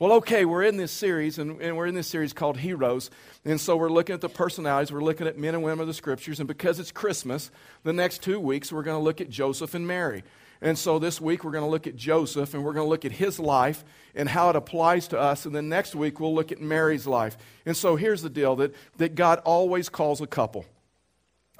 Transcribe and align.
Well, 0.00 0.14
okay, 0.14 0.44
we're 0.44 0.64
in 0.64 0.76
this 0.76 0.90
series, 0.90 1.38
and, 1.38 1.60
and, 1.60 1.76
we're 1.76 1.86
in 1.86 1.94
this 1.94 2.08
series 2.08 2.32
called 2.32 2.56
Heroes. 2.56 3.10
And 3.44 3.60
so 3.60 3.76
we're 3.76 3.88
looking 3.88 4.14
at 4.14 4.20
the 4.20 4.28
personalities, 4.28 4.90
we're 4.90 5.04
looking 5.04 5.28
at 5.28 5.38
men 5.38 5.54
and 5.54 5.62
women 5.62 5.82
of 5.82 5.86
the 5.86 5.94
scriptures. 5.94 6.40
And 6.40 6.48
because 6.48 6.80
it's 6.80 6.90
Christmas, 6.90 7.52
the 7.84 7.92
next 7.92 8.20
two 8.20 8.40
weeks 8.40 8.72
we're 8.72 8.82
going 8.82 8.98
to 8.98 9.04
look 9.04 9.20
at 9.20 9.30
Joseph 9.30 9.72
and 9.72 9.86
Mary. 9.86 10.24
And 10.60 10.76
so 10.76 10.98
this 10.98 11.20
week 11.20 11.44
we're 11.44 11.52
going 11.52 11.62
to 11.62 11.70
look 11.70 11.86
at 11.86 11.94
Joseph 11.94 12.54
and 12.54 12.64
we're 12.64 12.72
going 12.72 12.86
to 12.86 12.90
look 12.90 13.04
at 13.04 13.12
his 13.12 13.38
life 13.38 13.84
and 14.16 14.28
how 14.28 14.50
it 14.50 14.56
applies 14.56 15.06
to 15.08 15.18
us. 15.18 15.46
And 15.46 15.54
then 15.54 15.68
next 15.68 15.94
week 15.94 16.18
we'll 16.18 16.34
look 16.34 16.50
at 16.50 16.60
Mary's 16.60 17.06
life. 17.06 17.36
And 17.64 17.76
so 17.76 17.94
here's 17.94 18.22
the 18.22 18.30
deal 18.30 18.56
that, 18.56 18.74
that 18.96 19.14
God 19.14 19.42
always 19.44 19.88
calls 19.88 20.20
a 20.20 20.26
couple. 20.26 20.64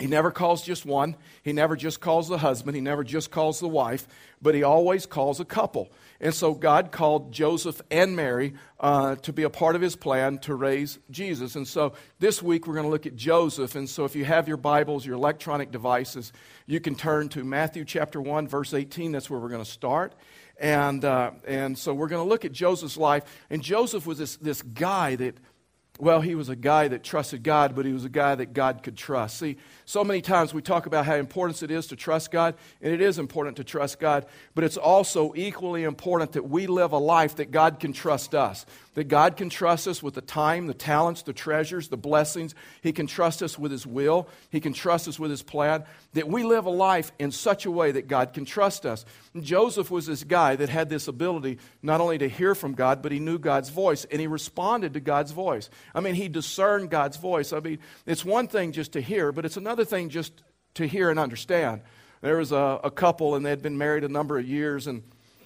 He 0.00 0.08
never 0.08 0.32
calls 0.32 0.62
just 0.62 0.84
one. 0.84 1.14
He 1.44 1.52
never 1.52 1.76
just 1.76 2.00
calls 2.00 2.26
the 2.28 2.38
husband. 2.38 2.74
He 2.74 2.80
never 2.80 3.04
just 3.04 3.30
calls 3.30 3.60
the 3.60 3.68
wife, 3.68 4.08
but 4.42 4.56
he 4.56 4.64
always 4.64 5.06
calls 5.06 5.38
a 5.38 5.44
couple. 5.44 5.92
And 6.20 6.34
so 6.34 6.52
God 6.52 6.90
called 6.90 7.30
Joseph 7.30 7.80
and 7.92 8.16
Mary 8.16 8.54
uh, 8.80 9.14
to 9.16 9.32
be 9.32 9.44
a 9.44 9.50
part 9.50 9.76
of 9.76 9.82
his 9.82 9.94
plan 9.94 10.38
to 10.38 10.54
raise 10.56 10.98
Jesus. 11.12 11.54
And 11.54 11.66
so 11.68 11.92
this 12.18 12.42
week 12.42 12.66
we're 12.66 12.74
going 12.74 12.86
to 12.86 12.90
look 12.90 13.06
at 13.06 13.14
Joseph. 13.14 13.76
And 13.76 13.88
so 13.88 14.04
if 14.04 14.16
you 14.16 14.24
have 14.24 14.48
your 14.48 14.56
Bibles, 14.56 15.06
your 15.06 15.14
electronic 15.14 15.70
devices, 15.70 16.32
you 16.66 16.80
can 16.80 16.96
turn 16.96 17.28
to 17.28 17.44
Matthew 17.44 17.84
chapter 17.84 18.20
1, 18.20 18.48
verse 18.48 18.74
18. 18.74 19.12
That's 19.12 19.30
where 19.30 19.38
we're 19.38 19.48
going 19.48 19.64
to 19.64 19.70
start. 19.70 20.12
And, 20.58 21.04
uh, 21.04 21.32
and 21.46 21.78
so 21.78 21.94
we're 21.94 22.08
going 22.08 22.24
to 22.24 22.28
look 22.28 22.44
at 22.44 22.50
Joseph's 22.50 22.96
life. 22.96 23.24
And 23.48 23.62
Joseph 23.62 24.06
was 24.06 24.18
this, 24.18 24.36
this 24.38 24.60
guy 24.62 25.14
that 25.16 25.36
well, 26.00 26.20
he 26.20 26.34
was 26.34 26.48
a 26.48 26.56
guy 26.56 26.88
that 26.88 27.04
trusted 27.04 27.44
God, 27.44 27.76
but 27.76 27.86
he 27.86 27.92
was 27.92 28.04
a 28.04 28.08
guy 28.08 28.34
that 28.34 28.52
God 28.52 28.82
could 28.82 28.96
trust. 28.96 29.38
See, 29.38 29.56
so 29.84 30.02
many 30.02 30.20
times 30.20 30.52
we 30.52 30.60
talk 30.60 30.86
about 30.86 31.06
how 31.06 31.14
important 31.14 31.62
it 31.62 31.70
is 31.70 31.86
to 31.88 31.96
trust 31.96 32.32
God, 32.32 32.56
and 32.82 32.92
it 32.92 33.00
is 33.00 33.20
important 33.20 33.56
to 33.58 33.64
trust 33.64 34.00
God, 34.00 34.26
but 34.56 34.64
it's 34.64 34.76
also 34.76 35.32
equally 35.36 35.84
important 35.84 36.32
that 36.32 36.48
we 36.48 36.66
live 36.66 36.90
a 36.90 36.98
life 36.98 37.36
that 37.36 37.52
God 37.52 37.78
can 37.78 37.92
trust 37.92 38.34
us. 38.34 38.66
That 38.94 39.04
God 39.04 39.36
can 39.36 39.50
trust 39.50 39.88
us 39.88 40.02
with 40.02 40.14
the 40.14 40.20
time, 40.20 40.66
the 40.66 40.74
talents, 40.74 41.22
the 41.22 41.32
treasures, 41.32 41.88
the 41.88 41.96
blessings. 41.96 42.54
He 42.82 42.92
can 42.92 43.06
trust 43.06 43.42
us 43.42 43.58
with 43.58 43.72
His 43.72 43.86
will. 43.86 44.28
He 44.50 44.60
can 44.60 44.72
trust 44.72 45.08
us 45.08 45.18
with 45.18 45.30
His 45.30 45.42
plan. 45.42 45.84
That 46.12 46.28
we 46.28 46.44
live 46.44 46.66
a 46.66 46.70
life 46.70 47.10
in 47.18 47.32
such 47.32 47.66
a 47.66 47.70
way 47.70 47.92
that 47.92 48.08
God 48.08 48.32
can 48.32 48.44
trust 48.44 48.86
us. 48.86 49.04
And 49.34 49.42
Joseph 49.42 49.90
was 49.90 50.06
this 50.06 50.22
guy 50.22 50.56
that 50.56 50.68
had 50.68 50.88
this 50.88 51.08
ability 51.08 51.58
not 51.82 52.00
only 52.00 52.18
to 52.18 52.28
hear 52.28 52.54
from 52.54 52.74
God, 52.74 53.02
but 53.02 53.12
he 53.12 53.18
knew 53.18 53.38
God's 53.38 53.68
voice, 53.68 54.04
and 54.04 54.20
he 54.20 54.26
responded 54.26 54.94
to 54.94 55.00
God's 55.00 55.32
voice. 55.32 55.70
I 55.94 56.00
mean, 56.00 56.14
he 56.14 56.28
discerned 56.28 56.90
God's 56.90 57.16
voice. 57.16 57.52
I 57.52 57.60
mean, 57.60 57.78
it's 58.06 58.24
one 58.24 58.48
thing 58.48 58.72
just 58.72 58.92
to 58.92 59.00
hear, 59.00 59.32
but 59.32 59.44
it's 59.44 59.56
another 59.56 59.84
thing 59.84 60.08
just 60.08 60.42
to 60.74 60.86
hear 60.86 61.10
and 61.10 61.18
understand. 61.18 61.82
There 62.20 62.36
was 62.36 62.52
a, 62.52 62.80
a 62.84 62.90
couple, 62.90 63.34
and 63.34 63.44
they 63.44 63.50
had 63.50 63.62
been 63.62 63.76
married 63.76 64.04
a 64.04 64.08
number 64.08 64.38
of 64.38 64.46
years, 64.46 64.86
and 64.86 65.02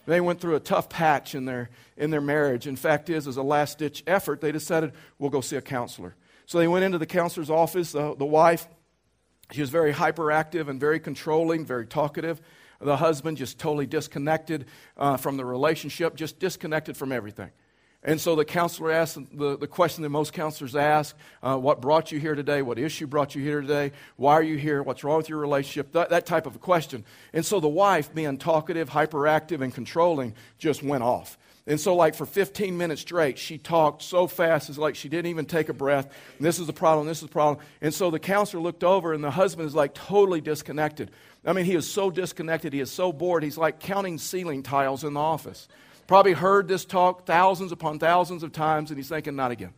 they 0.09 0.21
went 0.21 0.41
through 0.41 0.57
a 0.57 0.61
tough 0.61 0.89
patch 0.89 1.35
in 1.35 1.45
their, 1.45 1.69
in 1.97 2.11
their 2.11 2.21
marriage. 2.21 2.67
In 2.67 2.77
fact, 2.77 3.11
is 3.11 3.29
as 3.29 3.37
a 3.37 3.43
last 3.43 3.79
ditch 3.79 4.03
effort, 4.07 4.41
they 4.41 4.53
decided, 4.53 4.93
we'll 5.19 5.31
go 5.31 5.43
see 5.43 5.57
a 5.57 5.61
counselor. 5.61 6.17
So 6.47 6.59
they 6.59 6.67
went 6.67 6.85
into 6.85 6.97
the 6.97 7.07
counselor's 7.07 7.51
office. 7.51 7.93
The, 7.93 8.15
the 8.17 8.25
wife, 8.25 8.67
she 9.53 9.61
was 9.61 9.69
very 9.69 9.93
hyperactive 9.93 10.69
and 10.69 10.81
very 10.81 10.99
controlling, 10.99 11.67
very 11.67 11.87
talkative. 11.87 12.41
The 12.81 12.97
husband 12.97 13.37
just 13.37 13.59
totally 13.59 13.87
disconnected 13.87 14.65
uh, 14.97 15.19
from 15.19 15.37
the 15.37 15.45
relationship, 15.45 16.17
just 16.17 16.39
disconnected 16.39 16.97
from 16.97 17.13
everything. 17.13 17.51
And 18.09 18.19
so 18.19 18.35
the 18.35 18.45
counselor 18.47 18.91
asked 18.91 19.19
the, 19.37 19.59
the 19.59 19.67
question 19.67 20.03
that 20.03 20.09
most 20.09 20.33
counselors 20.33 20.75
ask 20.75 21.15
uh, 21.43 21.59
What 21.59 21.83
brought 21.83 22.11
you 22.11 22.19
here 22.19 22.35
today? 22.35 22.63
What 22.63 22.79
issue 22.79 23.07
brought 23.07 23.35
you 23.35 23.43
here 23.43 23.61
today? 23.61 23.93
Why 24.17 24.33
are 24.33 24.43
you 24.43 24.57
here? 24.57 24.83
What's 24.83 25.05
wrong 25.05 25.19
with 25.19 25.29
your 25.29 25.39
relationship? 25.39 25.93
That, 25.93 26.09
that 26.09 26.25
type 26.25 26.47
of 26.47 26.57
a 26.57 26.59
question. 26.59 27.05
And 27.35 27.45
so 27.45 27.61
the 27.61 27.69
wife, 27.69 28.15
being 28.15 28.39
talkative, 28.39 28.89
hyperactive, 28.89 29.61
and 29.61 29.75
controlling, 29.75 30.35
just 30.57 30.83
went 30.83 31.03
off. 31.03 31.37
And 31.67 31.79
so, 31.79 31.95
like 31.95 32.15
for 32.15 32.25
15 32.25 32.79
minutes 32.79 33.03
straight, 33.03 33.39
she 33.39 33.59
talked 33.59 34.01
so 34.01 34.27
fast, 34.27 34.71
it's 34.71 34.79
like 34.79 34.95
she 34.95 35.11
didn't 35.11 35.29
even 35.29 35.45
take 35.45 35.69
a 35.69 35.75
breath. 35.75 36.07
And 36.39 36.47
this 36.47 36.59
is 36.59 36.67
the 36.67 36.73
problem, 36.73 37.07
this 37.07 37.19
is 37.19 37.29
the 37.29 37.33
problem. 37.33 37.63
And 37.83 37.93
so 37.93 38.11
the 38.11 38.19
counselor 38.19 38.63
looked 38.63 38.85
over, 38.85 39.13
and 39.13 39.23
the 39.23 39.31
husband 39.31 39.69
is 39.69 39.75
like 39.75 39.93
totally 39.93 40.41
disconnected. 40.41 41.11
I 41.45 41.53
mean, 41.53 41.67
he 41.67 41.75
is 41.75 41.93
so 41.93 42.11
disconnected, 42.11 42.73
he 42.73 42.81
is 42.81 42.91
so 42.91 43.13
bored, 43.13 43.43
he's 43.43 43.59
like 43.59 43.81
counting 43.81 44.17
ceiling 44.17 44.63
tiles 44.63 45.05
in 45.05 45.13
the 45.13 45.21
office. 45.21 45.69
Probably 46.09 46.33
heard 46.33 46.69
this 46.69 46.87
talk 46.87 47.27
thousands 47.27 47.71
upon 47.71 47.99
thousands 47.99 48.43
of 48.43 48.51
times, 48.51 48.91
and 48.91 48.99
he's 48.99 49.11
thinking, 49.11 49.37
not 49.37 49.51
again. 49.51 49.75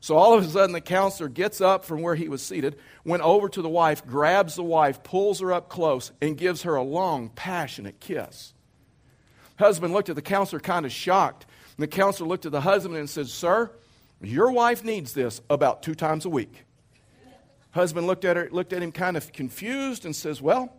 So 0.00 0.16
all 0.16 0.32
of 0.32 0.44
a 0.44 0.48
sudden, 0.48 0.72
the 0.72 0.80
counselor 0.80 1.28
gets 1.28 1.60
up 1.60 1.84
from 1.84 2.00
where 2.00 2.14
he 2.14 2.28
was 2.28 2.40
seated, 2.40 2.78
went 3.04 3.24
over 3.24 3.48
to 3.50 3.60
the 3.60 3.68
wife, 3.68 4.06
grabs 4.06 4.54
the 4.54 4.62
wife, 4.62 5.02
pulls 5.02 5.40
her 5.40 5.52
up 5.52 5.68
close, 5.68 6.12
and 6.22 6.38
gives 6.38 6.62
her 6.62 6.76
a 6.76 6.82
long, 6.82 7.30
passionate 7.30 7.98
kiss. 7.98 8.54
Husband 9.58 9.92
looked 9.92 10.08
at 10.08 10.14
the 10.14 10.22
counselor 10.22 10.60
kind 10.60 10.86
of 10.86 10.92
shocked. 10.92 11.46
And 11.76 11.82
the 11.82 11.88
counselor 11.88 12.28
looked 12.28 12.46
at 12.46 12.52
the 12.52 12.60
husband 12.60 12.96
and 12.96 13.10
said, 13.10 13.26
Sir, 13.26 13.72
your 14.22 14.52
wife 14.52 14.84
needs 14.84 15.12
this 15.14 15.42
about 15.50 15.82
two 15.82 15.96
times 15.96 16.24
a 16.24 16.30
week. 16.30 16.64
Husband 17.72 18.06
looked 18.06 18.24
at 18.24 18.36
her, 18.36 18.48
looked 18.52 18.72
at 18.72 18.82
him 18.82 18.92
kind 18.92 19.16
of 19.16 19.32
confused 19.32 20.04
and 20.04 20.14
says, 20.14 20.40
Well, 20.40 20.72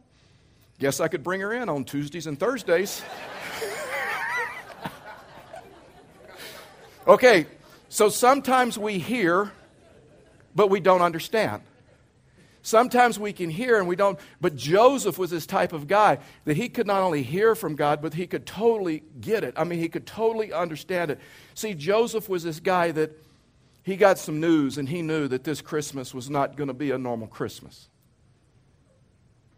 guess 0.79 1.01
I 1.01 1.09
could 1.09 1.23
bring 1.23 1.41
her 1.41 1.53
in 1.53 1.67
on 1.67 1.83
Tuesdays 1.83 2.25
and 2.25 2.39
Thursdays. 2.39 3.03
Okay, 7.07 7.47
so 7.89 8.09
sometimes 8.09 8.77
we 8.77 8.99
hear, 8.99 9.51
but 10.53 10.69
we 10.69 10.79
don't 10.79 11.01
understand. 11.01 11.63
Sometimes 12.63 13.17
we 13.17 13.33
can 13.33 13.49
hear 13.49 13.79
and 13.79 13.87
we 13.87 13.95
don't. 13.95 14.19
But 14.39 14.55
Joseph 14.55 15.17
was 15.17 15.31
this 15.31 15.47
type 15.47 15.73
of 15.73 15.87
guy 15.87 16.19
that 16.45 16.57
he 16.57 16.69
could 16.69 16.85
not 16.85 17.01
only 17.01 17.23
hear 17.23 17.55
from 17.55 17.75
God, 17.75 18.01
but 18.03 18.13
he 18.13 18.27
could 18.27 18.45
totally 18.45 19.01
get 19.19 19.43
it. 19.43 19.55
I 19.57 19.63
mean, 19.63 19.79
he 19.79 19.89
could 19.89 20.05
totally 20.05 20.53
understand 20.53 21.09
it. 21.09 21.19
See, 21.55 21.73
Joseph 21.73 22.29
was 22.29 22.43
this 22.43 22.59
guy 22.59 22.91
that 22.91 23.17
he 23.83 23.95
got 23.95 24.19
some 24.19 24.39
news 24.39 24.77
and 24.77 24.87
he 24.87 25.01
knew 25.01 25.27
that 25.27 25.43
this 25.43 25.59
Christmas 25.59 26.13
was 26.13 26.29
not 26.29 26.55
going 26.55 26.67
to 26.67 26.73
be 26.73 26.91
a 26.91 26.99
normal 26.99 27.27
Christmas. 27.27 27.87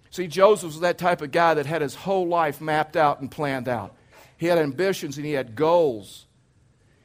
See, 0.09 0.27
Joseph 0.27 0.67
was 0.67 0.79
that 0.79 0.97
type 0.97 1.21
of 1.21 1.31
guy 1.31 1.55
that 1.55 1.65
had 1.65 1.81
his 1.81 1.95
whole 1.95 2.27
life 2.27 2.61
mapped 2.61 2.95
out 2.95 3.19
and 3.19 3.29
planned 3.29 3.67
out. 3.67 3.95
He 4.37 4.45
had 4.45 4.59
ambitions 4.59 5.17
and 5.17 5.25
he 5.25 5.33
had 5.33 5.55
goals. 5.55 6.25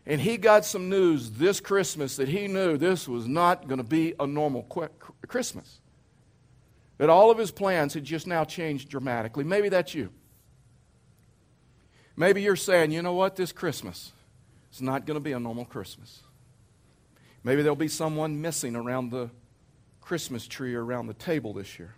And 0.09 0.23
he 0.23 0.39
got 0.39 0.65
some 0.65 0.89
news 0.89 1.33
this 1.33 1.61
Christmas 1.61 2.17
that 2.17 2.29
he 2.29 2.49
knew 2.49 2.79
this 2.79 3.07
was 3.07 3.29
not 3.29 3.69
going 3.69 3.77
to 3.77 3.85
be 3.85 4.15
a 4.19 4.27
normal 4.27 4.63
Christmas. 5.29 5.81
That 6.97 7.11
all 7.11 7.31
of 7.31 7.37
his 7.37 7.51
plans 7.51 7.93
had 7.93 8.05
just 8.05 8.27
now 8.27 8.45
changed 8.45 8.89
dramatically. 8.89 9.45
Maybe 9.45 9.69
that's 9.69 9.95
you. 9.95 10.09
Maybe 12.17 12.41
you're 12.41 12.57
saying, 12.57 12.91
you 12.91 13.03
know 13.03 13.13
what, 13.13 13.37
this 13.37 13.53
Christmas 13.53 14.13
is 14.73 14.81
not 14.81 15.05
going 15.05 15.17
to 15.17 15.21
be 15.21 15.33
a 15.33 15.39
normal 15.39 15.67
Christmas. 15.67 16.23
Maybe 17.45 17.61
there'll 17.61 17.77
be 17.77 17.87
someone 17.87 18.41
missing 18.41 18.75
around 18.77 19.11
the 19.11 19.29
Christmas 20.01 20.49
tree 20.49 20.75
or 20.75 20.83
around 20.83 21.09
the 21.09 21.15
table 21.15 21.53
this 21.53 21.79
year. 21.79 21.95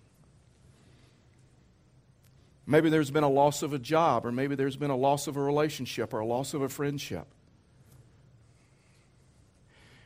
Maybe 2.67 2.91
there's 2.91 3.13
been 3.13 3.25
a 3.25 3.31
loss 3.31 3.63
of 3.63 3.73
a 3.73 3.79
job, 3.79 4.27
or 4.27 4.33
maybe 4.33 4.57
there's 4.57 4.77
been 4.77 4.91
a 4.91 4.97
loss 4.97 5.29
of 5.29 5.37
a 5.37 5.41
relationship, 5.41 6.13
or 6.13 6.19
a 6.19 6.27
loss 6.27 6.55
of 6.55 6.63
a 6.63 6.69
friendship. 6.69 7.29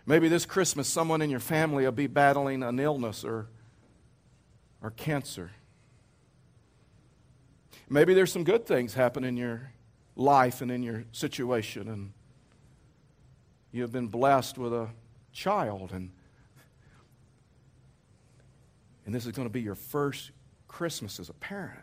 Maybe 0.07 0.29
this 0.29 0.45
Christmas, 0.45 0.87
someone 0.87 1.23
in 1.23 1.31
your 1.31 1.41
family 1.41 1.85
will 1.85 1.93
be 1.93 2.07
battling 2.07 2.63
an 2.63 2.79
illness 2.79 3.25
or, 3.25 3.47
or 4.83 4.91
cancer. 4.91 5.51
Maybe 7.89 8.13
there's 8.13 8.33
some 8.33 8.45
good 8.45 8.67
things 8.67 8.95
happen 8.95 9.25
in 9.25 9.37
your 9.37 9.73
life 10.15 10.61
and 10.61 10.71
in 10.71 10.83
your 10.83 11.05
situation, 11.13 11.89
and 11.89 12.13
you 13.73 13.83
have 13.83 13.93
been 13.93 14.09
blessed 14.09 14.59
with 14.59 14.73
a 14.73 14.89
child, 15.33 15.91
and, 15.93 16.11
and 19.07 19.15
this 19.15 19.27
is 19.27 19.33
going 19.33 19.49
to 19.49 19.53
be 19.53 19.63
your 19.63 19.75
first 19.75 20.31
Christmas 20.69 21.19
as 21.19 21.31
a 21.31 21.35
parent 21.35 21.81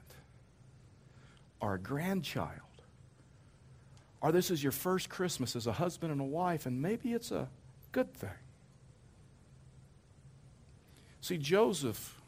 or 1.59 1.73
a 1.73 1.79
grandchild. 1.79 2.59
Or 4.21 4.31
this 4.31 4.51
is 4.51 4.61
your 4.61 4.71
first 4.71 5.09
Christmas 5.09 5.55
as 5.55 5.65
a 5.65 5.71
husband 5.71 6.11
and 6.11 6.21
a 6.21 6.25
wife, 6.25 6.67
and 6.67 6.81
maybe 6.81 7.13
it's 7.13 7.31
a 7.31 7.49
good 7.91 8.13
thing. 8.13 8.29
See, 11.21 11.37
Joseph 11.37 12.19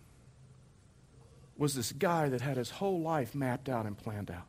was 1.57 1.75
this 1.75 1.91
guy 1.91 2.29
that 2.29 2.41
had 2.41 2.57
his 2.57 2.69
whole 2.69 3.01
life 3.01 3.33
mapped 3.33 3.69
out 3.69 3.85
and 3.85 3.97
planned 3.97 4.29
out. 4.29 4.47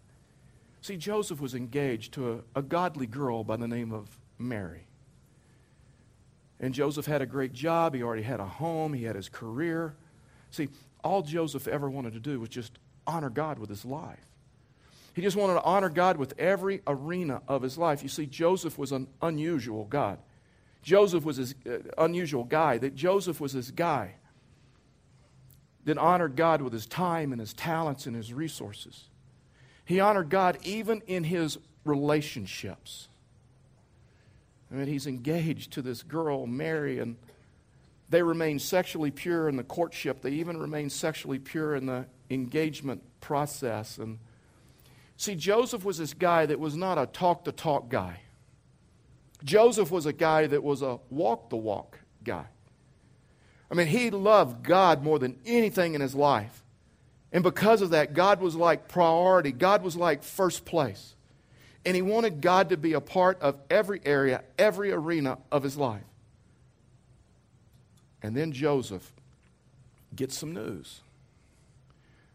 See, 0.80 0.96
Joseph 0.96 1.40
was 1.40 1.54
engaged 1.54 2.12
to 2.14 2.44
a, 2.54 2.58
a 2.60 2.62
godly 2.62 3.06
girl 3.06 3.42
by 3.42 3.56
the 3.56 3.68
name 3.68 3.92
of 3.92 4.18
Mary. 4.38 4.86
And 6.60 6.74
Joseph 6.74 7.06
had 7.06 7.22
a 7.22 7.26
great 7.26 7.52
job. 7.52 7.94
He 7.94 8.02
already 8.02 8.22
had 8.22 8.40
a 8.40 8.46
home. 8.46 8.92
He 8.92 9.04
had 9.04 9.16
his 9.16 9.28
career. 9.28 9.94
See, 10.50 10.68
all 11.02 11.22
Joseph 11.22 11.66
ever 11.66 11.88
wanted 11.90 12.12
to 12.14 12.20
do 12.20 12.40
was 12.40 12.48
just 12.48 12.78
honor 13.06 13.30
God 13.30 13.58
with 13.58 13.68
his 13.68 13.84
life. 13.84 14.24
He 15.14 15.22
just 15.22 15.36
wanted 15.36 15.54
to 15.54 15.62
honor 15.62 15.88
God 15.88 16.16
with 16.16 16.34
every 16.38 16.82
arena 16.86 17.42
of 17.46 17.62
his 17.62 17.78
life. 17.78 18.02
You 18.02 18.08
see, 18.08 18.26
Joseph 18.26 18.76
was 18.76 18.92
an 18.92 19.06
unusual 19.22 19.84
God. 19.84 20.18
Joseph 20.84 21.24
was 21.24 21.38
this 21.38 21.54
uh, 21.66 21.78
unusual 21.96 22.44
guy, 22.44 22.76
that 22.78 22.94
Joseph 22.94 23.40
was 23.40 23.54
this 23.54 23.70
guy 23.70 24.16
that 25.86 25.96
honored 25.96 26.36
God 26.36 26.60
with 26.60 26.74
his 26.74 26.86
time 26.86 27.32
and 27.32 27.40
his 27.40 27.54
talents 27.54 28.06
and 28.06 28.14
his 28.14 28.32
resources. 28.32 29.04
He 29.86 29.98
honored 29.98 30.28
God 30.28 30.58
even 30.62 31.02
in 31.06 31.24
his 31.24 31.58
relationships. 31.84 33.08
I 34.70 34.74
mean, 34.74 34.86
he's 34.86 35.06
engaged 35.06 35.72
to 35.72 35.82
this 35.82 36.02
girl, 36.02 36.46
Mary, 36.46 36.98
and 36.98 37.16
they 38.10 38.22
remain 38.22 38.58
sexually 38.58 39.10
pure 39.10 39.48
in 39.48 39.56
the 39.56 39.64
courtship. 39.64 40.20
They 40.20 40.32
even 40.32 40.58
remain 40.58 40.90
sexually 40.90 41.38
pure 41.38 41.76
in 41.76 41.86
the 41.86 42.04
engagement 42.28 43.02
process. 43.20 43.96
And 43.96 44.18
see, 45.16 45.34
Joseph 45.34 45.82
was 45.84 45.96
this 45.96 46.12
guy 46.12 46.44
that 46.44 46.60
was 46.60 46.76
not 46.76 46.98
a 46.98 47.06
talk 47.06 47.44
the 47.44 47.52
talk 47.52 47.88
guy. 47.88 48.20
Joseph 49.44 49.90
was 49.90 50.06
a 50.06 50.12
guy 50.12 50.46
that 50.46 50.62
was 50.62 50.82
a 50.82 50.98
walk 51.10 51.50
the 51.50 51.56
walk 51.56 51.98
guy. 52.22 52.46
I 53.70 53.74
mean, 53.74 53.86
he 53.86 54.10
loved 54.10 54.62
God 54.62 55.02
more 55.02 55.18
than 55.18 55.36
anything 55.44 55.94
in 55.94 56.00
his 56.00 56.14
life. 56.14 56.62
And 57.32 57.42
because 57.42 57.82
of 57.82 57.90
that, 57.90 58.14
God 58.14 58.40
was 58.40 58.54
like 58.54 58.88
priority, 58.88 59.52
God 59.52 59.82
was 59.82 59.96
like 59.96 60.22
first 60.22 60.64
place. 60.64 61.14
And 61.84 61.94
he 61.94 62.00
wanted 62.00 62.40
God 62.40 62.70
to 62.70 62.78
be 62.78 62.94
a 62.94 63.00
part 63.00 63.40
of 63.42 63.58
every 63.68 64.00
area, 64.04 64.42
every 64.58 64.90
arena 64.90 65.38
of 65.52 65.62
his 65.62 65.76
life. 65.76 66.04
And 68.22 68.34
then 68.34 68.52
Joseph 68.52 69.12
gets 70.16 70.38
some 70.38 70.54
news 70.54 71.02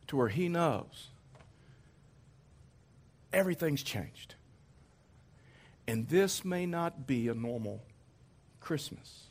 to 0.07 0.17
where 0.17 0.27
he 0.27 0.49
knows 0.49 1.07
everything's 3.33 3.81
changed. 3.81 4.35
And 5.89 6.07
this 6.07 6.45
may 6.45 6.67
not 6.67 7.07
be 7.07 7.29
a 7.29 7.33
normal 7.33 7.81
Christmas. 8.59 9.23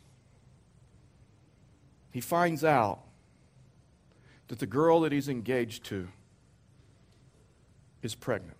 He 2.10 2.20
finds 2.20 2.64
out 2.64 2.98
that 4.48 4.58
the 4.58 4.66
girl 4.66 5.02
that 5.02 5.12
he's 5.12 5.28
engaged 5.28 5.84
to 5.84 6.08
is 8.02 8.16
pregnant. 8.16 8.56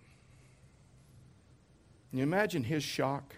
Can 2.09 2.19
you 2.19 2.23
imagine 2.23 2.63
his 2.63 2.85
shock? 2.85 3.35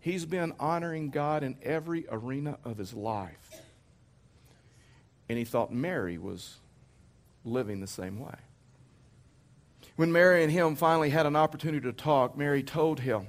He's 0.00 0.24
been 0.24 0.54
honoring 0.58 1.10
God 1.10 1.42
in 1.42 1.58
every 1.62 2.06
arena 2.10 2.56
of 2.64 2.78
his 2.78 2.94
life. 2.94 3.60
And 5.28 5.36
he 5.36 5.44
thought 5.44 5.70
Mary 5.70 6.16
was 6.16 6.56
living 7.44 7.82
the 7.82 7.86
same 7.86 8.18
way. 8.18 8.36
When 9.96 10.10
Mary 10.10 10.42
and 10.42 10.50
him 10.50 10.74
finally 10.74 11.10
had 11.10 11.26
an 11.26 11.36
opportunity 11.36 11.80
to 11.82 11.92
talk, 11.92 12.36
Mary 12.36 12.62
told 12.62 13.00
him 13.00 13.28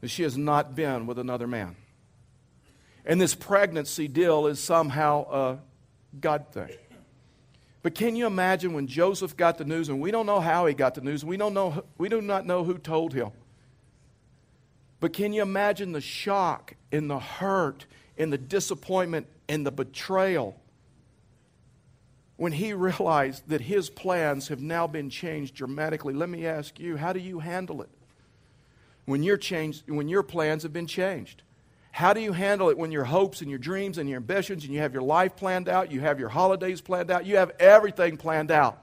that 0.00 0.08
she 0.08 0.22
has 0.24 0.36
not 0.36 0.74
been 0.74 1.06
with 1.06 1.18
another 1.18 1.46
man. 1.46 1.76
And 3.04 3.20
this 3.20 3.34
pregnancy 3.34 4.08
deal 4.08 4.46
is 4.46 4.60
somehow 4.60 5.30
a 5.30 5.58
God 6.18 6.46
thing. 6.52 6.76
But 7.82 7.94
can 7.94 8.14
you 8.14 8.26
imagine 8.26 8.74
when 8.74 8.88
Joseph 8.88 9.36
got 9.36 9.58
the 9.58 9.64
news, 9.64 9.88
and 9.88 10.00
we 10.00 10.10
don't 10.10 10.26
know 10.26 10.40
how 10.40 10.66
he 10.66 10.74
got 10.74 10.94
the 10.94 11.00
news, 11.00 11.24
we, 11.24 11.36
don't 11.36 11.54
know, 11.54 11.84
we 11.96 12.08
do 12.08 12.20
not 12.20 12.44
know 12.44 12.64
who 12.64 12.76
told 12.76 13.14
him. 13.14 13.30
But 14.98 15.14
can 15.14 15.32
you 15.32 15.40
imagine 15.40 15.92
the 15.92 16.00
shock 16.00 16.74
and 16.92 17.08
the 17.08 17.18
hurt 17.18 17.86
and 18.18 18.30
the 18.30 18.38
disappointment 18.38 19.28
and 19.48 19.64
the 19.64 19.72
betrayal 19.72 20.59
when 22.40 22.52
he 22.52 22.72
realized 22.88 23.46
that 23.48 23.60
his 23.60 23.90
plans 23.90 24.48
have 24.48 24.62
now 24.62 24.86
been 24.86 25.10
changed 25.10 25.54
dramatically? 25.54 26.14
Let 26.14 26.30
me 26.30 26.46
ask 26.46 26.80
you, 26.80 26.96
how 26.96 27.12
do 27.12 27.20
you 27.20 27.38
handle 27.38 27.82
it 27.82 27.90
when, 29.04 29.22
you 29.22 29.36
changed, 29.36 29.90
when 29.90 30.08
your 30.08 30.22
plans 30.22 30.62
have 30.62 30.72
been 30.72 30.86
changed? 30.86 31.42
How 31.92 32.14
do 32.14 32.20
you 32.20 32.32
handle 32.32 32.70
it 32.70 32.78
when 32.78 32.92
your 32.92 33.04
hopes 33.04 33.42
and 33.42 33.50
your 33.50 33.58
dreams 33.58 33.98
and 33.98 34.08
your 34.08 34.16
ambitions 34.16 34.64
and 34.64 34.72
you 34.72 34.80
have 34.80 34.94
your 34.94 35.02
life 35.02 35.36
planned 35.36 35.68
out, 35.68 35.92
you 35.92 36.00
have 36.00 36.18
your 36.18 36.30
holidays 36.30 36.80
planned 36.80 37.10
out, 37.10 37.26
you 37.26 37.36
have 37.36 37.52
everything 37.60 38.16
planned 38.16 38.50
out? 38.50 38.82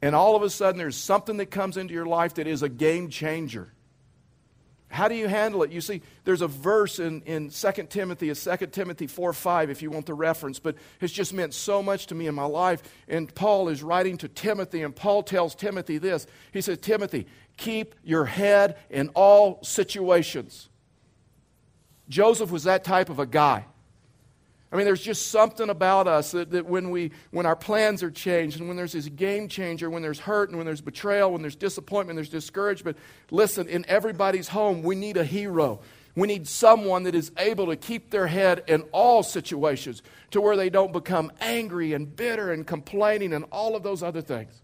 And 0.00 0.14
all 0.14 0.36
of 0.36 0.44
a 0.44 0.50
sudden 0.50 0.78
there's 0.78 0.96
something 0.96 1.38
that 1.38 1.50
comes 1.50 1.76
into 1.76 1.94
your 1.94 2.06
life 2.06 2.34
that 2.34 2.46
is 2.46 2.62
a 2.62 2.68
game 2.68 3.08
changer. 3.08 3.72
How 4.88 5.08
do 5.08 5.14
you 5.14 5.28
handle 5.28 5.62
it? 5.62 5.70
You 5.70 5.80
see, 5.80 6.00
there's 6.24 6.40
a 6.40 6.48
verse 6.48 6.98
in, 6.98 7.20
in 7.22 7.50
2 7.50 7.72
Timothy, 7.90 8.30
it's 8.30 8.42
2 8.44 8.66
Timothy 8.68 9.06
4 9.06 9.32
5, 9.32 9.70
if 9.70 9.82
you 9.82 9.90
want 9.90 10.06
the 10.06 10.14
reference, 10.14 10.58
but 10.58 10.76
it's 11.00 11.12
just 11.12 11.34
meant 11.34 11.52
so 11.52 11.82
much 11.82 12.06
to 12.06 12.14
me 12.14 12.26
in 12.26 12.34
my 12.34 12.44
life. 12.44 12.82
And 13.06 13.32
Paul 13.34 13.68
is 13.68 13.82
writing 13.82 14.16
to 14.18 14.28
Timothy, 14.28 14.82
and 14.82 14.96
Paul 14.96 15.22
tells 15.22 15.54
Timothy 15.54 15.98
this. 15.98 16.26
He 16.52 16.62
says, 16.62 16.78
Timothy, 16.78 17.26
keep 17.58 17.94
your 18.02 18.24
head 18.24 18.78
in 18.88 19.08
all 19.10 19.62
situations. 19.62 20.70
Joseph 22.08 22.50
was 22.50 22.64
that 22.64 22.84
type 22.84 23.10
of 23.10 23.18
a 23.18 23.26
guy. 23.26 23.66
I 24.70 24.76
mean, 24.76 24.84
there's 24.84 25.02
just 25.02 25.30
something 25.30 25.70
about 25.70 26.06
us 26.06 26.32
that, 26.32 26.50
that, 26.50 26.66
when, 26.66 26.90
we, 26.90 27.12
when 27.30 27.46
our 27.46 27.56
plans 27.56 28.02
are 28.02 28.10
changed 28.10 28.58
and 28.58 28.68
when 28.68 28.76
there's 28.76 28.92
this 28.92 29.08
game 29.08 29.48
changer, 29.48 29.88
when 29.88 30.02
there's 30.02 30.18
hurt 30.18 30.50
and 30.50 30.58
when 30.58 30.66
there's 30.66 30.82
betrayal, 30.82 31.32
when 31.32 31.40
there's 31.40 31.56
disappointment, 31.56 32.18
there's 32.18 32.28
discouragement. 32.28 32.98
Listen, 33.30 33.66
in 33.66 33.86
everybody's 33.88 34.48
home, 34.48 34.82
we 34.82 34.94
need 34.94 35.16
a 35.16 35.24
hero. 35.24 35.80
We 36.14 36.28
need 36.28 36.46
someone 36.46 37.04
that 37.04 37.14
is 37.14 37.32
able 37.38 37.68
to 37.68 37.76
keep 37.76 38.10
their 38.10 38.26
head 38.26 38.64
in 38.66 38.82
all 38.92 39.22
situations 39.22 40.02
to 40.32 40.40
where 40.40 40.56
they 40.56 40.68
don't 40.68 40.92
become 40.92 41.32
angry 41.40 41.94
and 41.94 42.14
bitter 42.14 42.52
and 42.52 42.66
complaining 42.66 43.32
and 43.32 43.46
all 43.50 43.74
of 43.74 43.82
those 43.82 44.02
other 44.02 44.20
things. 44.20 44.60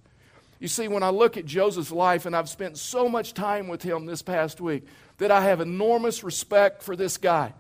You 0.60 0.68
see, 0.68 0.86
when 0.86 1.02
I 1.02 1.10
look 1.10 1.38
at 1.38 1.46
Joseph's 1.46 1.92
life, 1.92 2.26
and 2.26 2.36
I've 2.36 2.48
spent 2.48 2.76
so 2.76 3.08
much 3.08 3.32
time 3.32 3.68
with 3.68 3.82
him 3.82 4.04
this 4.04 4.20
past 4.20 4.60
week, 4.60 4.86
that 5.18 5.30
I 5.30 5.44
have 5.44 5.60
enormous 5.60 6.22
respect 6.22 6.82
for 6.82 6.94
this 6.94 7.16
guy 7.16 7.54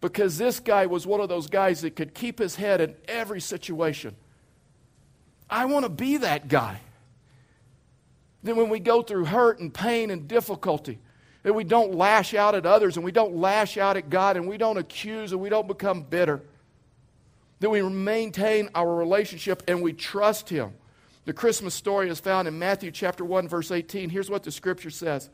because 0.00 0.38
this 0.38 0.60
guy 0.60 0.86
was 0.86 1.06
one 1.06 1.20
of 1.20 1.28
those 1.28 1.48
guys 1.48 1.82
that 1.82 1.96
could 1.96 2.14
keep 2.14 2.38
his 2.38 2.56
head 2.56 2.80
in 2.80 2.94
every 3.06 3.40
situation. 3.40 4.16
I 5.48 5.66
want 5.66 5.84
to 5.84 5.90
be 5.90 6.18
that 6.18 6.48
guy. 6.48 6.80
Then, 8.42 8.56
when 8.56 8.70
we 8.70 8.78
go 8.78 9.02
through 9.02 9.26
hurt 9.26 9.58
and 9.58 9.72
pain 9.72 10.10
and 10.10 10.26
difficulty, 10.26 10.98
that 11.42 11.52
we 11.52 11.64
don't 11.64 11.94
lash 11.94 12.34
out 12.34 12.54
at 12.54 12.64
others 12.64 12.96
and 12.96 13.04
we 13.04 13.12
don't 13.12 13.36
lash 13.36 13.76
out 13.76 13.96
at 13.96 14.08
God 14.08 14.36
and 14.36 14.48
we 14.48 14.56
don't 14.56 14.78
accuse 14.78 15.32
and 15.32 15.40
we 15.40 15.48
don't 15.48 15.68
become 15.68 16.02
bitter. 16.02 16.40
That 17.60 17.68
we 17.70 17.82
maintain 17.82 18.70
our 18.74 18.94
relationship 18.94 19.62
and 19.68 19.82
we 19.82 19.92
trust 19.92 20.48
Him. 20.48 20.72
The 21.26 21.34
Christmas 21.34 21.74
story 21.74 22.08
is 22.08 22.20
found 22.20 22.48
in 22.48 22.58
Matthew 22.58 22.90
chapter 22.90 23.24
1, 23.24 23.48
verse 23.48 23.70
18. 23.70 24.08
Here's 24.08 24.30
what 24.30 24.42
the 24.42 24.50
scripture 24.50 24.90
says 24.90 25.28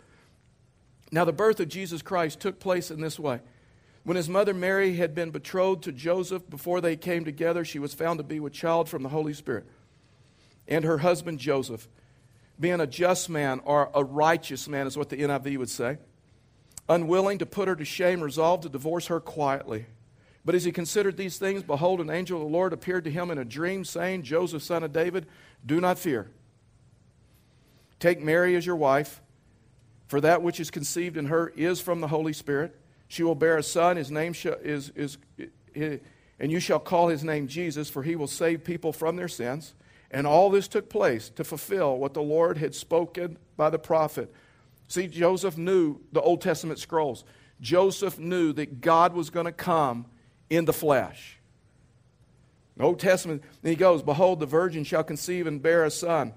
now, 1.13 1.25
the 1.25 1.33
birth 1.33 1.61
of 1.61 1.69
Jesus 1.69 2.03
Christ 2.03 2.41
took 2.41 2.59
place 2.59 2.91
in 2.91 3.01
this 3.01 3.19
way. 3.19 3.41
When 4.07 4.17
his 4.17 4.29
mother 4.29 4.55
Mary 4.55 4.95
had 4.95 5.17
been 5.17 5.33
betrothed 5.33 5.83
to 5.83 5.91
Joseph, 5.91 6.49
before 6.49 6.81
they 6.81 6.95
came 6.95 7.25
together, 7.25 7.65
she 7.65 7.81
was 7.81 7.93
found 7.93 8.21
to 8.21 8.23
be 8.23 8.39
with 8.39 8.53
child 8.53 8.89
from 8.89 9.03
the 9.03 9.09
Holy 9.09 9.35
Spirit. 9.35 9.67
And 10.69 10.85
her 10.85 10.99
husband 10.99 11.41
Joseph, 11.41 11.89
being 12.61 12.81
a 12.81 12.87
just 12.87 13.29
man 13.29 13.61
or 13.65 13.91
a 13.93 14.05
righteous 14.05 14.69
man, 14.69 14.87
is 14.87 14.97
what 14.97 15.09
the 15.09 15.17
NIV 15.17 15.59
would 15.59 15.71
say, 15.71 15.99
unwilling 16.89 17.39
to 17.39 17.47
put 17.47 17.67
her 17.67 17.75
to 17.75 17.85
shame, 17.85 18.21
resolved 18.21 18.63
to 18.63 18.69
divorce 18.69 19.09
her 19.09 19.19
quietly. 19.19 19.87
But 20.45 20.55
as 20.55 20.63
he 20.63 20.71
considered 20.71 21.17
these 21.17 21.39
things, 21.39 21.65
behold, 21.65 22.01
an 22.01 22.09
angel 22.09 22.41
of 22.41 22.47
the 22.47 22.57
Lord 22.57 22.73
appeared 22.73 23.03
to 23.07 23.11
him 23.11 23.33
in 23.33 23.39
a 23.39 23.45
dream, 23.45 23.85
saying, 23.85 24.23
Joseph, 24.23 24.63
son 24.63 24.85
of 24.85 24.93
David, 24.93 25.27
do 25.67 25.81
not 25.81 25.99
fear. 25.99 26.31
Take 27.99 28.23
Mary 28.23 28.55
as 28.55 28.67
your 28.67 28.77
wife 28.77 29.21
for 30.07 30.21
that 30.21 30.43
which 30.43 30.61
is 30.61 30.71
conceived 30.71 31.17
in 31.17 31.27
her 31.27 31.49
is 31.57 31.81
from 31.81 32.01
the 32.01 32.07
Holy 32.07 32.33
Spirit. 32.33 32.79
She 33.09 33.23
will 33.23 33.35
bear 33.35 33.57
a 33.57 33.63
son. 33.63 33.97
His 33.97 34.11
name 34.11 34.33
shall, 34.33 34.55
is, 34.63 34.91
is, 34.91 35.19
is, 35.75 36.01
and 36.39 36.53
you 36.53 36.61
shall 36.61 36.79
call 36.79 37.09
his 37.09 37.25
name 37.25 37.47
Jesus, 37.49 37.89
for 37.89 38.03
he 38.03 38.17
will 38.17 38.27
save 38.27 38.65
people 38.65 38.93
from 38.93 39.17
their 39.17 39.29
sins. 39.29 39.75
And 40.11 40.27
all 40.27 40.51
this 40.51 40.69
took 40.69 40.89
place 40.89 41.29
to 41.31 41.45
fulfill 41.45 41.97
what 41.99 42.15
the 42.15 42.23
Lord 42.23 42.59
had 42.59 42.75
spoken 42.75 43.39
by 43.57 43.71
the 43.71 43.79
prophet. 43.79 44.33
See, 44.89 45.09
Joseph 45.09 45.59
knew 45.59 46.01
the 46.13 46.21
Old 46.21 46.41
Testament 46.41 46.79
scrolls. 46.79 47.25
Joseph 47.61 48.19
knew 48.19 48.53
that 48.53 48.81
God 48.81 49.15
was 49.15 49.31
going 49.31 49.47
to 49.47 49.53
come 49.53 50.07
in 50.49 50.65
the 50.65 50.73
flesh. 50.73 51.39
The 52.77 52.85
Old 52.85 53.01
Testament, 53.01 53.43
he 53.63 53.75
goes, 53.75 54.03
Behold, 54.03 54.39
the 54.39 54.47
virgin 54.47 54.85
shall 54.85 55.03
conceive 55.03 55.47
and 55.47 55.63
bear 55.63 55.85
a 55.85 55.91
son 55.91 56.35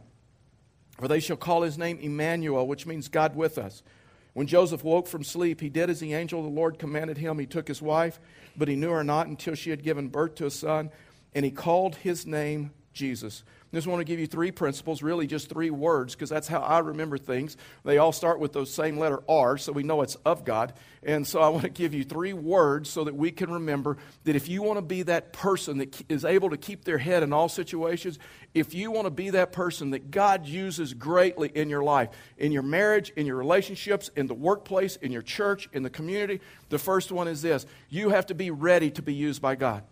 for 0.99 1.07
they 1.07 1.21
shall 1.21 1.37
call 1.37 1.61
his 1.61 1.77
name 1.77 1.97
Emmanuel, 2.01 2.67
which 2.67 2.85
means 2.85 3.07
God 3.07 3.35
with 3.35 3.57
us. 3.57 3.83
When 4.33 4.47
Joseph 4.47 4.83
woke 4.83 5.07
from 5.07 5.23
sleep, 5.23 5.59
he 5.61 5.69
did 5.69 5.89
as 5.89 5.99
the 5.99 6.13
angel 6.13 6.39
of 6.39 6.45
the 6.45 6.51
Lord 6.51 6.79
commanded 6.79 7.17
him. 7.17 7.39
He 7.39 7.45
took 7.45 7.67
his 7.67 7.81
wife, 7.81 8.19
but 8.55 8.67
he 8.67 8.75
knew 8.75 8.91
her 8.91 9.03
not 9.03 9.27
until 9.27 9.55
she 9.55 9.69
had 9.69 9.83
given 9.83 10.07
birth 10.07 10.35
to 10.35 10.45
a 10.45 10.51
son, 10.51 10.91
and 11.33 11.43
he 11.43 11.51
called 11.51 11.95
his 11.97 12.25
name 12.25 12.71
Jesus. 12.93 13.43
I 13.71 13.75
just 13.75 13.85
want 13.85 13.99
to 13.99 14.03
give 14.03 14.19
you 14.19 14.25
three 14.25 14.51
principles, 14.51 15.03
really 15.03 15.27
just 15.27 15.47
three 15.47 15.69
words, 15.69 16.15
because 16.15 16.29
that's 16.29 16.47
how 16.47 16.59
I 16.59 16.79
remember 16.79 17.19
things. 17.19 17.55
They 17.85 17.99
all 17.99 18.11
start 18.11 18.39
with 18.39 18.51
the 18.53 18.65
same 18.65 18.97
letter 18.97 19.21
R, 19.29 19.59
so 19.59 19.71
we 19.71 19.83
know 19.83 20.01
it's 20.01 20.15
of 20.25 20.43
God. 20.43 20.73
And 21.03 21.25
so 21.25 21.39
I 21.39 21.49
want 21.49 21.63
to 21.63 21.69
give 21.69 21.93
you 21.93 22.03
three 22.03 22.33
words 22.33 22.89
so 22.89 23.03
that 23.03 23.15
we 23.15 23.29
can 23.29 23.51
remember 23.51 23.97
that 24.23 24.35
if 24.35 24.49
you 24.49 24.63
want 24.63 24.77
to 24.77 24.81
be 24.81 25.03
that 25.03 25.33
person 25.33 25.77
that 25.77 26.01
is 26.09 26.25
able 26.25 26.49
to 26.49 26.57
keep 26.57 26.83
their 26.83 26.97
head 26.97 27.21
in 27.21 27.31
all 27.31 27.47
situations, 27.47 28.17
if 28.55 28.73
you 28.73 28.89
want 28.89 29.05
to 29.05 29.11
be 29.11 29.29
that 29.29 29.51
person 29.51 29.91
that 29.91 30.09
God 30.09 30.47
uses 30.47 30.95
greatly 30.95 31.49
in 31.53 31.69
your 31.69 31.83
life, 31.83 32.09
in 32.39 32.51
your 32.51 32.63
marriage, 32.63 33.11
in 33.15 33.27
your 33.27 33.35
relationships, 33.35 34.09
in 34.15 34.25
the 34.25 34.33
workplace, 34.33 34.95
in 34.95 35.11
your 35.11 35.21
church, 35.21 35.69
in 35.73 35.83
the 35.83 35.91
community, 35.91 36.41
the 36.69 36.79
first 36.79 37.11
one 37.11 37.27
is 37.27 37.43
this 37.43 37.67
you 37.89 38.09
have 38.09 38.25
to 38.25 38.33
be 38.33 38.49
ready 38.49 38.89
to 38.91 39.03
be 39.03 39.13
used 39.13 39.43
by 39.43 39.53
God. 39.53 39.83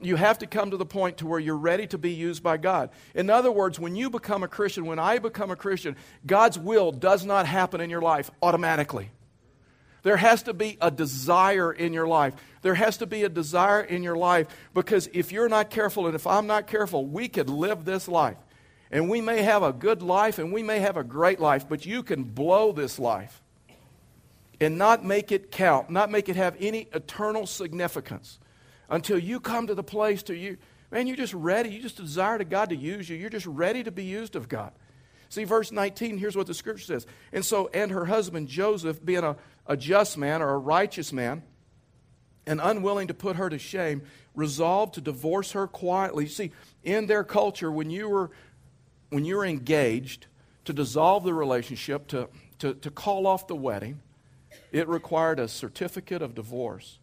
You 0.00 0.16
have 0.16 0.38
to 0.38 0.46
come 0.46 0.72
to 0.72 0.76
the 0.76 0.84
point 0.84 1.18
to 1.18 1.26
where 1.26 1.40
you're 1.40 1.56
ready 1.56 1.86
to 1.88 1.98
be 1.98 2.12
used 2.12 2.42
by 2.42 2.58
God. 2.58 2.90
In 3.14 3.30
other 3.30 3.50
words, 3.50 3.80
when 3.80 3.96
you 3.96 4.10
become 4.10 4.42
a 4.42 4.48
Christian, 4.48 4.84
when 4.84 4.98
I 4.98 5.18
become 5.18 5.50
a 5.50 5.56
Christian, 5.56 5.96
God's 6.26 6.58
will 6.58 6.92
does 6.92 7.24
not 7.24 7.46
happen 7.46 7.80
in 7.80 7.88
your 7.88 8.02
life 8.02 8.30
automatically. 8.42 9.10
There 10.02 10.18
has 10.18 10.44
to 10.44 10.54
be 10.54 10.76
a 10.80 10.90
desire 10.90 11.72
in 11.72 11.92
your 11.92 12.06
life. 12.06 12.34
There 12.62 12.74
has 12.74 12.98
to 12.98 13.06
be 13.06 13.24
a 13.24 13.28
desire 13.28 13.80
in 13.80 14.02
your 14.02 14.16
life 14.16 14.46
because 14.74 15.08
if 15.12 15.32
you're 15.32 15.48
not 15.48 15.70
careful 15.70 16.06
and 16.06 16.14
if 16.14 16.26
I'm 16.26 16.46
not 16.46 16.66
careful, 16.66 17.06
we 17.06 17.26
could 17.28 17.48
live 17.48 17.84
this 17.84 18.06
life. 18.06 18.36
And 18.90 19.08
we 19.08 19.20
may 19.20 19.42
have 19.42 19.62
a 19.62 19.72
good 19.72 20.02
life 20.02 20.38
and 20.38 20.52
we 20.52 20.62
may 20.62 20.78
have 20.78 20.96
a 20.96 21.02
great 21.02 21.40
life, 21.40 21.68
but 21.68 21.86
you 21.86 22.02
can 22.02 22.22
blow 22.22 22.70
this 22.70 22.98
life 22.98 23.42
and 24.60 24.78
not 24.78 25.04
make 25.04 25.32
it 25.32 25.50
count, 25.50 25.90
not 25.90 26.10
make 26.10 26.28
it 26.28 26.36
have 26.36 26.54
any 26.60 26.86
eternal 26.92 27.46
significance 27.46 28.38
until 28.88 29.18
you 29.18 29.40
come 29.40 29.66
to 29.66 29.74
the 29.74 29.82
place 29.82 30.22
to 30.24 30.36
you, 30.36 30.56
man, 30.90 31.06
you're 31.06 31.16
just 31.16 31.34
ready. 31.34 31.70
You 31.70 31.82
just 31.82 31.96
desire 31.96 32.38
to 32.38 32.44
God 32.44 32.70
to 32.70 32.76
use 32.76 33.08
you. 33.08 33.16
You're 33.16 33.30
just 33.30 33.46
ready 33.46 33.82
to 33.82 33.90
be 33.90 34.04
used 34.04 34.36
of 34.36 34.48
God. 34.48 34.72
See, 35.28 35.44
verse 35.44 35.72
19, 35.72 36.18
here's 36.18 36.36
what 36.36 36.46
the 36.46 36.54
scripture 36.54 36.84
says. 36.84 37.06
And 37.32 37.44
so, 37.44 37.68
and 37.74 37.90
her 37.90 38.04
husband 38.04 38.48
Joseph, 38.48 39.04
being 39.04 39.24
a, 39.24 39.36
a 39.66 39.76
just 39.76 40.16
man 40.16 40.40
or 40.40 40.50
a 40.50 40.58
righteous 40.58 41.12
man, 41.12 41.42
and 42.46 42.60
unwilling 42.60 43.08
to 43.08 43.14
put 43.14 43.36
her 43.36 43.50
to 43.50 43.58
shame, 43.58 44.02
resolved 44.34 44.94
to 44.94 45.00
divorce 45.00 45.52
her 45.52 45.66
quietly. 45.66 46.24
You 46.24 46.30
see, 46.30 46.52
in 46.84 47.06
their 47.06 47.24
culture, 47.24 47.72
when 47.72 47.90
you 47.90 48.08
were 48.08 48.30
when 49.10 49.24
you 49.24 49.36
were 49.36 49.46
engaged, 49.46 50.26
to 50.66 50.72
dissolve 50.72 51.24
the 51.24 51.32
relationship, 51.32 52.08
to, 52.08 52.28
to, 52.58 52.74
to 52.74 52.90
call 52.90 53.26
off 53.26 53.46
the 53.46 53.56
wedding, 53.56 54.00
it 54.72 54.88
required 54.88 55.38
a 55.38 55.48
certificate 55.48 56.20
of 56.20 56.34
divorce. 56.34 56.98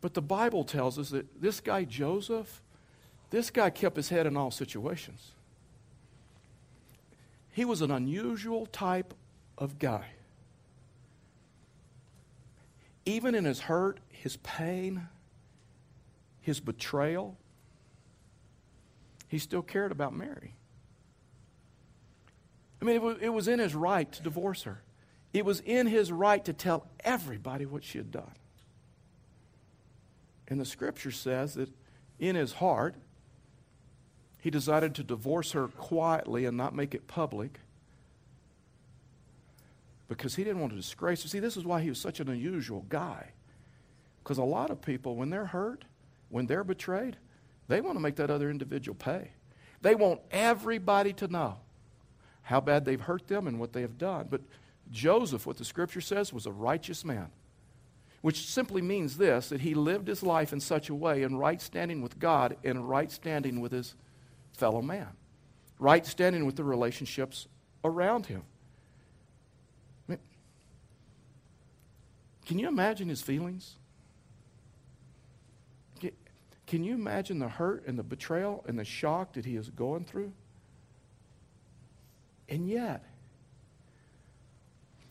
But 0.00 0.14
the 0.14 0.22
Bible 0.22 0.64
tells 0.64 0.98
us 0.98 1.10
that 1.10 1.40
this 1.40 1.60
guy, 1.60 1.84
Joseph, 1.84 2.62
this 3.30 3.50
guy 3.50 3.70
kept 3.70 3.96
his 3.96 4.08
head 4.08 4.26
in 4.26 4.36
all 4.36 4.50
situations. 4.50 5.32
He 7.52 7.64
was 7.64 7.82
an 7.82 7.90
unusual 7.90 8.66
type 8.66 9.14
of 9.58 9.78
guy. 9.78 10.06
Even 13.04 13.34
in 13.34 13.44
his 13.44 13.60
hurt, 13.60 13.98
his 14.08 14.36
pain, 14.38 15.08
his 16.40 16.60
betrayal, 16.60 17.36
he 19.28 19.38
still 19.38 19.62
cared 19.62 19.92
about 19.92 20.14
Mary. 20.14 20.54
I 22.80 22.84
mean, 22.84 22.96
it 23.20 23.28
was, 23.28 23.46
in 23.46 23.58
his 23.58 23.74
right 23.74 24.10
to 24.10 24.22
divorce 24.22 24.62
her. 24.62 24.82
It 25.32 25.44
was 25.44 25.60
in 25.60 25.86
his 25.86 26.10
right 26.10 26.42
to 26.46 26.52
tell 26.52 26.86
everybody 27.00 27.66
what 27.66 27.84
she 27.84 27.98
had 27.98 28.10
done. 28.10 28.32
And 30.50 30.60
the 30.60 30.66
scripture 30.66 31.12
says 31.12 31.54
that 31.54 31.70
in 32.18 32.36
his 32.36 32.54
heart, 32.54 32.96
he 34.40 34.50
decided 34.50 34.94
to 34.96 35.02
divorce 35.02 35.52
her 35.52 35.68
quietly 35.68 36.44
and 36.44 36.56
not 36.56 36.74
make 36.74 36.94
it 36.94 37.06
public 37.06 37.60
because 40.08 40.34
he 40.34 40.42
didn't 40.42 40.60
want 40.60 40.72
to 40.72 40.76
disgrace 40.76 41.22
her. 41.22 41.28
See, 41.28 41.38
this 41.38 41.56
is 41.56 41.64
why 41.64 41.80
he 41.80 41.88
was 41.88 42.00
such 42.00 42.18
an 42.18 42.28
unusual 42.28 42.84
guy. 42.88 43.30
Because 44.22 44.38
a 44.38 44.44
lot 44.44 44.70
of 44.70 44.82
people, 44.82 45.14
when 45.14 45.30
they're 45.30 45.46
hurt, 45.46 45.84
when 46.30 46.46
they're 46.46 46.64
betrayed, 46.64 47.16
they 47.68 47.80
want 47.80 47.96
to 47.96 48.00
make 48.00 48.16
that 48.16 48.30
other 48.30 48.50
individual 48.50 48.96
pay. 48.96 49.30
They 49.82 49.94
want 49.94 50.20
everybody 50.32 51.12
to 51.14 51.28
know 51.28 51.58
how 52.42 52.60
bad 52.60 52.84
they've 52.84 53.00
hurt 53.00 53.28
them 53.28 53.46
and 53.46 53.60
what 53.60 53.72
they 53.72 53.82
have 53.82 53.98
done. 53.98 54.26
But 54.28 54.40
Joseph, 54.90 55.46
what 55.46 55.58
the 55.58 55.64
scripture 55.64 56.00
says, 56.00 56.32
was 56.32 56.46
a 56.46 56.52
righteous 56.52 57.04
man, 57.04 57.28
which 58.20 58.46
simply 58.46 58.82
means 58.82 59.16
this 59.16 59.48
that 59.48 59.60
he 59.62 59.74
lived 59.74 60.08
his 60.08 60.22
life 60.22 60.52
in 60.52 60.60
such 60.60 60.88
a 60.88 60.94
way 60.94 61.22
in 61.22 61.36
right 61.36 61.60
standing 61.60 62.02
with 62.02 62.18
God 62.18 62.56
and 62.64 62.88
right 62.88 63.10
standing 63.10 63.60
with 63.60 63.72
his 63.72 63.94
fellow 64.52 64.82
man, 64.82 65.08
right 65.78 66.06
standing 66.06 66.44
with 66.44 66.56
the 66.56 66.64
relationships 66.64 67.48
around 67.84 68.26
him. 68.26 68.42
I 70.08 70.12
mean, 70.12 70.18
can 72.46 72.58
you 72.58 72.68
imagine 72.68 73.08
his 73.08 73.22
feelings? 73.22 73.76
Can 76.70 76.84
you 76.84 76.94
imagine 76.94 77.40
the 77.40 77.48
hurt 77.48 77.84
and 77.88 77.98
the 77.98 78.04
betrayal 78.04 78.64
and 78.68 78.78
the 78.78 78.84
shock 78.84 79.32
that 79.32 79.44
he 79.44 79.56
is 79.56 79.70
going 79.70 80.04
through? 80.04 80.32
And 82.48 82.68
yet, 82.68 83.02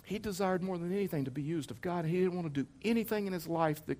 he 0.10 0.18
desired 0.18 0.64
more 0.64 0.80
than 0.80 0.92
anything 0.92 1.26
to 1.26 1.32
be 1.32 1.44
used 1.44 1.70
of 1.70 1.82
God. 1.82 2.04
He 2.04 2.18
didn't 2.18 2.34
want 2.34 2.52
to 2.52 2.64
do 2.64 2.68
anything 2.82 3.28
in 3.28 3.34
his 3.34 3.48
life 3.48 3.86
that 3.86 4.00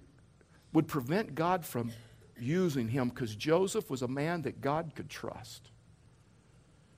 would 0.74 0.88
prevent 0.88 1.36
God 1.36 1.64
from 1.64 1.92
using 2.40 2.88
him 2.88 3.10
because 3.10 3.36
Joseph 3.36 3.92
was 3.92 4.02
a 4.02 4.08
man 4.08 4.42
that 4.42 4.60
God 4.60 4.94
could 4.96 5.08
trust. 5.08 5.70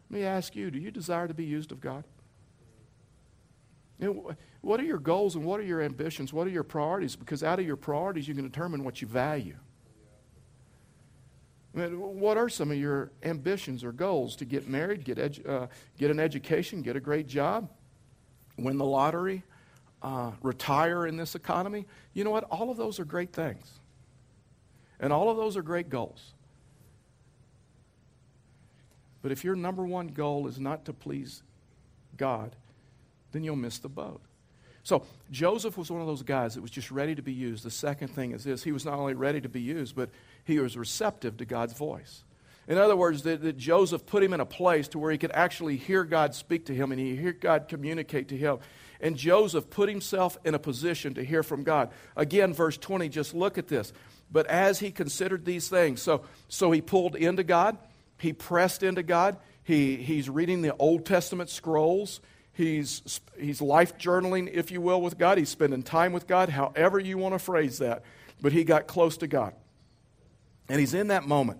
Let 0.10 0.20
me 0.20 0.26
ask 0.26 0.56
you 0.56 0.72
do 0.72 0.80
you 0.80 0.92
desire 0.92 1.28
to 1.28 1.34
be 1.34 1.44
used 1.44 1.74
of 1.74 1.82
God? 1.82 2.06
You 4.00 4.14
know, 4.14 4.36
what 4.62 4.80
are 4.80 4.86
your 4.86 4.98
goals 4.98 5.36
and 5.36 5.44
what 5.44 5.60
are 5.60 5.64
your 5.64 5.82
ambitions? 5.82 6.32
What 6.32 6.48
are 6.48 6.52
your 6.52 6.64
priorities? 6.64 7.18
Because 7.18 7.44
out 7.44 7.60
of 7.60 7.66
your 7.66 7.76
priorities, 7.76 8.30
you 8.30 8.34
can 8.34 8.46
determine 8.46 8.82
what 8.82 9.02
you 9.02 9.10
value. 9.10 9.58
I 11.76 11.80
mean, 11.80 12.00
what 12.00 12.38
are 12.38 12.48
some 12.48 12.72
of 12.72 12.78
your 12.78 13.12
ambitions 13.24 13.84
or 13.84 13.92
goals? 13.92 14.38
To 14.38 14.46
get 14.46 14.70
married, 14.70 15.04
get, 15.04 15.18
edu- 15.18 15.48
uh, 15.48 15.68
get 15.98 16.12
an 16.12 16.20
education, 16.20 16.82
get 16.82 16.96
a 16.96 17.02
great 17.02 17.28
job? 17.28 17.70
Win 18.64 18.78
the 18.78 18.86
lottery, 18.86 19.44
uh, 20.02 20.32
retire 20.42 21.06
in 21.06 21.18
this 21.18 21.36
economy. 21.36 21.86
You 22.14 22.24
know 22.24 22.32
what? 22.32 22.46
All 22.46 22.72
of 22.72 22.78
those 22.78 23.00
are 23.00 23.06
great 23.06 23.34
things. 23.34 23.80
And 25.00 25.12
all 25.12 25.30
of 25.30 25.38
those 25.38 25.58
are 25.58 25.62
great 25.62 25.90
goals. 25.90 26.34
But 29.22 29.32
if 29.32 29.44
your 29.44 29.56
number 29.56 29.86
one 29.86 30.08
goal 30.08 30.48
is 30.48 30.60
not 30.60 30.86
to 30.86 30.94
please 30.94 31.44
God, 32.18 32.56
then 33.32 33.44
you'll 33.44 33.56
miss 33.56 33.80
the 33.80 33.90
boat. 33.90 34.22
So 34.84 35.06
Joseph 35.30 35.78
was 35.78 35.92
one 35.92 36.02
of 36.02 36.08
those 36.08 36.24
guys 36.24 36.56
that 36.56 36.62
was 36.62 36.72
just 36.72 36.90
ready 36.90 37.14
to 37.14 37.22
be 37.22 37.34
used. 37.34 37.64
The 37.64 37.72
second 37.72 38.10
thing 38.10 38.32
is 38.32 38.44
this 38.44 38.64
he 38.64 38.72
was 38.72 38.84
not 38.84 38.98
only 38.98 39.14
ready 39.14 39.40
to 39.42 39.50
be 39.50 39.62
used, 39.62 39.96
but 39.96 40.10
he 40.44 40.60
was 40.60 40.76
receptive 40.76 41.38
to 41.38 41.46
God's 41.46 41.74
voice. 41.74 42.24
In 42.72 42.78
other 42.78 42.96
words, 42.96 43.24
that, 43.24 43.42
that, 43.42 43.58
Joseph 43.58 44.06
put 44.06 44.24
him 44.24 44.32
in 44.32 44.40
a 44.40 44.46
place 44.46 44.88
to 44.88 44.98
where 44.98 45.12
he 45.12 45.18
could 45.18 45.34
actually 45.34 45.76
hear 45.76 46.06
God 46.06 46.34
speak 46.34 46.68
to 46.68 46.74
him 46.74 46.94
and 46.94 47.02
he 47.02 47.18
hear 47.18 47.34
God 47.34 47.68
communicate 47.68 48.30
to 48.30 48.38
him. 48.38 48.60
And 49.02 49.18
Joseph 49.18 49.70
put 49.70 49.90
himself 49.90 50.38
in 50.46 50.56
a 50.56 50.60
position 50.60 51.16
to 51.16 51.24
hear 51.26 51.44
from 51.44 51.64
God. 51.64 51.92
Again, 52.16 52.54
verse 52.54 52.78
20, 52.78 53.10
just 53.10 53.34
look 53.34 53.58
at 53.58 53.68
this. 53.68 53.92
But 54.32 54.48
as 54.48 54.80
he 54.80 54.90
considered 54.90 55.44
these 55.44 55.68
things, 55.68 56.02
so, 56.02 56.24
so 56.48 56.72
he 56.72 56.80
pulled 56.80 57.18
into 57.18 57.44
God, 57.44 57.78
he 58.18 58.32
pressed 58.32 58.84
into 58.84 59.04
God, 59.04 59.36
he, 59.64 59.98
he's 59.98 60.30
reading 60.30 60.62
the 60.62 60.74
Old 60.78 61.06
Testament 61.06 61.50
scrolls, 61.50 62.22
he's, 62.54 63.20
he's 63.38 63.62
life 63.62 63.98
journaling, 63.98 64.50
if 64.50 64.72
you 64.72 64.80
will, 64.80 65.02
with 65.02 65.18
God, 65.18 65.38
he's 65.38 65.50
spending 65.50 65.84
time 65.84 66.14
with 66.14 66.26
God, 66.26 66.48
however 66.48 67.02
you 67.02 67.18
want 67.18 67.36
to 67.36 67.40
phrase 67.40 67.80
that. 67.80 68.06
But 68.42 68.54
he 68.54 68.64
got 68.64 68.88
close 68.88 69.18
to 69.18 69.28
God. 69.28 69.56
And 70.70 70.80
he's 70.80 70.94
in 70.94 71.08
that 71.08 71.28
moment. 71.28 71.60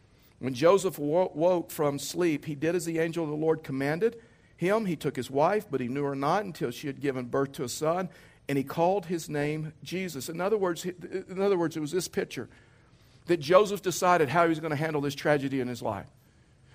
When 0.41 0.55
Joseph 0.55 0.97
woke 0.97 1.69
from 1.69 1.99
sleep, 1.99 2.45
he 2.45 2.55
did 2.55 2.73
as 2.73 2.83
the 2.83 2.97
angel 2.97 3.23
of 3.23 3.29
the 3.29 3.35
Lord 3.35 3.63
commanded 3.63 4.19
him. 4.57 4.87
He 4.87 4.95
took 4.95 5.15
his 5.15 5.29
wife, 5.29 5.67
but 5.69 5.81
he 5.81 5.87
knew 5.87 6.03
her 6.03 6.15
not 6.15 6.45
until 6.45 6.71
she 6.71 6.87
had 6.87 6.99
given 6.99 7.25
birth 7.25 7.51
to 7.53 7.63
a 7.63 7.69
son, 7.69 8.09
and 8.49 8.57
he 8.57 8.63
called 8.63 9.05
his 9.05 9.29
name 9.29 9.71
Jesus. 9.83 10.29
In 10.29 10.41
other 10.41 10.57
words, 10.57 10.83
in 10.83 11.39
other 11.39 11.59
words, 11.59 11.77
it 11.77 11.79
was 11.79 11.91
this 11.91 12.07
picture 12.07 12.49
that 13.27 13.39
Joseph 13.39 13.83
decided 13.83 14.29
how 14.29 14.41
he 14.41 14.49
was 14.49 14.59
going 14.59 14.71
to 14.71 14.75
handle 14.75 14.99
this 14.99 15.13
tragedy 15.13 15.59
in 15.59 15.67
his 15.67 15.83
life. 15.83 16.07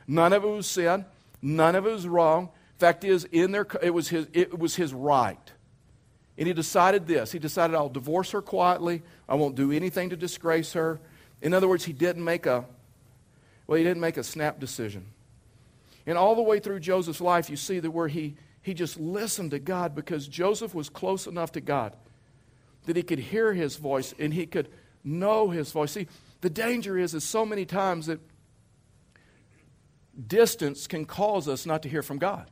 None 0.06 0.32
of 0.32 0.44
it 0.44 0.49
was 0.49 0.68
sin. 0.68 1.04
None 1.42 1.75
of 1.75 1.87
it 1.88 1.90
was 1.90 2.06
wrong. 2.06 2.50
Fact 2.78 3.02
is, 3.02 3.25
in 3.25 3.50
there, 3.50 3.66
it 3.82 3.90
was 3.90 4.08
his, 4.11 4.28
it 4.32 4.56
was 4.56 4.76
his 4.76 4.94
right. 4.94 5.52
And 6.38 6.46
he 6.46 6.54
decided 6.54 7.08
this. 7.08 7.32
He 7.32 7.40
decided, 7.40 7.75
I'll 7.75 7.88
divorce 7.88 8.30
her 8.30 8.42
quietly. 8.42 9.02
I 9.28 9.35
won't 9.35 9.56
do 9.56 9.73
anything 9.73 10.11
to 10.11 10.16
disgrace 10.16 10.75
her. 10.75 11.00
In 11.42 11.52
other 11.52 11.66
words, 11.66 11.85
he 11.85 11.92
didn't 11.92 12.23
make 12.23 12.46
a 12.46 12.64
well, 13.66 13.78
he 13.78 13.85
didn't 13.85 14.00
make 14.00 14.16
a 14.16 14.25
snap 14.25 14.58
decision. 14.58 15.06
And 16.06 16.16
all 16.16 16.35
the 16.35 16.42
way 16.42 16.61
through 16.61 16.80
Joseph's 16.80 17.20
life, 17.20 17.50
you 17.50 17.56
see 17.56 17.80
that 17.80 17.90
where 17.90 18.08
he, 18.08 18.37
he 18.62 18.75
just 18.75 18.99
listened 18.99 19.50
to 19.50 19.58
God 19.58 19.94
because 19.94 20.28
Joseph 20.28 20.75
was 20.75 20.88
close 20.88 21.26
enough 21.26 21.52
to 21.52 21.61
God 21.61 21.96
that 22.85 22.96
he 22.96 23.02
could 23.02 23.18
hear 23.18 23.52
his 23.52 23.76
voice 23.76 24.14
and 24.18 24.32
he 24.32 24.46
could 24.46 24.68
know 25.02 25.50
his 25.50 25.73
voice. 25.73 25.92
See, 25.92 26.06
the 26.40 26.50
danger 26.50 26.96
is, 26.96 27.14
is 27.14 27.25
so 27.25 27.44
many 27.44 27.64
times 27.64 28.06
that 28.06 28.20
distance 30.26 30.87
can 30.87 31.04
cause 31.04 31.49
us 31.49 31.66
not 31.66 31.82
to 31.82 31.88
hear 31.88 32.02
from 32.02 32.18
God. 32.18 32.50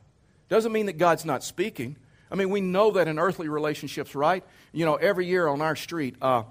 Doesn't 0.49 0.71
mean 0.71 0.85
that 0.85 0.97
God's 0.97 1.25
not 1.25 1.43
speaking. 1.43 1.95
I 2.29 2.35
mean, 2.35 2.49
we 2.49 2.61
know 2.61 2.91
that 2.91 3.07
in 3.07 3.17
earthly 3.17 3.49
relationships, 3.49 4.13
right? 4.15 4.43
You 4.71 4.85
know, 4.85 4.95
every 4.95 5.25
year 5.25 5.47
on 5.47 5.61
our 5.61 5.75
street, 5.75 6.15
uh, 6.21 6.43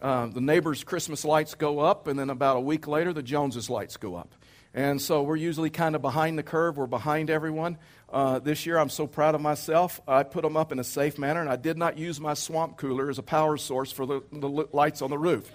uh, 0.00 0.26
the 0.26 0.40
neighbor's 0.40 0.84
Christmas 0.84 1.24
lights 1.24 1.54
go 1.54 1.80
up, 1.80 2.06
and 2.06 2.18
then 2.18 2.30
about 2.30 2.56
a 2.56 2.60
week 2.60 2.86
later, 2.86 3.12
the 3.12 3.22
Joneses' 3.22 3.70
lights 3.70 3.96
go 3.96 4.14
up. 4.14 4.34
And 4.74 5.00
so 5.00 5.22
we're 5.22 5.36
usually 5.36 5.70
kind 5.70 5.96
of 5.96 6.02
behind 6.02 6.38
the 6.38 6.42
curve. 6.42 6.76
We're 6.76 6.86
behind 6.86 7.30
everyone. 7.30 7.78
Uh, 8.10 8.38
this 8.40 8.66
year, 8.66 8.78
I'm 8.78 8.90
so 8.90 9.06
proud 9.06 9.34
of 9.34 9.40
myself. 9.40 10.02
I 10.06 10.22
put 10.22 10.42
them 10.42 10.54
up 10.54 10.70
in 10.70 10.78
a 10.78 10.84
safe 10.84 11.18
manner, 11.18 11.40
and 11.40 11.48
I 11.48 11.56
did 11.56 11.78
not 11.78 11.96
use 11.96 12.20
my 12.20 12.34
swamp 12.34 12.76
cooler 12.76 13.08
as 13.08 13.18
a 13.18 13.22
power 13.22 13.56
source 13.56 13.90
for 13.90 14.04
the, 14.04 14.22
the 14.30 14.48
lights 14.48 15.00
on 15.00 15.08
the 15.08 15.16
roof. 15.16 15.50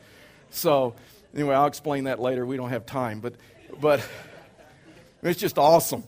So, 0.50 0.95
anyway, 1.36 1.53
I'll 1.53 1.67
explain 1.67 2.05
that 2.05 2.19
later. 2.19 2.45
We 2.48 2.57
don't 2.57 2.71
have 2.71 2.88
time. 2.88 3.19
But, 3.19 3.36
but 3.79 4.07
it's 5.21 5.39
just 5.39 5.60
awesome. 5.60 6.03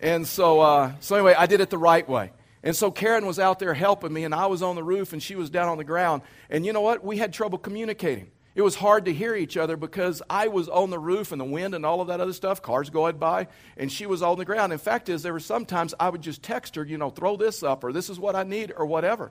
And 0.00 0.26
so, 0.26 0.60
uh, 0.60 0.92
so 1.00 1.16
anyway, 1.16 1.34
I 1.36 1.46
did 1.46 1.60
it 1.60 1.68
the 1.68 1.78
right 1.78 2.08
way. 2.08 2.32
And 2.62 2.74
so 2.74 2.90
Karen 2.90 3.26
was 3.26 3.38
out 3.38 3.58
there 3.58 3.74
helping 3.74 4.12
me, 4.12 4.24
and 4.24 4.34
I 4.34 4.46
was 4.46 4.62
on 4.62 4.74
the 4.74 4.82
roof, 4.82 5.12
and 5.12 5.22
she 5.22 5.36
was 5.36 5.50
down 5.50 5.68
on 5.68 5.78
the 5.78 5.84
ground. 5.84 6.22
And 6.50 6.66
you 6.66 6.72
know 6.72 6.80
what? 6.80 7.04
We 7.04 7.18
had 7.18 7.32
trouble 7.32 7.58
communicating. 7.58 8.30
It 8.58 8.62
was 8.62 8.74
hard 8.74 9.04
to 9.04 9.12
hear 9.12 9.36
each 9.36 9.56
other 9.56 9.76
because 9.76 10.20
I 10.28 10.48
was 10.48 10.68
on 10.68 10.90
the 10.90 10.98
roof 10.98 11.30
and 11.30 11.40
the 11.40 11.44
wind 11.44 11.76
and 11.76 11.86
all 11.86 12.00
of 12.00 12.08
that 12.08 12.20
other 12.20 12.32
stuff, 12.32 12.60
cars 12.60 12.90
going 12.90 13.16
by, 13.16 13.46
and 13.76 13.90
she 13.92 14.04
was 14.04 14.20
on 14.20 14.36
the 14.36 14.44
ground. 14.44 14.72
In 14.72 14.80
fact, 14.80 15.08
is 15.08 15.22
there 15.22 15.32
were 15.32 15.38
sometimes 15.38 15.94
I 16.00 16.08
would 16.08 16.22
just 16.22 16.42
text 16.42 16.74
her, 16.74 16.84
you 16.84 16.98
know, 16.98 17.10
throw 17.10 17.36
this 17.36 17.62
up 17.62 17.84
or 17.84 17.92
this 17.92 18.10
is 18.10 18.18
what 18.18 18.34
I 18.34 18.42
need 18.42 18.72
or 18.76 18.84
whatever. 18.84 19.30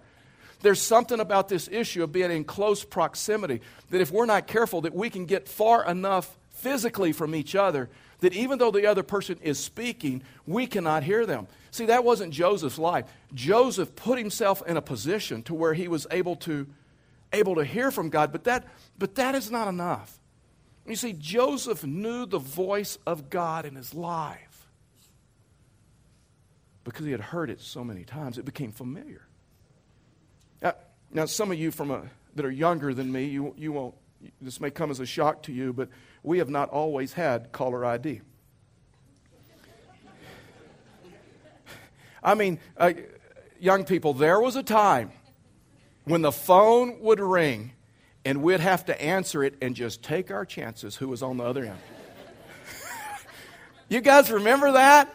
There's 0.62 0.82
something 0.82 1.20
about 1.20 1.50
this 1.50 1.68
issue 1.70 2.04
of 2.04 2.14
being 2.14 2.32
in 2.32 2.46
close 2.46 2.86
proximity 2.86 3.60
that 3.90 4.00
if 4.00 4.12
we're 4.12 4.26
not 4.26 4.48
careful, 4.48 4.82
that 4.82 4.96
we 4.96 5.10
can 5.10 5.26
get 5.26 5.50
far 5.50 5.86
enough 5.86 6.38
physically 6.52 7.12
from 7.12 7.36
each 7.36 7.54
other 7.54 7.90
that 8.20 8.34
even 8.34 8.58
though 8.58 8.72
the 8.72 8.88
other 8.88 9.04
person 9.04 9.38
is 9.42 9.60
speaking, 9.60 10.24
we 10.46 10.68
cannot 10.68 11.04
hear 11.04 11.26
them. 11.26 11.48
See, 11.72 11.86
that 11.86 12.04
wasn't 12.04 12.34
Joseph's 12.34 12.80
life. 12.80 13.06
Joseph 13.34 13.96
put 13.96 14.18
himself 14.18 14.64
in 14.66 14.78
a 14.78 14.82
position 14.82 15.44
to 15.44 15.54
where 15.54 15.74
he 15.74 15.88
was 15.88 16.08
able 16.12 16.36
to 16.38 16.68
able 17.34 17.56
to 17.56 17.66
hear 17.66 17.92
from 17.92 18.10
God, 18.10 18.32
but 18.32 18.46
that 18.46 18.66
but 18.98 19.16
that 19.16 19.36
is 19.36 19.52
not 19.52 19.68
enough. 19.68 20.18
You 20.86 20.96
see, 20.96 21.14
Joseph 21.14 21.84
knew 21.84 22.26
the 22.26 22.40
voice 22.40 22.98
of 23.06 23.30
God 23.30 23.66
in 23.66 23.76
his 23.76 23.94
life 23.94 24.48
because 26.88 27.06
he 27.06 27.12
had 27.12 27.20
heard 27.20 27.50
it 27.50 27.60
so 27.60 27.84
many 27.84 28.06
times, 28.06 28.38
it 28.38 28.46
became 28.46 28.72
familiar. 28.72 29.22
Now, 30.62 30.76
now 31.12 31.26
some 31.26 31.52
of 31.52 31.60
you 31.60 31.70
from 31.70 31.92
a, 31.92 32.04
that 32.36 32.46
are 32.46 32.52
younger 32.52 32.94
than 32.94 33.12
me, 33.12 33.26
you, 33.26 33.54
you 33.58 33.74
won't, 33.74 33.94
this 34.42 34.60
may 34.60 34.72
come 34.72 34.92
as 34.92 35.00
a 35.00 35.06
shock 35.06 35.44
to 35.44 35.52
you, 35.52 35.74
but 35.74 35.90
we 36.24 36.40
have 36.40 36.50
not 36.50 36.70
always 36.70 37.14
had 37.14 37.52
caller 37.52 37.86
ID. 37.86 38.22
I 42.24 42.34
mean, 42.34 42.60
uh, 42.78 42.94
young 43.60 43.86
people, 43.86 44.14
there 44.14 44.40
was 44.40 44.56
a 44.56 44.64
time 44.64 45.12
when 46.06 46.22
the 46.22 46.32
phone 46.32 47.00
would 47.02 47.20
ring 47.20 47.74
and 48.26 48.42
we'd 48.42 48.60
have 48.60 48.86
to 48.86 49.02
answer 49.02 49.44
it 49.44 49.56
and 49.62 49.76
just 49.76 50.04
take 50.04 50.32
our 50.32 50.46
chances 50.46 50.96
who 50.96 51.08
was 51.08 51.24
on 51.24 51.38
the 51.38 51.44
other 51.44 51.64
end. 51.64 51.78
you 53.90 54.02
guys 54.02 54.30
remember 54.32 54.74
that? 54.74 55.14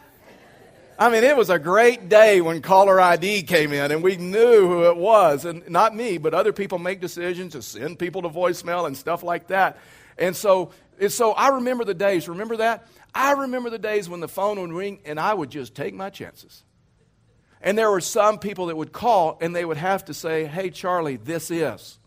I 0.97 1.09
mean, 1.09 1.23
it 1.23 1.35
was 1.35 1.49
a 1.49 1.57
great 1.57 2.07
day 2.07 2.39
when 2.41 2.61
caller 2.61 3.01
ID 3.01 3.43
came 3.43 3.73
in 3.73 3.91
and 3.91 4.03
we 4.03 4.15
knew 4.17 4.67
who 4.67 4.89
it 4.89 4.97
was. 4.97 5.45
And 5.45 5.67
not 5.69 5.95
me, 5.95 6.17
but 6.17 6.33
other 6.33 6.53
people 6.53 6.77
make 6.77 7.01
decisions 7.01 7.53
to 7.53 7.61
send 7.61 7.97
people 7.97 8.21
to 8.21 8.29
voicemail 8.29 8.85
and 8.85 8.95
stuff 8.95 9.23
like 9.23 9.47
that. 9.47 9.77
And 10.17 10.35
so, 10.35 10.71
and 10.99 11.11
so 11.11 11.31
I 11.31 11.49
remember 11.49 11.83
the 11.83 11.93
days. 11.93 12.29
Remember 12.29 12.57
that? 12.57 12.87
I 13.15 13.31
remember 13.31 13.69
the 13.69 13.79
days 13.79 14.07
when 14.07 14.19
the 14.19 14.27
phone 14.27 14.59
would 14.59 14.71
ring 14.71 14.99
and 15.05 15.19
I 15.19 15.33
would 15.33 15.49
just 15.49 15.73
take 15.75 15.93
my 15.93 16.09
chances. 16.09 16.63
And 17.61 17.77
there 17.77 17.89
were 17.89 18.01
some 18.01 18.39
people 18.39 18.67
that 18.67 18.75
would 18.75 18.91
call 18.91 19.37
and 19.41 19.55
they 19.55 19.65
would 19.65 19.77
have 19.77 20.05
to 20.05 20.13
say, 20.13 20.45
Hey, 20.45 20.69
Charlie, 20.69 21.17
this 21.17 21.49
is. 21.49 21.97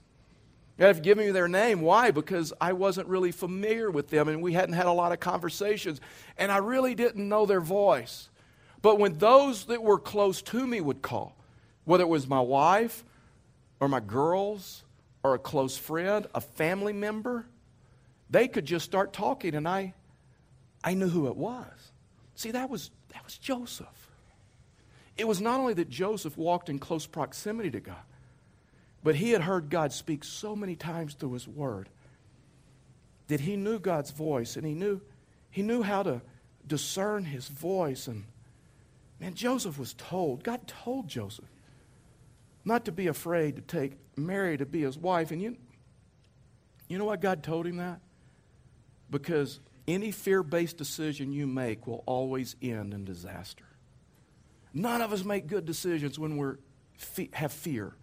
You 0.78 0.85
have 0.85 0.97
to 0.97 1.02
give 1.02 1.16
me 1.16 1.31
their 1.31 1.49
name. 1.49 1.81
Why? 1.81 2.11
Because 2.11 2.52
I 2.61 2.75
wasn't 2.75 3.09
really 3.09 3.33
familiar 3.33 3.90
with 3.90 4.11
them 4.11 4.28
and 4.28 4.43
we 4.43 4.52
hadn't 4.52 4.75
had 4.75 4.87
a 4.87 4.93
lot 4.93 5.12
of 5.12 5.21
conversations 5.21 6.00
and 6.37 6.52
I 6.52 6.59
really 6.59 6.95
didn't 6.95 7.26
know 7.28 7.47
their 7.47 7.63
voice. 7.63 8.28
But 8.82 8.99
when 8.99 9.19
those 9.19 9.67
that 9.67 9.82
were 9.82 9.99
close 9.99 10.43
to 10.43 10.67
me 10.67 10.80
would 10.80 11.02
call, 11.02 11.36
whether 11.84 12.04
it 12.04 12.08
was 12.08 12.26
my 12.26 12.41
wife 12.41 13.04
or 13.80 13.89
my 13.89 14.00
girls 14.00 14.84
or 15.23 15.34
a 15.34 15.39
close 15.39 15.76
friend, 15.76 16.26
a 16.34 16.41
family 16.41 16.93
member, 16.93 17.47
they 18.30 18.49
could 18.49 18.65
just 18.65 18.84
start 18.84 19.12
talking 19.12 19.54
and 19.54 19.69
I, 19.69 19.95
I 20.82 20.95
knew 20.95 21.08
who 21.08 21.26
it 21.28 21.36
was. 21.36 21.93
See, 22.34 22.50
that 22.50 22.71
was, 22.71 22.91
that 23.12 23.25
was 23.25 23.39
Joseph. 23.39 24.10
It 25.17 25.26
was 25.26 25.41
not 25.41 25.60
only 25.60 25.75
that 25.75 25.89
Joseph 25.89 26.36
walked 26.36 26.69
in 26.69 26.78
close 26.78 27.06
proximity 27.06 27.71
to 27.71 27.80
God, 27.80 27.97
but 29.02 29.15
he 29.15 29.30
had 29.30 29.43
heard 29.43 29.71
God 29.71 29.93
speak 29.93 30.25
so 30.25 30.54
many 30.54 30.76
times 30.76 31.15
through 31.15 31.32
his 31.32 31.49
word 31.49 31.89
that 33.28 33.41
he 33.41 33.56
knew 33.56 33.78
God's 33.78 34.10
voice 34.10 34.56
and 34.56 34.67
he 34.67 34.75
knew, 34.75 35.00
he 35.50 35.62
knew 35.62 35.82
how 35.82 36.02
to 36.02 36.21
discern 36.67 37.25
his 37.25 37.49
voice. 37.49 38.06
And 38.08 38.25
man, 39.21 39.35
Joseph 39.35 39.79
was 39.79 39.95
told, 39.95 40.43
God 40.43 40.67
told 40.67 41.09
Joseph 41.09 41.49
not 42.65 42.85
to 42.87 42.93
be 42.93 43.07
afraid 43.07 43.57
to 43.57 43.63
take 43.63 43.97
Mary 44.17 44.57
to 44.57 44.67
be 44.67 44.83
his 44.83 44.99
wife. 44.99 45.31
And 45.31 45.41
you, 45.41 45.57
you 46.89 46.99
know 46.99 47.05
why 47.05 47.17
God 47.17 47.43
told 47.43 47.67
him 47.67 47.76
that? 47.76 48.00
Because 49.11 49.61
any 49.87 50.11
fear 50.11 50.43
based 50.43 50.76
decision 50.76 51.33
you 51.33 51.47
make 51.47 51.87
will 51.87 52.02
always 52.07 52.57
end 52.61 52.93
in 52.93 53.05
disaster. 53.05 53.65
None 54.75 55.00
of 55.00 55.13
us 55.13 55.25
make 55.25 55.47
good 55.47 55.65
decisions 55.65 56.19
when 56.19 56.37
we 56.37 57.31
have 57.33 57.52
fear. 57.52 57.95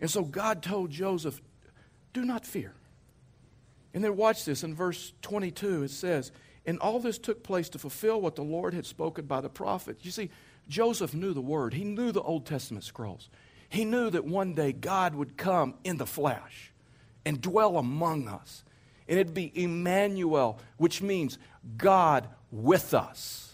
And 0.00 0.10
so 0.10 0.22
God 0.22 0.62
told 0.62 0.90
Joseph, 0.90 1.40
do 2.12 2.24
not 2.24 2.46
fear. 2.46 2.74
And 3.92 4.04
then 4.04 4.16
watch 4.16 4.44
this 4.44 4.62
in 4.62 4.74
verse 4.74 5.12
22, 5.22 5.84
it 5.84 5.90
says, 5.90 6.30
And 6.66 6.78
all 6.78 7.00
this 7.00 7.18
took 7.18 7.42
place 7.42 7.68
to 7.70 7.78
fulfill 7.78 8.20
what 8.20 8.36
the 8.36 8.42
Lord 8.42 8.74
had 8.74 8.86
spoken 8.86 9.26
by 9.26 9.40
the 9.40 9.48
prophet. 9.48 9.98
You 10.02 10.10
see, 10.10 10.30
Joseph 10.68 11.14
knew 11.14 11.32
the 11.32 11.40
word, 11.40 11.74
he 11.74 11.84
knew 11.84 12.12
the 12.12 12.22
Old 12.22 12.46
Testament 12.46 12.84
scrolls. 12.84 13.28
He 13.68 13.84
knew 13.84 14.10
that 14.10 14.24
one 14.24 14.54
day 14.54 14.72
God 14.72 15.14
would 15.14 15.36
come 15.36 15.74
in 15.84 15.96
the 15.96 16.06
flesh 16.06 16.72
and 17.24 17.40
dwell 17.40 17.78
among 17.78 18.26
us. 18.28 18.64
And 19.08 19.18
it'd 19.18 19.34
be 19.34 19.52
Emmanuel, 19.54 20.58
which 20.76 21.00
means 21.00 21.38
God 21.76 22.28
with 22.50 22.94
us. 22.94 23.52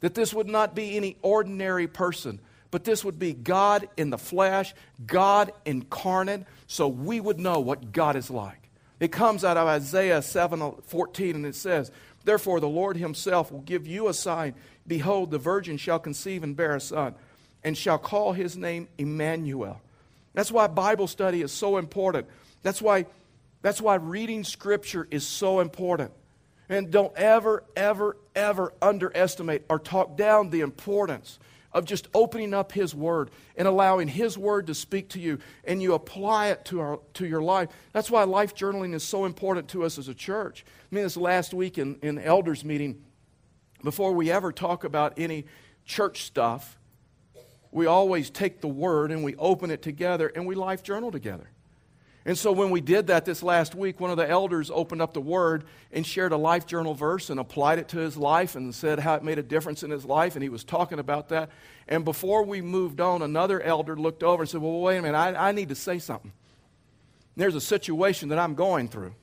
That 0.00 0.14
this 0.14 0.32
would 0.32 0.48
not 0.48 0.74
be 0.74 0.96
any 0.96 1.18
ordinary 1.22 1.86
person, 1.86 2.40
but 2.70 2.84
this 2.84 3.04
would 3.04 3.18
be 3.18 3.32
God 3.32 3.88
in 3.96 4.10
the 4.10 4.18
flesh, 4.18 4.74
God 5.06 5.52
incarnate, 5.64 6.44
so 6.66 6.88
we 6.88 7.20
would 7.20 7.38
know 7.38 7.60
what 7.60 7.92
God 7.92 8.16
is 8.16 8.30
like. 8.30 8.67
It 9.00 9.12
comes 9.12 9.44
out 9.44 9.56
of 9.56 9.66
Isaiah 9.66 10.22
7 10.22 10.60
uh, 10.60 10.70
14, 10.82 11.36
and 11.36 11.46
it 11.46 11.54
says, 11.54 11.90
Therefore, 12.24 12.60
the 12.60 12.68
Lord 12.68 12.96
himself 12.96 13.52
will 13.52 13.60
give 13.60 13.86
you 13.86 14.08
a 14.08 14.14
sign. 14.14 14.54
Behold, 14.86 15.30
the 15.30 15.38
virgin 15.38 15.76
shall 15.76 15.98
conceive 15.98 16.42
and 16.42 16.56
bear 16.56 16.74
a 16.76 16.80
son, 16.80 17.14
and 17.62 17.76
shall 17.76 17.98
call 17.98 18.32
his 18.32 18.56
name 18.56 18.88
Emmanuel. 18.98 19.80
That's 20.34 20.50
why 20.50 20.66
Bible 20.66 21.06
study 21.06 21.42
is 21.42 21.52
so 21.52 21.76
important. 21.76 22.26
That's 22.62 22.82
why, 22.82 23.06
that's 23.62 23.80
why 23.80 23.96
reading 23.96 24.44
Scripture 24.44 25.06
is 25.10 25.26
so 25.26 25.60
important. 25.60 26.12
And 26.68 26.90
don't 26.90 27.16
ever, 27.16 27.64
ever, 27.76 28.16
ever 28.34 28.72
underestimate 28.82 29.62
or 29.70 29.78
talk 29.78 30.16
down 30.16 30.50
the 30.50 30.60
importance 30.60 31.38
of 31.78 31.84
just 31.84 32.08
opening 32.12 32.52
up 32.52 32.72
His 32.72 32.94
Word 32.94 33.30
and 33.56 33.66
allowing 33.66 34.08
His 34.08 34.36
Word 34.36 34.66
to 34.66 34.74
speak 34.74 35.08
to 35.10 35.20
you 35.20 35.38
and 35.64 35.80
you 35.80 35.94
apply 35.94 36.48
it 36.48 36.64
to, 36.66 36.80
our, 36.80 37.00
to 37.14 37.26
your 37.26 37.40
life. 37.40 37.68
That's 37.92 38.10
why 38.10 38.24
life 38.24 38.54
journaling 38.54 38.94
is 38.94 39.02
so 39.02 39.24
important 39.24 39.68
to 39.68 39.84
us 39.84 39.96
as 39.96 40.08
a 40.08 40.14
church. 40.14 40.64
I 40.66 40.94
mean, 40.94 41.04
this 41.04 41.16
last 41.16 41.54
week 41.54 41.78
in, 41.78 41.98
in 42.02 42.18
elders 42.18 42.64
meeting, 42.64 43.02
before 43.82 44.12
we 44.12 44.30
ever 44.30 44.52
talk 44.52 44.84
about 44.84 45.14
any 45.16 45.46
church 45.86 46.24
stuff, 46.24 46.78
we 47.70 47.86
always 47.86 48.28
take 48.28 48.60
the 48.60 48.68
Word 48.68 49.12
and 49.12 49.22
we 49.22 49.36
open 49.36 49.70
it 49.70 49.82
together 49.82 50.30
and 50.34 50.46
we 50.46 50.54
life 50.54 50.82
journal 50.82 51.12
together. 51.12 51.48
And 52.28 52.36
so 52.36 52.52
when 52.52 52.68
we 52.68 52.82
did 52.82 53.06
that 53.06 53.24
this 53.24 53.42
last 53.42 53.74
week, 53.74 54.00
one 54.00 54.10
of 54.10 54.18
the 54.18 54.28
elders 54.28 54.70
opened 54.70 55.00
up 55.00 55.14
the 55.14 55.20
Word 55.20 55.64
and 55.90 56.06
shared 56.06 56.30
a 56.32 56.36
life 56.36 56.66
journal 56.66 56.92
verse 56.92 57.30
and 57.30 57.40
applied 57.40 57.78
it 57.78 57.88
to 57.88 57.96
his 57.96 58.18
life 58.18 58.54
and 58.54 58.74
said 58.74 58.98
how 58.98 59.14
it 59.14 59.24
made 59.24 59.38
a 59.38 59.42
difference 59.42 59.82
in 59.82 59.90
his 59.90 60.04
life. 60.04 60.36
And 60.36 60.42
he 60.42 60.50
was 60.50 60.62
talking 60.62 60.98
about 60.98 61.30
that. 61.30 61.48
And 61.88 62.04
before 62.04 62.42
we 62.42 62.60
moved 62.60 63.00
on, 63.00 63.22
another 63.22 63.62
elder 63.62 63.96
looked 63.96 64.22
over 64.22 64.42
and 64.42 64.50
said, 64.50 64.60
Well, 64.60 64.78
wait 64.78 64.98
a 64.98 65.02
minute, 65.02 65.16
I, 65.16 65.48
I 65.48 65.52
need 65.52 65.70
to 65.70 65.74
say 65.74 65.98
something. 65.98 66.32
There's 67.34 67.54
a 67.54 67.62
situation 67.62 68.28
that 68.28 68.38
I'm 68.38 68.54
going 68.54 68.88
through. 68.88 69.14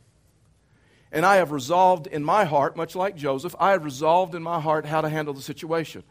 And 1.12 1.28
I 1.28 1.36
have 1.36 1.52
resolved 1.52 2.08
in 2.08 2.24
my 2.24 2.44
heart, 2.44 2.76
much 2.76 2.96
like 2.96 3.16
Joseph, 3.16 3.56
I 3.60 3.74
have 3.74 3.86
resolved 3.86 4.34
in 4.34 4.42
my 4.42 4.60
heart 4.60 4.88
how 4.88 5.02
to 5.02 5.10
handle 5.10 5.36
the 5.36 5.44
situation 5.44 6.04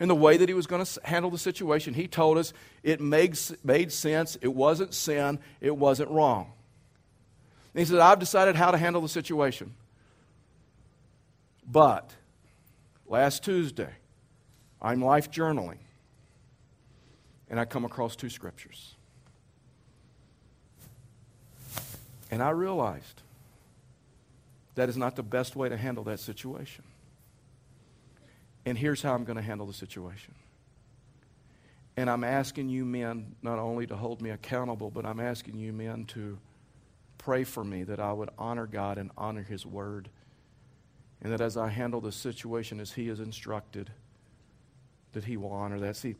and 0.00 0.08
the 0.08 0.14
way 0.14 0.36
that 0.36 0.48
he 0.48 0.54
was 0.54 0.66
going 0.66 0.84
to 0.84 1.00
handle 1.04 1.30
the 1.30 1.38
situation. 1.38 1.94
He 1.94 2.06
told 2.06 2.38
us 2.38 2.52
it 2.82 3.00
made, 3.00 3.38
made 3.64 3.92
sense, 3.92 4.36
it 4.40 4.54
wasn't 4.54 4.94
sin, 4.94 5.38
it 5.60 5.76
wasn't 5.76 6.10
wrong. 6.10 6.52
And 7.74 7.80
he 7.80 7.84
said, 7.84 7.98
I've 7.98 8.18
decided 8.18 8.56
how 8.56 8.70
to 8.70 8.78
handle 8.78 9.02
the 9.02 9.08
situation. 9.08 9.74
But 11.70 12.10
last 13.06 13.44
Tuesday, 13.44 13.90
I'm 14.80 15.02
life 15.02 15.30
journaling, 15.30 15.78
and 17.50 17.60
I 17.60 17.64
come 17.64 17.84
across 17.84 18.16
two 18.16 18.30
scriptures. 18.30 18.94
And 22.30 22.42
I 22.42 22.50
realized 22.50 23.22
that 24.74 24.88
is 24.88 24.96
not 24.96 25.16
the 25.16 25.22
best 25.22 25.56
way 25.56 25.68
to 25.68 25.76
handle 25.76 26.04
that 26.04 26.20
situation. 26.20 26.84
And 28.68 28.76
here's 28.76 29.00
how 29.00 29.14
I'm 29.14 29.24
going 29.24 29.36
to 29.36 29.42
handle 29.42 29.66
the 29.66 29.72
situation. 29.72 30.34
And 31.96 32.08
I'm 32.08 32.22
asking 32.22 32.68
you 32.68 32.84
men 32.84 33.34
not 33.42 33.58
only 33.58 33.86
to 33.86 33.96
hold 33.96 34.20
me 34.20 34.30
accountable, 34.30 34.90
but 34.90 35.04
I'm 35.04 35.20
asking 35.20 35.58
you 35.58 35.72
men 35.72 36.04
to 36.06 36.38
pray 37.16 37.44
for 37.44 37.64
me 37.64 37.82
that 37.84 37.98
I 37.98 38.12
would 38.12 38.30
honor 38.38 38.66
God 38.66 38.98
and 38.98 39.10
honor 39.16 39.42
His 39.42 39.66
word. 39.66 40.08
And 41.22 41.32
that 41.32 41.40
as 41.40 41.56
I 41.56 41.68
handle 41.68 42.00
the 42.00 42.12
situation 42.12 42.78
as 42.78 42.92
He 42.92 43.08
is 43.08 43.20
instructed, 43.20 43.90
that 45.12 45.24
He 45.24 45.36
will 45.36 45.50
honor 45.50 45.80
that. 45.80 45.96
See, 45.96 46.16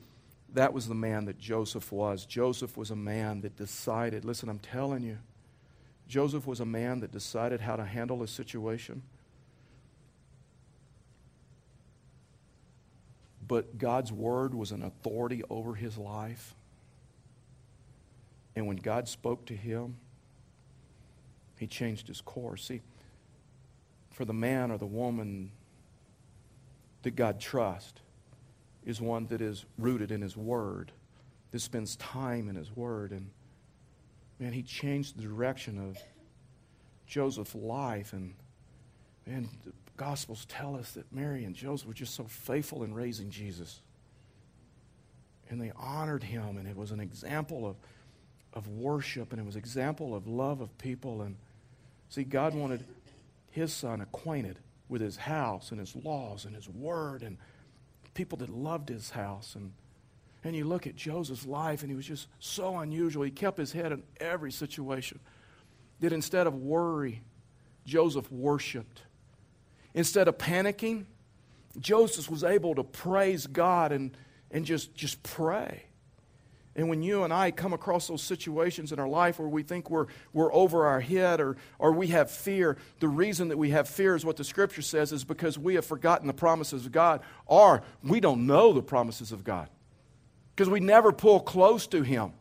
that 0.54 0.72
was 0.72 0.88
the 0.88 0.94
man 0.94 1.26
that 1.26 1.38
Joseph 1.38 1.92
was. 1.92 2.24
Joseph 2.24 2.76
was 2.76 2.90
a 2.90 2.96
man 2.96 3.42
that 3.42 3.56
decided, 3.56 4.24
listen, 4.24 4.48
I'm 4.48 4.58
telling 4.58 5.02
you, 5.02 5.18
Joseph 6.08 6.46
was 6.46 6.60
a 6.60 6.66
man 6.66 7.00
that 7.00 7.12
decided 7.12 7.60
how 7.60 7.76
to 7.76 7.84
handle 7.84 8.22
a 8.22 8.26
situation. 8.26 9.02
But 13.48 13.78
God's 13.78 14.12
word 14.12 14.54
was 14.54 14.70
an 14.70 14.82
authority 14.82 15.42
over 15.48 15.74
his 15.74 15.96
life. 15.96 16.54
And 18.54 18.66
when 18.66 18.76
God 18.76 19.08
spoke 19.08 19.46
to 19.46 19.56
him, 19.56 19.96
he 21.56 21.66
changed 21.66 22.08
his 22.08 22.20
course. 22.20 22.64
See, 22.64 22.82
for 24.10 24.24
the 24.24 24.34
man 24.34 24.70
or 24.70 24.78
the 24.78 24.86
woman 24.86 25.50
that 27.02 27.16
God 27.16 27.40
trusts 27.40 28.00
is 28.84 29.00
one 29.00 29.26
that 29.26 29.40
is 29.40 29.64
rooted 29.78 30.10
in 30.10 30.20
his 30.20 30.36
word, 30.36 30.92
that 31.50 31.60
spends 31.60 31.96
time 31.96 32.48
in 32.48 32.56
his 32.56 32.74
word. 32.76 33.12
And 33.12 33.30
man, 34.38 34.52
he 34.52 34.62
changed 34.62 35.16
the 35.16 35.22
direction 35.22 35.78
of 35.78 35.98
Joseph's 37.06 37.54
life. 37.54 38.12
And 38.12 38.34
man, 39.26 39.48
Gospels 39.98 40.46
tell 40.46 40.76
us 40.76 40.92
that 40.92 41.12
Mary 41.12 41.44
and 41.44 41.54
Joseph 41.54 41.86
were 41.86 41.92
just 41.92 42.14
so 42.14 42.24
faithful 42.24 42.84
in 42.84 42.94
raising 42.94 43.30
Jesus. 43.30 43.80
And 45.50 45.60
they 45.60 45.72
honored 45.76 46.22
him, 46.22 46.56
and 46.56 46.68
it 46.68 46.76
was 46.76 46.92
an 46.92 47.00
example 47.00 47.66
of, 47.66 47.76
of 48.54 48.68
worship, 48.68 49.32
and 49.32 49.40
it 49.40 49.44
was 49.44 49.56
an 49.56 49.60
example 49.60 50.14
of 50.14 50.28
love 50.28 50.60
of 50.60 50.76
people. 50.78 51.22
And 51.22 51.36
see, 52.08 52.22
God 52.22 52.54
wanted 52.54 52.84
his 53.50 53.72
son 53.72 54.00
acquainted 54.00 54.58
with 54.88 55.02
his 55.02 55.16
house 55.16 55.72
and 55.72 55.80
his 55.80 55.96
laws 55.96 56.44
and 56.44 56.54
his 56.54 56.68
word 56.68 57.22
and 57.22 57.36
people 58.14 58.38
that 58.38 58.50
loved 58.50 58.88
his 58.88 59.10
house. 59.10 59.56
And, 59.56 59.72
and 60.44 60.54
you 60.54 60.64
look 60.64 60.86
at 60.86 60.94
Joseph's 60.94 61.44
life, 61.44 61.82
and 61.82 61.90
he 61.90 61.96
was 61.96 62.06
just 62.06 62.28
so 62.38 62.78
unusual. 62.78 63.24
He 63.24 63.32
kept 63.32 63.58
his 63.58 63.72
head 63.72 63.90
in 63.90 64.04
every 64.20 64.52
situation. 64.52 65.18
That 65.98 66.12
instead 66.12 66.46
of 66.46 66.54
worry, 66.54 67.22
Joseph 67.84 68.30
worshiped. 68.30 69.02
Instead 69.94 70.28
of 70.28 70.38
panicking, 70.38 71.04
Joseph 71.78 72.30
was 72.30 72.44
able 72.44 72.74
to 72.74 72.84
praise 72.84 73.46
God 73.46 73.92
and, 73.92 74.16
and 74.50 74.64
just, 74.64 74.94
just 74.94 75.22
pray. 75.22 75.84
And 76.78 76.88
when 76.88 77.02
you 77.02 77.24
and 77.24 77.32
I 77.32 77.50
come 77.50 77.72
across 77.72 78.06
those 78.06 78.22
situations 78.22 78.92
in 78.92 79.00
our 79.00 79.08
life 79.08 79.40
where 79.40 79.48
we 79.48 79.64
think 79.64 79.90
we're, 79.90 80.06
we're 80.32 80.54
over 80.54 80.86
our 80.86 81.00
head 81.00 81.40
or, 81.40 81.56
or 81.80 81.90
we 81.90 82.06
have 82.08 82.30
fear, 82.30 82.76
the 83.00 83.08
reason 83.08 83.48
that 83.48 83.58
we 83.58 83.70
have 83.70 83.88
fear 83.88 84.14
is 84.14 84.24
what 84.24 84.36
the 84.36 84.44
scripture 84.44 84.82
says 84.82 85.12
is 85.12 85.24
because 85.24 85.58
we 85.58 85.74
have 85.74 85.84
forgotten 85.84 86.28
the 86.28 86.32
promises 86.32 86.86
of 86.86 86.92
God 86.92 87.20
or 87.46 87.82
we 88.04 88.20
don't 88.20 88.46
know 88.46 88.72
the 88.72 88.82
promises 88.82 89.32
of 89.32 89.42
God. 89.42 89.68
Because 90.54 90.70
we 90.70 90.78
never 90.78 91.10
pull 91.10 91.40
close 91.40 91.88
to 91.88 92.02
Him. 92.02 92.32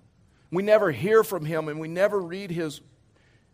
We 0.52 0.62
never 0.62 0.92
hear 0.92 1.24
from 1.24 1.44
Him 1.44 1.68
and 1.68 1.80
we 1.80 1.88
never 1.88 2.20
read 2.20 2.52
His, 2.52 2.82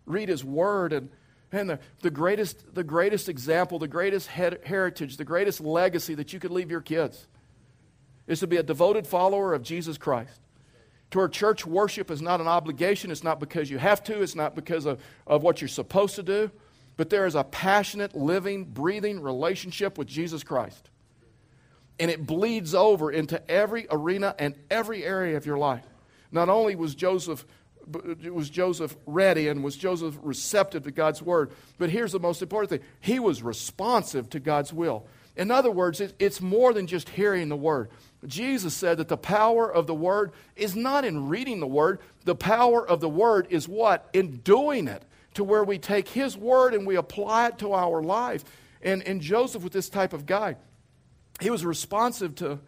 read 0.05 0.27
his 0.27 0.43
Word. 0.43 0.91
And, 0.91 1.09
and 1.53 1.69
the, 1.69 1.79
the, 2.01 2.09
greatest, 2.09 2.73
the 2.73 2.83
greatest 2.83 3.29
example, 3.29 3.79
the 3.79 3.87
greatest 3.87 4.27
heritage, 4.27 5.17
the 5.17 5.23
greatest 5.23 5.61
legacy 5.61 6.15
that 6.15 6.33
you 6.33 6.39
could 6.39 6.51
leave 6.51 6.71
your 6.71 6.81
kids 6.81 7.27
is 8.27 8.39
to 8.39 8.47
be 8.47 8.57
a 8.57 8.63
devoted 8.63 9.05
follower 9.05 9.53
of 9.53 9.63
Jesus 9.63 9.97
Christ. 9.97 10.39
To 11.11 11.19
our 11.19 11.29
church, 11.29 11.65
worship 11.65 12.09
is 12.09 12.21
not 12.23 12.41
an 12.41 12.47
obligation. 12.47 13.11
It's 13.11 13.23
not 13.23 13.39
because 13.39 13.69
you 13.69 13.77
have 13.77 14.03
to, 14.05 14.21
it's 14.23 14.35
not 14.35 14.55
because 14.55 14.85
of, 14.85 14.99
of 15.27 15.43
what 15.43 15.61
you're 15.61 15.67
supposed 15.67 16.15
to 16.15 16.23
do, 16.23 16.49
but 16.97 17.11
there 17.11 17.27
is 17.27 17.35
a 17.35 17.43
passionate, 17.43 18.15
living, 18.15 18.65
breathing 18.65 19.21
relationship 19.21 19.97
with 19.97 20.07
Jesus 20.07 20.43
Christ. 20.43 20.89
And 21.99 22.09
it 22.09 22.25
bleeds 22.25 22.73
over 22.73 23.11
into 23.11 23.47
every 23.49 23.85
arena 23.91 24.33
and 24.39 24.55
every 24.71 25.03
area 25.03 25.37
of 25.37 25.45
your 25.45 25.59
life. 25.59 25.85
Not 26.31 26.49
only 26.49 26.75
was 26.75 26.95
Joseph 26.95 27.45
was 28.31 28.49
Joseph 28.49 28.95
ready 29.05 29.47
and 29.47 29.63
was 29.63 29.75
Joseph 29.75 30.17
receptive 30.21 30.83
to 30.83 30.91
God's 30.91 31.21
word? 31.21 31.51
But 31.77 31.89
here's 31.89 32.11
the 32.11 32.19
most 32.19 32.41
important 32.41 32.69
thing 32.69 32.87
he 33.01 33.19
was 33.19 33.43
responsive 33.43 34.29
to 34.31 34.39
God's 34.39 34.73
will. 34.73 35.05
In 35.35 35.49
other 35.49 35.71
words, 35.71 35.99
it's 35.99 36.41
more 36.41 36.73
than 36.73 36.85
just 36.85 37.09
hearing 37.09 37.49
the 37.49 37.55
word. 37.55 37.89
Jesus 38.25 38.75
said 38.75 38.97
that 38.97 39.07
the 39.07 39.17
power 39.17 39.71
of 39.71 39.87
the 39.87 39.95
word 39.95 40.31
is 40.55 40.75
not 40.75 41.05
in 41.05 41.27
reading 41.27 41.59
the 41.59 41.67
word, 41.67 41.99
the 42.23 42.35
power 42.35 42.87
of 42.87 42.99
the 42.99 43.09
word 43.09 43.47
is 43.49 43.67
what? 43.67 44.09
In 44.13 44.37
doing 44.37 44.87
it, 44.87 45.03
to 45.33 45.43
where 45.43 45.63
we 45.63 45.79
take 45.79 46.07
his 46.09 46.37
word 46.37 46.73
and 46.73 46.85
we 46.85 46.95
apply 46.95 47.47
it 47.47 47.57
to 47.59 47.73
our 47.73 48.01
life. 48.01 48.43
And, 48.81 49.01
and 49.03 49.21
Joseph, 49.21 49.63
with 49.63 49.73
this 49.73 49.89
type 49.89 50.13
of 50.13 50.25
guy, 50.25 50.55
he 51.41 51.49
was 51.49 51.65
responsive 51.65 52.35
to 52.35 52.59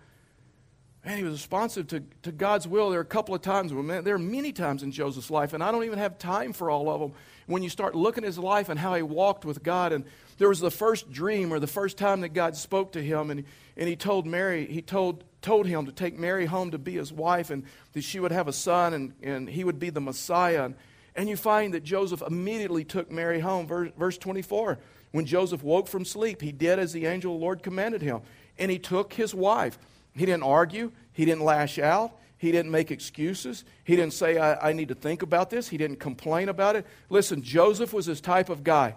Man, 1.06 1.18
he 1.20 1.24
was 1.24 1.34
responsive 1.34 1.86
to, 1.89 2.04
to 2.24 2.32
God's 2.32 2.68
will. 2.68 2.89
There 2.89 2.98
are 3.00 3.04
a 3.04 3.06
couple 3.06 3.36
of 3.36 3.44
times, 3.44 3.72
man, 3.72 4.04
there 4.04 4.15
are 4.15 4.20
many 4.20 4.52
times 4.52 4.82
in 4.82 4.91
Joseph's 4.91 5.30
life, 5.30 5.54
and 5.54 5.63
I 5.63 5.72
don't 5.72 5.84
even 5.84 6.00
have 6.00 6.18
time 6.18 6.52
for 6.52 6.72
all 6.72 6.89
of 6.89 7.00
them. 7.00 7.13
When 7.46 7.62
you 7.62 7.70
start 7.70 7.94
looking 7.94 8.24
at 8.24 8.28
his 8.28 8.39
life 8.39 8.70
and 8.70 8.80
how 8.80 8.96
he 8.96 9.04
walked 9.04 9.46
with 9.46 9.62
God, 9.62 9.94
and 9.94 10.04
there 10.39 10.50
was 10.50 10.60
the 10.60 10.72
first 10.72 11.12
dream 11.12 11.54
or 11.54 11.60
the 11.60 11.68
first 11.68 12.00
time 12.00 12.22
that 12.22 12.30
God 12.30 12.56
spoke 12.56 12.94
to 12.94 13.04
him, 13.04 13.30
and, 13.30 13.44
and 13.78 13.88
he 13.88 13.96
told 13.96 14.26
Mary, 14.26 14.65
he 14.65 14.82
told, 14.82 15.24
told 15.44 15.68
him 15.68 15.86
to 15.86 15.91
take 15.91 16.18
Mary 16.18 16.48
home 16.48 16.72
to 16.72 16.80
be 16.80 16.94
his 16.94 17.13
wife, 17.13 17.52
and 17.52 17.65
that 17.94 18.04
she 18.04 18.20
would 18.20 18.32
have 18.32 18.48
a 18.48 18.54
son, 18.54 18.96
and, 18.96 19.13
and 19.22 19.48
he 19.48 19.63
would 19.63 19.78
be 19.78 19.91
the 19.91 20.02
Messiah. 20.02 20.65
And, 20.65 20.76
and 21.15 21.30
you 21.30 21.38
find 21.38 21.76
that 21.76 21.84
Joseph 21.84 22.24
immediately 22.26 22.84
took 22.84 23.12
Mary 23.12 23.41
home. 23.41 23.68
Verse, 23.68 23.91
verse 23.96 24.18
24 24.18 24.80
When 25.12 25.28
Joseph 25.28 25.62
woke 25.62 25.88
from 25.88 26.04
sleep, 26.04 26.41
he 26.41 26.52
did 26.52 26.80
as 26.80 26.94
the 26.94 27.06
angel 27.06 27.36
of 27.36 27.39
the 27.39 27.44
Lord 27.44 27.62
commanded 27.62 28.02
him, 28.02 28.22
and 28.58 28.72
he 28.72 28.80
took 28.80 29.13
his 29.13 29.36
wife. 29.36 29.78
He 30.15 30.25
didn't 30.25 30.43
argue. 30.43 30.91
He 31.12 31.25
didn't 31.25 31.43
lash 31.43 31.78
out. 31.80 32.17
He 32.38 32.51
didn't 32.51 32.71
make 32.71 32.91
excuses. 32.91 33.63
He 33.84 33.95
didn't 33.95 34.13
say, 34.13 34.38
I, 34.38 34.69
I, 34.69 34.73
need 34.73 34.89
to 34.89 34.95
think 34.95 35.21
about 35.21 35.49
this. 35.49 35.69
He 35.69 35.78
didn't 35.78 35.99
complain 35.99 36.49
about 36.49 36.75
it. 36.75 36.86
Listen, 37.10 37.41
Joseph 37.41 37.93
was 37.93 38.06
this 38.06 38.21
type 38.21 38.49
of 38.49 38.63
guy 38.63 38.95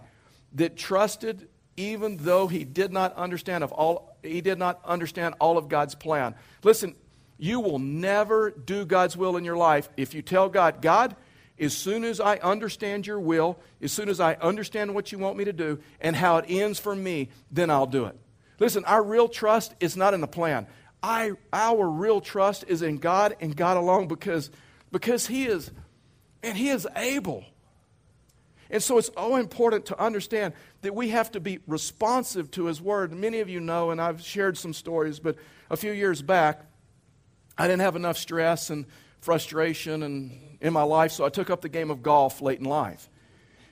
that 0.54 0.76
trusted 0.76 1.48
even 1.76 2.16
though 2.16 2.48
he 2.48 2.64
did 2.64 2.92
not 2.92 3.14
understand 3.14 3.62
of 3.62 3.70
all 3.70 4.16
he 4.22 4.40
did 4.40 4.58
not 4.58 4.80
understand 4.84 5.34
all 5.38 5.56
of 5.56 5.68
God's 5.68 5.94
plan. 5.94 6.34
Listen, 6.64 6.96
you 7.38 7.60
will 7.60 7.78
never 7.78 8.50
do 8.50 8.84
God's 8.84 9.16
will 9.16 9.36
in 9.36 9.44
your 9.44 9.56
life 9.56 9.88
if 9.96 10.12
you 10.12 10.22
tell 10.22 10.48
God, 10.48 10.82
God, 10.82 11.14
as 11.58 11.76
soon 11.76 12.02
as 12.02 12.20
I 12.20 12.36
understand 12.36 13.06
your 13.06 13.20
will, 13.20 13.58
as 13.80 13.92
soon 13.92 14.08
as 14.08 14.18
I 14.18 14.34
understand 14.34 14.94
what 14.94 15.12
you 15.12 15.18
want 15.18 15.36
me 15.36 15.44
to 15.44 15.52
do 15.52 15.78
and 16.00 16.16
how 16.16 16.38
it 16.38 16.46
ends 16.48 16.80
for 16.80 16.94
me, 16.94 17.28
then 17.50 17.70
I'll 17.70 17.86
do 17.86 18.06
it. 18.06 18.18
Listen, 18.58 18.84
our 18.84 19.02
real 19.02 19.28
trust 19.28 19.74
is 19.78 19.96
not 19.96 20.14
in 20.14 20.20
the 20.20 20.26
plan. 20.26 20.66
I, 21.02 21.32
our 21.52 21.88
real 21.88 22.20
trust 22.20 22.64
is 22.68 22.82
in 22.82 22.98
God 22.98 23.36
and 23.40 23.54
God 23.54 23.76
alone 23.76 24.08
because, 24.08 24.50
because 24.90 25.26
He 25.26 25.46
is, 25.46 25.70
and 26.42 26.56
He 26.56 26.68
is 26.70 26.86
able. 26.96 27.44
And 28.70 28.82
so 28.82 28.98
it's 28.98 29.10
so 29.14 29.36
important 29.36 29.86
to 29.86 30.00
understand 30.00 30.54
that 30.82 30.94
we 30.94 31.08
have 31.10 31.30
to 31.32 31.40
be 31.40 31.60
responsive 31.66 32.50
to 32.52 32.66
His 32.66 32.82
Word. 32.82 33.12
Many 33.12 33.40
of 33.40 33.48
you 33.48 33.60
know, 33.60 33.90
and 33.90 34.00
I've 34.00 34.20
shared 34.20 34.58
some 34.58 34.72
stories, 34.72 35.20
but 35.20 35.36
a 35.70 35.76
few 35.76 35.92
years 35.92 36.20
back, 36.20 36.64
I 37.56 37.66
didn't 37.66 37.80
have 37.80 37.96
enough 37.96 38.18
stress 38.18 38.70
and 38.70 38.86
frustration 39.20 40.02
and 40.02 40.38
in 40.60 40.72
my 40.72 40.82
life, 40.82 41.12
so 41.12 41.24
I 41.24 41.28
took 41.28 41.50
up 41.50 41.60
the 41.60 41.68
game 41.68 41.90
of 41.90 42.02
golf 42.02 42.40
late 42.42 42.58
in 42.58 42.64
life. 42.64 43.08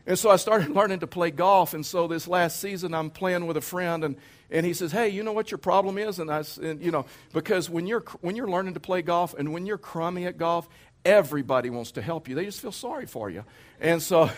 And 0.06 0.18
so 0.18 0.30
I 0.30 0.36
started 0.36 0.70
learning 0.74 1.00
to 1.00 1.06
play 1.06 1.30
golf. 1.30 1.74
And 1.74 1.84
so 1.84 2.06
this 2.06 2.28
last 2.28 2.60
season, 2.60 2.94
I'm 2.94 3.10
playing 3.10 3.46
with 3.46 3.56
a 3.56 3.60
friend, 3.60 4.04
and, 4.04 4.16
and 4.50 4.64
he 4.64 4.72
says, 4.74 4.92
Hey, 4.92 5.08
you 5.08 5.22
know 5.22 5.32
what 5.32 5.50
your 5.50 5.58
problem 5.58 5.98
is? 5.98 6.18
And 6.18 6.30
I, 6.30 6.44
and, 6.62 6.82
you 6.82 6.90
know, 6.90 7.06
because 7.32 7.68
when 7.68 7.86
you're, 7.86 8.04
when 8.20 8.36
you're 8.36 8.48
learning 8.48 8.74
to 8.74 8.80
play 8.80 9.02
golf 9.02 9.34
and 9.34 9.52
when 9.52 9.66
you're 9.66 9.78
crummy 9.78 10.26
at 10.26 10.38
golf, 10.38 10.68
everybody 11.04 11.70
wants 11.70 11.92
to 11.92 12.02
help 12.02 12.28
you. 12.28 12.34
They 12.34 12.44
just 12.44 12.60
feel 12.60 12.72
sorry 12.72 13.06
for 13.06 13.30
you. 13.30 13.44
And 13.80 14.02
so, 14.02 14.30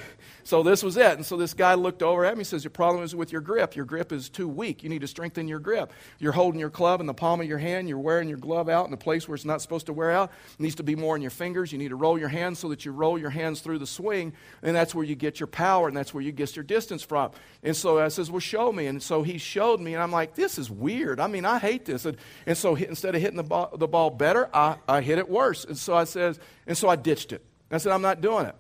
so 0.49 0.63
this 0.63 0.83
was 0.83 0.97
it. 0.97 1.13
And 1.13 1.27
so 1.27 1.37
this 1.37 1.53
guy 1.53 1.75
looked 1.75 2.03
over 2.03 2.25
at 2.25 2.33
me 2.33 2.41
and 2.41 2.47
says, 2.47 2.65
Your 2.65 2.71
problem 2.71 3.05
is 3.05 3.15
with 3.15 3.33
your 3.33 3.43
grip. 3.43 3.77
Your 3.77 3.85
grip 3.85 4.13
is 4.13 4.31
too 4.31 4.49
weak. 4.49 4.83
You 4.83 4.89
need 4.89 5.03
to 5.03 5.07
strengthen 5.07 5.47
your 5.47 5.59
grip. 5.59 5.93
You're 6.19 6.33
holding 6.33 6.59
your 6.59 6.71
club 6.71 7.03
in 7.03 7.07
the 7.07 7.13
palm 7.13 7.43
of 7.43 7.47
your 7.47 7.59
hand. 7.59 7.87
You're 7.87 7.99
wearing 7.99 8.31
your 8.31 8.39
glove 8.39 8.67
out 8.67 8.87
in 8.87 8.95
a 8.95 8.97
place 8.97 9.29
where 9.29 9.35
it's 9.35 9.45
not 9.45 9.61
supposed 9.61 9.85
to 9.87 9.93
wear 9.93 10.11
out. 10.11 10.31
It 10.59 10.63
needs 10.63 10.77
to 10.77 10.83
be 10.83 10.97
more 10.97 11.15
in 11.17 11.21
your 11.21 11.31
fingers. 11.31 11.71
You 11.71 11.77
need 11.77 11.91
to 11.91 11.97
roll 11.97 12.19
your 12.19 12.31
hands 12.31 12.61
so 12.61 12.71
that 12.71 12.87
you 12.87 12.93
roll 12.93 13.19
your 13.19 13.29
hands 13.29 13.61
through 13.61 13.79
the 13.79 13.87
swing. 13.87 14.33
And 14.63 14.75
that's 14.75 14.95
where 14.95 15.05
you 15.05 15.15
get 15.17 15.39
your 15.39 15.49
power 15.49 15.87
and 15.87 15.95
that's 15.95 16.15
where 16.15 16.23
you 16.23 16.33
get 16.33 16.57
your 16.57 16.63
distance 16.63 17.03
from. 17.03 17.33
And 17.63 17.77
so 17.77 17.99
I 17.99 18.09
says, 18.09 18.31
Well, 18.31 18.41
show 18.41 18.73
me. 18.73 18.87
And 18.87 19.03
so 19.03 19.23
he 19.23 19.37
showed 19.37 19.81
me. 19.81 19.93
And 19.93 20.03
I'm 20.03 20.13
like, 20.13 20.35
This 20.35 20.57
is 20.57 20.71
weird. 20.71 21.21
I 21.21 21.27
mean, 21.27 21.45
I 21.45 21.59
hate 21.59 21.85
this. 21.85 22.07
And, 22.07 22.17
and 22.47 22.57
so 22.57 22.75
instead 22.75 23.15
of 23.15 23.21
hitting 23.21 23.37
the 23.37 23.43
ball, 23.43 23.77
the 23.77 23.87
ball 23.87 24.09
better, 24.09 24.49
I, 24.55 24.77
I 24.89 25.03
hit 25.03 25.19
it 25.19 25.29
worse. 25.29 25.67
And 25.67 25.77
so 25.77 25.95
I 25.95 26.05
says, 26.05 26.41
and 26.67 26.79
so 26.79 26.89
I 26.89 26.97
ditched 26.97 27.33
it. 27.33 27.45
I 27.71 27.77
said, 27.77 27.93
I'm 27.93 28.01
not 28.01 28.23
doing 28.23 28.47
it. 28.47 28.55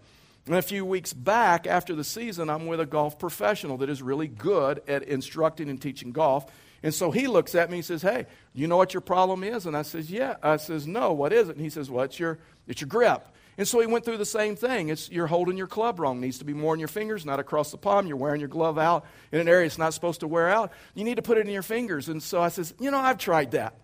And 0.48 0.56
a 0.56 0.62
few 0.62 0.86
weeks 0.86 1.12
back, 1.12 1.66
after 1.66 1.94
the 1.94 2.02
season, 2.02 2.48
I'm 2.48 2.66
with 2.66 2.80
a 2.80 2.86
golf 2.86 3.18
professional 3.18 3.76
that 3.78 3.90
is 3.90 4.00
really 4.00 4.28
good 4.28 4.82
at 4.88 5.02
instructing 5.02 5.68
and 5.68 5.80
teaching 5.80 6.10
golf. 6.10 6.46
And 6.82 6.94
so 6.94 7.10
he 7.10 7.26
looks 7.26 7.54
at 7.54 7.70
me 7.70 7.78
and 7.78 7.84
says, 7.84 8.00
Hey, 8.00 8.24
you 8.54 8.66
know 8.66 8.78
what 8.78 8.94
your 8.94 9.02
problem 9.02 9.44
is? 9.44 9.66
And 9.66 9.76
I 9.76 9.82
says, 9.82 10.10
Yeah. 10.10 10.36
I 10.42 10.56
says, 10.56 10.86
No, 10.86 11.12
what 11.12 11.34
is 11.34 11.50
it? 11.50 11.56
And 11.56 11.60
he 11.60 11.68
says, 11.68 11.90
Well, 11.90 12.04
it's 12.04 12.18
your, 12.18 12.38
it's 12.66 12.80
your 12.80 12.88
grip. 12.88 13.28
And 13.58 13.68
so 13.68 13.80
he 13.80 13.86
went 13.86 14.06
through 14.06 14.16
the 14.16 14.24
same 14.24 14.56
thing. 14.56 14.88
It's 14.88 15.10
you're 15.10 15.26
holding 15.26 15.58
your 15.58 15.66
club 15.66 16.00
wrong. 16.00 16.18
It 16.18 16.20
needs 16.20 16.38
to 16.38 16.46
be 16.46 16.54
more 16.54 16.72
in 16.72 16.78
your 16.78 16.88
fingers, 16.88 17.26
not 17.26 17.40
across 17.40 17.70
the 17.70 17.76
palm. 17.76 18.06
You're 18.06 18.16
wearing 18.16 18.40
your 18.40 18.48
glove 18.48 18.78
out 18.78 19.04
in 19.32 19.40
an 19.40 19.48
area 19.48 19.66
it's 19.66 19.76
not 19.76 19.92
supposed 19.92 20.20
to 20.20 20.28
wear 20.28 20.48
out. 20.48 20.72
You 20.94 21.04
need 21.04 21.16
to 21.16 21.22
put 21.22 21.36
it 21.36 21.46
in 21.46 21.52
your 21.52 21.62
fingers. 21.62 22.08
And 22.08 22.22
so 22.22 22.40
I 22.40 22.48
says, 22.48 22.72
You 22.80 22.90
know, 22.90 22.98
I've 22.98 23.18
tried 23.18 23.50
that. 23.50 23.74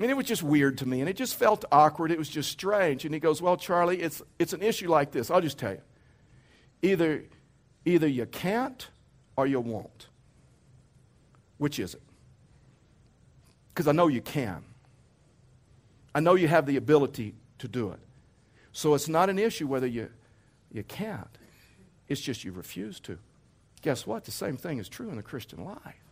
And 0.00 0.10
it 0.10 0.14
was 0.14 0.24
just 0.24 0.42
weird 0.42 0.78
to 0.78 0.86
me, 0.86 1.00
and 1.00 1.10
it 1.10 1.16
just 1.16 1.36
felt 1.36 1.66
awkward. 1.70 2.10
It 2.10 2.16
was 2.16 2.30
just 2.30 2.50
strange. 2.50 3.04
And 3.04 3.12
he 3.12 3.20
goes, 3.20 3.42
Well, 3.42 3.58
Charlie, 3.58 4.00
it's, 4.00 4.22
it's 4.38 4.54
an 4.54 4.62
issue 4.62 4.88
like 4.88 5.12
this. 5.12 5.30
I'll 5.30 5.42
just 5.42 5.58
tell 5.58 5.72
you. 5.72 5.82
Either, 6.80 7.24
either 7.84 8.08
you 8.08 8.24
can't 8.24 8.88
or 9.36 9.46
you 9.46 9.60
won't. 9.60 10.08
Which 11.58 11.78
is 11.78 11.92
it? 11.92 12.02
Because 13.68 13.86
I 13.86 13.92
know 13.92 14.08
you 14.08 14.22
can. 14.22 14.64
I 16.14 16.20
know 16.20 16.34
you 16.34 16.48
have 16.48 16.64
the 16.64 16.78
ability 16.78 17.34
to 17.58 17.68
do 17.68 17.90
it. 17.90 18.00
So 18.72 18.94
it's 18.94 19.08
not 19.08 19.28
an 19.28 19.38
issue 19.38 19.66
whether 19.66 19.86
you, 19.86 20.08
you 20.72 20.82
can't, 20.82 21.28
it's 22.08 22.22
just 22.22 22.42
you 22.42 22.52
refuse 22.52 23.00
to. 23.00 23.18
Guess 23.82 24.06
what? 24.06 24.24
The 24.24 24.30
same 24.30 24.56
thing 24.56 24.78
is 24.78 24.88
true 24.88 25.10
in 25.10 25.16
the 25.16 25.22
Christian 25.22 25.62
life. 25.62 26.09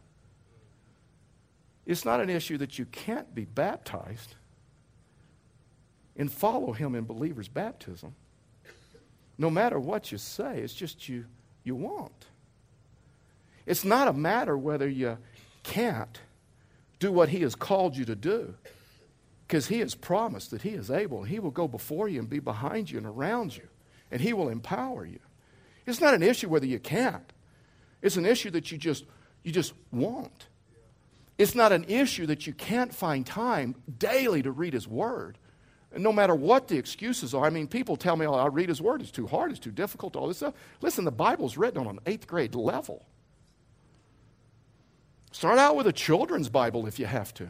It's 1.89 2.05
not 2.05 2.21
an 2.21 2.29
issue 2.29 2.59
that 2.59 2.79
you 2.79 2.85
can't 2.85 3.35
be 3.35 3.47
baptized 3.47 4.35
and 6.19 6.31
follow 6.31 6.75
Him 6.75 6.95
in 6.95 7.05
believer's 7.05 7.49
baptism. 7.49 8.15
No 9.39 9.49
matter 9.49 9.81
what 9.81 10.13
you 10.13 10.19
say, 10.19 10.59
it's 10.59 10.75
just 10.75 11.09
you, 11.09 11.25
you 11.65 11.75
won't. 11.75 12.27
It's 13.65 13.87
not 13.87 14.07
a 14.07 14.13
matter 14.13 14.57
whether 14.59 14.87
you 14.87 15.17
can't 15.63 16.21
do 16.99 17.11
what 17.11 17.31
He 17.31 17.41
has 17.41 17.55
called 17.55 17.97
you 17.97 18.05
to 18.05 18.15
do, 18.15 18.55
because 19.47 19.69
He 19.69 19.79
has 19.79 19.95
promised 19.95 20.51
that 20.51 20.61
He 20.61 20.71
is 20.71 20.91
able, 20.91 21.21
and 21.21 21.29
He 21.29 21.39
will 21.39 21.51
go 21.51 21.67
before 21.67 22.07
you 22.07 22.19
and 22.19 22.29
be 22.29 22.39
behind 22.39 22.91
you 22.91 22.99
and 22.99 23.07
around 23.07 23.57
you, 23.57 23.67
and 24.11 24.21
He 24.21 24.35
will 24.35 24.51
empower 24.51 25.07
you. 25.07 25.21
It's 25.87 26.03
not 26.03 26.13
an 26.13 26.23
issue 26.23 26.51
whether 26.51 26.67
you 26.67 26.81
can't. 26.81 27.33
It's 28.03 28.19
an 28.19 28.27
issue 28.27 28.51
that 28.51 28.71
you 28.71 28.77
just 28.77 29.07
you 29.43 29.53
just 29.53 29.73
won't. 29.91 30.48
It's 31.39 31.55
not 31.55 31.71
an 31.71 31.85
issue 31.85 32.27
that 32.27 32.47
you 32.49 32.53
can't 32.53 32.93
find 32.93 33.25
time 33.25 33.77
daily 33.99 34.43
to 34.43 34.51
read 34.51 34.75
His 34.75 34.89
Word. 34.89 35.39
No 35.97 36.13
matter 36.13 36.35
what 36.35 36.69
the 36.69 36.77
excuses 36.77 37.33
are, 37.33 37.47
I 37.47 37.51
mean, 37.51 37.69
people 37.69 37.97
tell 37.97 38.17
me, 38.17 38.27
oh, 38.27 38.35
I 38.35 38.49
read 38.49 38.69
His 38.69 38.83
Word, 38.83 39.01
it's 39.01 39.13
too 39.13 39.29
hard, 39.29 39.53
it's 39.53 39.61
too 39.61 39.71
difficult, 39.71 40.17
all 40.17 40.27
this 40.27 40.39
stuff. 40.39 40.55
Listen, 40.83 41.05
the 41.05 41.13
Bible's 41.13 41.57
written 41.57 41.81
on 41.81 41.87
an 41.87 42.01
eighth 42.07 42.27
grade 42.27 42.55
level. 42.57 43.07
Start 45.31 45.59
out 45.59 45.77
with 45.77 45.87
a 45.87 45.93
children's 45.93 46.49
Bible 46.49 46.87
if 46.87 46.99
you 46.99 47.07
have 47.07 47.33
to. 47.35 47.49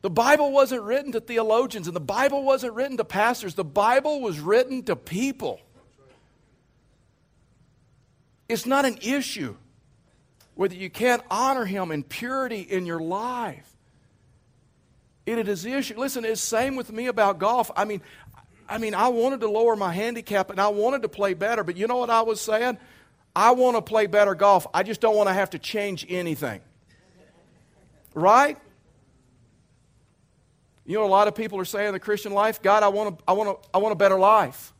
The 0.00 0.10
Bible 0.10 0.52
wasn't 0.52 0.82
written 0.82 1.12
to 1.12 1.20
theologians, 1.20 1.86
and 1.86 1.94
the 1.94 2.00
Bible 2.00 2.44
wasn't 2.44 2.74
written 2.74 2.96
to 2.96 3.04
pastors. 3.04 3.54
The 3.54 3.64
Bible 3.64 4.20
was 4.20 4.40
written 4.40 4.84
to 4.84 4.96
people. 4.96 5.60
It's 8.48 8.64
not 8.64 8.86
an 8.86 8.98
issue 9.02 9.56
whether 10.58 10.74
you 10.74 10.90
can't 10.90 11.22
honor 11.30 11.64
him 11.64 11.92
in 11.92 12.02
purity 12.02 12.62
in 12.62 12.84
your 12.84 12.98
life. 12.98 13.76
It 15.24 15.46
is 15.46 15.64
issue. 15.64 15.94
Listen, 15.96 16.24
it's 16.24 16.40
same 16.40 16.74
with 16.74 16.90
me 16.90 17.06
about 17.06 17.38
golf. 17.38 17.70
I 17.76 17.84
mean, 17.84 18.00
I 18.68 18.78
mean, 18.78 18.92
I 18.92 19.06
wanted 19.06 19.38
to 19.42 19.48
lower 19.48 19.76
my 19.76 19.92
handicap 19.92 20.50
and 20.50 20.60
I 20.60 20.66
wanted 20.66 21.02
to 21.02 21.08
play 21.08 21.34
better, 21.34 21.62
but 21.62 21.76
you 21.76 21.86
know 21.86 21.98
what 21.98 22.10
I 22.10 22.22
was 22.22 22.40
saying? 22.40 22.76
I 23.36 23.52
want 23.52 23.76
to 23.76 23.82
play 23.82 24.08
better 24.08 24.34
golf. 24.34 24.66
I 24.74 24.82
just 24.82 25.00
don't 25.00 25.14
want 25.14 25.28
to 25.28 25.32
have 25.32 25.50
to 25.50 25.60
change 25.60 26.04
anything. 26.08 26.60
Right? 28.12 28.58
You 30.84 30.98
know, 30.98 31.04
a 31.04 31.06
lot 31.06 31.28
of 31.28 31.36
people 31.36 31.60
are 31.60 31.64
saying 31.64 31.86
in 31.86 31.92
the 31.92 32.00
Christian 32.00 32.32
life, 32.32 32.60
God, 32.62 32.82
I 32.82 32.88
want, 32.88 33.14
a, 33.14 33.30
I, 33.30 33.32
want 33.34 33.48
a, 33.48 33.76
I 33.76 33.78
want 33.78 33.92
a 33.92 33.96
better 33.96 34.18
life. 34.18 34.74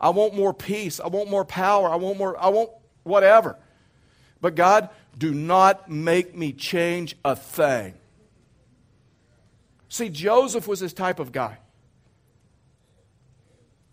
I 0.00 0.10
want 0.10 0.32
more 0.32 0.54
peace. 0.54 1.00
I 1.00 1.08
want 1.08 1.28
more 1.28 1.44
power. 1.44 1.88
I 1.88 1.96
want 1.96 2.18
more, 2.18 2.40
I 2.40 2.50
want 2.50 2.70
whatever. 3.02 3.58
But 4.40 4.54
God, 4.54 4.90
do 5.16 5.32
not 5.32 5.90
make 5.90 6.36
me 6.36 6.52
change 6.52 7.16
a 7.24 7.36
thing. 7.36 7.94
See, 9.88 10.08
Joseph 10.08 10.66
was 10.66 10.80
this 10.80 10.92
type 10.92 11.20
of 11.20 11.30
guy. 11.30 11.58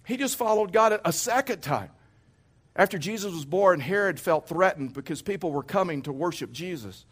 He 0.06 0.18
just 0.18 0.36
followed 0.36 0.74
God 0.74 1.00
a 1.06 1.14
second 1.14 1.62
time. 1.62 1.92
After 2.76 2.98
Jesus 2.98 3.34
was 3.34 3.46
born, 3.46 3.80
Herod 3.80 4.20
felt 4.20 4.48
threatened 4.48 4.94
because 4.94 5.22
people 5.22 5.52
were 5.52 5.64
coming 5.64 6.02
to 6.04 6.12
worship 6.12 6.52
Jesus. 6.52 7.06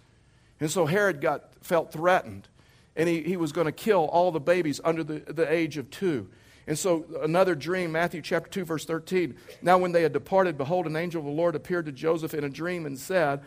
And 0.59 0.71
so 0.71 0.85
Herod 0.85 1.21
got, 1.21 1.53
felt 1.61 1.91
threatened. 1.91 2.47
And 2.95 3.07
he, 3.07 3.21
he 3.21 3.37
was 3.37 3.51
going 3.51 3.65
to 3.65 3.71
kill 3.71 4.05
all 4.05 4.31
the 4.31 4.39
babies 4.39 4.81
under 4.83 5.03
the, 5.03 5.19
the 5.19 5.51
age 5.51 5.77
of 5.77 5.89
two. 5.89 6.27
And 6.65 6.77
so 6.77 7.05
another 7.21 7.55
dream, 7.55 7.91
Matthew 7.91 8.21
chapter 8.21 8.49
2, 8.49 8.65
verse 8.65 8.85
13. 8.85 9.35
Now, 9.61 9.77
when 9.77 9.91
they 9.91 10.03
had 10.03 10.13
departed, 10.13 10.57
behold, 10.57 10.85
an 10.85 10.95
angel 10.95 11.19
of 11.19 11.25
the 11.25 11.31
Lord 11.31 11.55
appeared 11.55 11.85
to 11.87 11.91
Joseph 11.91 12.33
in 12.33 12.43
a 12.43 12.49
dream 12.49 12.85
and 12.85 12.97
said, 12.97 13.41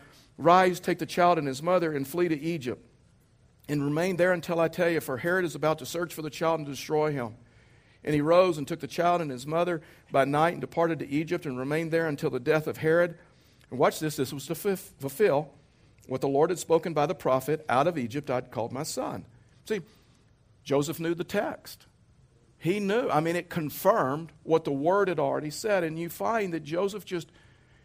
Rise, 0.45 0.81
take 0.81 0.99
the 0.99 1.07
child 1.07 1.39
and 1.39 1.47
his 1.47 1.63
mother, 1.63 1.93
and 1.93 2.07
flee 2.07 2.29
to 2.29 2.39
Egypt. 2.39 2.85
And 3.69 3.85
remain 3.85 4.17
there 4.17 4.33
until 4.33 4.61
I 4.61 4.69
tell 4.69 4.89
you, 4.89 5.01
for 5.01 5.19
Herod 5.19 5.45
is 5.45 5.55
about 5.55 5.79
to 5.79 5.87
search 5.87 6.13
for 6.13 6.23
the 6.23 6.31
child 6.31 6.61
and 6.61 6.69
destroy 6.69 7.13
him. 7.13 7.37
And 8.05 8.15
he 8.15 8.21
rose 8.21 8.59
and 8.59 8.67
took 8.67 8.81
the 8.81 8.89
child 8.89 9.21
and 9.21 9.31
his 9.31 9.47
mother 9.47 9.81
by 10.11 10.25
night 10.25 10.53
and 10.53 10.61
departed 10.61 10.99
to 10.99 11.09
Egypt 11.09 11.47
and 11.47 11.57
remained 11.57 11.93
there 11.93 12.09
until 12.09 12.31
the 12.31 12.41
death 12.41 12.67
of 12.67 12.79
Herod. 12.79 13.17
And 13.71 13.79
watch 13.79 14.01
this 14.01 14.17
this 14.17 14.33
was 14.33 14.47
to 14.47 14.55
fulfill 14.55 15.51
what 16.09 16.21
the 16.21 16.29
Lord 16.29 16.51
had 16.51 16.59
spoken 16.59 16.93
by 16.93 17.07
the 17.07 17.15
prophet 17.15 17.65
out 17.69 17.87
of 17.87 17.97
Egypt 17.97 18.29
I'd 18.29 18.51
called 18.51 18.73
my 18.73 18.83
son. 18.83 19.25
See, 19.67 19.81
Joseph 20.65 20.99
knew 20.99 21.15
the 21.15 21.25
text. 21.25 21.87
He 22.59 22.81
knew. 22.81 23.09
I 23.09 23.21
mean, 23.21 23.37
it 23.37 23.49
confirmed 23.49 24.33
what 24.43 24.65
the 24.65 24.73
word 24.73 25.09
had 25.09 25.19
already 25.19 25.51
said. 25.51 25.85
And 25.85 25.99
you 25.99 26.09
find 26.09 26.53
that 26.55 26.65
Joseph 26.65 27.05
just 27.05 27.29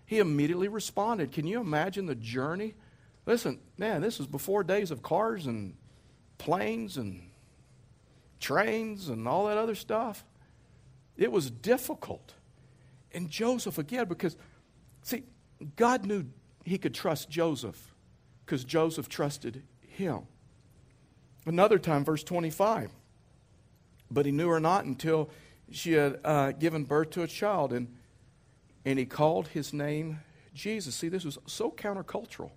he 0.08 0.20
immediately 0.20 0.70
responded. 0.70 1.34
Can 1.34 1.46
you 1.46 1.60
imagine 1.60 2.06
the 2.06 2.16
journey? 2.16 2.74
Listen, 3.26 3.60
man, 3.78 4.02
this 4.02 4.18
was 4.18 4.28
before 4.28 4.64
days 4.64 4.90
of 4.90 5.04
cars 5.04 5.46
and 5.46 5.76
planes 6.38 6.96
and 6.96 7.22
trains 8.40 9.10
and 9.10 9.28
all 9.28 9.48
that 9.48 9.58
other 9.58 9.76
stuff. 9.76 10.24
It 11.18 11.30
was 11.30 11.52
difficult. 11.52 12.34
And 13.12 13.30
Joseph, 13.30 13.78
again, 13.78 14.08
because, 14.08 14.38
see, 15.02 15.24
God 15.76 16.06
knew 16.06 16.26
he 16.64 16.78
could 16.78 16.94
trust 16.94 17.30
Joseph 17.30 17.94
because 18.46 18.64
Joseph 18.64 19.10
trusted 19.10 19.64
him. 19.82 20.22
Another 21.46 21.80
time, 21.80 22.06
verse 22.06 22.24
25. 22.24 22.92
But 24.10 24.26
he 24.26 24.32
knew 24.32 24.48
her 24.48 24.62
not 24.62 24.86
until 24.86 25.30
she 25.70 25.94
had 25.94 26.22
uh, 26.24 26.54
given 26.54 26.86
birth 26.86 27.10
to 27.12 27.24
a 27.24 27.28
child. 27.28 27.74
And 27.74 27.94
and 28.88 28.98
he 28.98 29.06
called 29.06 29.50
his 29.50 29.74
name 29.74 30.22
Jesus. 30.54 30.96
See, 30.96 31.10
this 31.10 31.26
was 31.26 31.38
so 31.46 31.70
countercultural. 31.70 32.52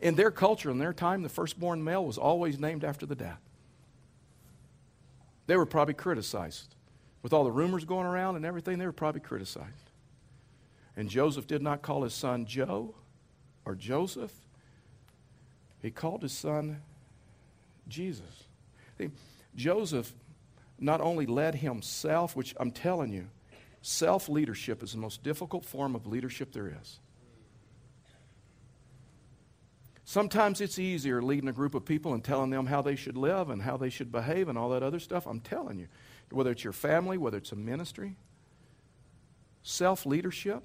In 0.00 0.14
their 0.14 0.30
culture, 0.30 0.70
in 0.70 0.78
their 0.78 0.94
time, 0.94 1.22
the 1.22 1.28
firstborn 1.28 1.84
male 1.84 2.06
was 2.06 2.16
always 2.16 2.58
named 2.58 2.84
after 2.84 3.04
the 3.04 3.14
dad. 3.14 3.36
They 5.46 5.58
were 5.58 5.66
probably 5.66 5.92
criticized. 5.92 6.74
With 7.22 7.34
all 7.34 7.44
the 7.44 7.50
rumors 7.50 7.84
going 7.84 8.06
around 8.06 8.36
and 8.36 8.46
everything, 8.46 8.78
they 8.78 8.86
were 8.86 8.92
probably 8.92 9.20
criticized. 9.20 9.90
And 10.96 11.10
Joseph 11.10 11.46
did 11.46 11.60
not 11.60 11.82
call 11.82 12.04
his 12.04 12.14
son 12.14 12.46
Joe 12.46 12.94
or 13.66 13.74
Joseph, 13.74 14.32
he 15.82 15.90
called 15.90 16.22
his 16.22 16.32
son 16.32 16.80
Jesus. 17.88 18.44
See, 18.96 19.10
Joseph 19.54 20.14
not 20.80 21.02
only 21.02 21.26
led 21.26 21.56
himself, 21.56 22.34
which 22.34 22.54
I'm 22.58 22.70
telling 22.70 23.12
you, 23.12 23.28
Self 23.88 24.28
leadership 24.28 24.82
is 24.82 24.90
the 24.90 24.98
most 24.98 25.22
difficult 25.22 25.64
form 25.64 25.94
of 25.94 26.08
leadership 26.08 26.50
there 26.50 26.74
is. 26.82 26.98
Sometimes 30.04 30.60
it's 30.60 30.76
easier 30.76 31.22
leading 31.22 31.48
a 31.48 31.52
group 31.52 31.72
of 31.72 31.84
people 31.84 32.12
and 32.12 32.24
telling 32.24 32.50
them 32.50 32.66
how 32.66 32.82
they 32.82 32.96
should 32.96 33.16
live 33.16 33.48
and 33.48 33.62
how 33.62 33.76
they 33.76 33.88
should 33.88 34.10
behave 34.10 34.48
and 34.48 34.58
all 34.58 34.70
that 34.70 34.82
other 34.82 34.98
stuff. 34.98 35.24
I'm 35.24 35.38
telling 35.38 35.78
you, 35.78 35.86
whether 36.32 36.50
it's 36.50 36.64
your 36.64 36.72
family, 36.72 37.16
whether 37.16 37.38
it's 37.38 37.52
a 37.52 37.56
ministry, 37.56 38.16
self 39.62 40.04
leadership 40.04 40.64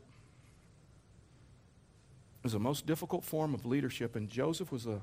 is 2.43 2.53
the 2.53 2.59
most 2.59 2.87
difficult 2.87 3.23
form 3.23 3.53
of 3.53 3.67
leadership. 3.67 4.15
And 4.15 4.29
Joseph 4.29 4.71
was 4.71 4.87
a 4.87 4.99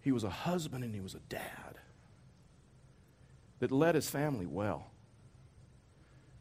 he 0.00 0.12
was 0.12 0.22
a 0.22 0.30
husband 0.30 0.84
and 0.84 0.94
he 0.94 1.00
was 1.00 1.16
a 1.16 1.20
dad 1.28 1.74
that 3.58 3.72
led 3.72 3.96
his 3.96 4.08
family 4.08 4.46
well. 4.46 4.92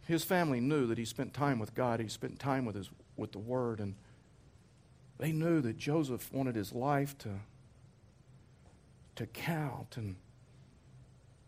His 0.06 0.24
family 0.24 0.60
knew 0.60 0.88
that 0.88 0.98
he 0.98 1.06
spent 1.06 1.34
time 1.34 1.60
with 1.60 1.74
God, 1.74 2.00
he 2.00 2.08
spent 2.08 2.40
time 2.40 2.64
with, 2.66 2.76
his, 2.76 2.90
with 3.18 3.32
the 3.32 3.40
Word, 3.40 3.80
and 3.80 3.96
they 5.18 5.32
knew 5.32 5.62
that 5.62 5.78
Joseph 5.78 6.32
wanted 6.32 6.56
his 6.56 6.74
life 6.74 7.18
to, 7.20 7.40
to 9.16 9.26
count, 9.26 9.98
and 9.98 10.16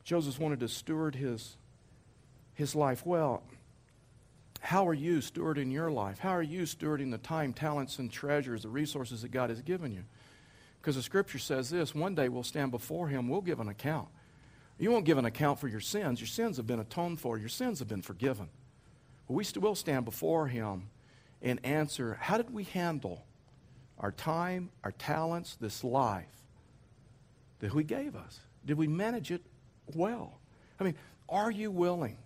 Joseph 0.04 0.39
wanted 0.39 0.60
to 0.62 0.67
steward 0.67 1.15
his, 1.15 1.58
his 2.54 2.76
life 2.76 3.06
well. 3.06 3.43
how 4.60 4.88
are 4.88 4.93
you 4.93 5.20
stewarding 5.20 5.72
your 5.72 5.91
life? 5.91 6.17
How 6.17 6.32
are 6.32 6.41
you 6.41 6.63
stewarding 6.63 7.12
the 7.12 7.20
time, 7.20 7.54
talents, 7.54 8.00
and 8.00 8.12
treasures, 8.12 8.63
the 8.63 8.70
resources 8.70 9.22
that 9.22 9.30
God 9.30 9.50
has 9.52 9.62
given 9.62 9.91
you? 9.91 10.04
Because 10.82 10.96
the 10.96 11.04
scripture 11.04 11.39
says 11.39 11.70
this 11.70 11.93
one 11.93 12.15
day 12.15 12.28
we'll 12.30 12.43
stand 12.43 12.72
before 12.72 13.08
Him, 13.10 13.28
we'll 13.28 13.41
give 13.41 13.60
an 13.60 13.67
account. 13.67 14.08
You 14.79 14.91
won't 14.91 15.05
give 15.05 15.17
an 15.17 15.25
account 15.25 15.59
for 15.59 15.67
your 15.67 15.79
sins. 15.79 16.19
Your 16.19 16.27
sins 16.27 16.57
have 16.57 16.67
been 16.67 16.79
atoned 16.79 17.19
for, 17.19 17.37
your 17.37 17.49
sins 17.49 17.79
have 17.79 17.87
been 17.87 18.01
forgiven. 18.01 18.49
But 19.27 19.33
we 19.33 19.43
still 19.43 19.61
will 19.61 19.75
stand 19.75 20.05
before 20.05 20.47
Him 20.47 20.89
and 21.41 21.59
answer 21.65 22.17
how 22.21 22.37
did 22.37 22.53
we 22.53 22.63
handle 22.63 23.25
our 23.99 24.11
time, 24.11 24.69
our 24.83 24.91
talents, 24.91 25.55
this 25.59 25.83
life 25.83 26.25
that 27.59 27.71
He 27.73 27.83
gave 27.83 28.15
us? 28.15 28.39
Did 28.65 28.77
we 28.77 28.87
manage 28.87 29.31
it 29.31 29.41
well? 29.95 30.39
I 30.79 30.83
mean, 30.83 30.95
are 31.27 31.49
you 31.49 31.71
willing? 31.71 32.17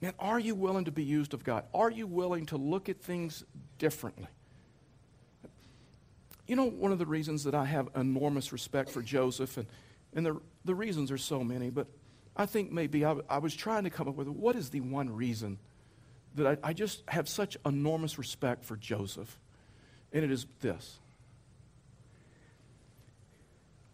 Man, 0.00 0.14
are 0.18 0.38
you 0.38 0.54
willing 0.54 0.84
to 0.86 0.90
be 0.90 1.04
used 1.04 1.34
of 1.34 1.44
God? 1.44 1.64
Are 1.74 1.90
you 1.90 2.06
willing 2.06 2.46
to 2.46 2.56
look 2.56 2.88
at 2.88 3.00
things 3.00 3.44
differently? 3.78 4.28
You 6.46 6.56
know, 6.56 6.68
one 6.68 6.90
of 6.90 6.98
the 6.98 7.06
reasons 7.06 7.44
that 7.44 7.54
I 7.54 7.64
have 7.66 7.88
enormous 7.94 8.52
respect 8.52 8.90
for 8.90 9.02
Joseph, 9.02 9.56
and, 9.56 9.66
and 10.14 10.26
the, 10.26 10.40
the 10.64 10.74
reasons 10.74 11.10
are 11.10 11.18
so 11.18 11.42
many, 11.42 11.70
but 11.70 11.86
I 12.36 12.46
think 12.46 12.72
maybe 12.72 13.04
I, 13.04 13.16
I 13.28 13.38
was 13.38 13.54
trying 13.54 13.84
to 13.84 13.90
come 13.90 14.08
up 14.08 14.14
with 14.14 14.28
what 14.28 14.56
is 14.56 14.70
the 14.70 14.80
one 14.80 15.10
reason 15.10 15.58
that 16.34 16.46
I, 16.46 16.70
I 16.70 16.72
just 16.72 17.02
have 17.08 17.28
such 17.28 17.56
enormous 17.66 18.18
respect 18.18 18.64
for 18.64 18.76
Joseph? 18.76 19.38
And 20.12 20.24
it 20.24 20.30
is 20.30 20.46
this 20.60 20.98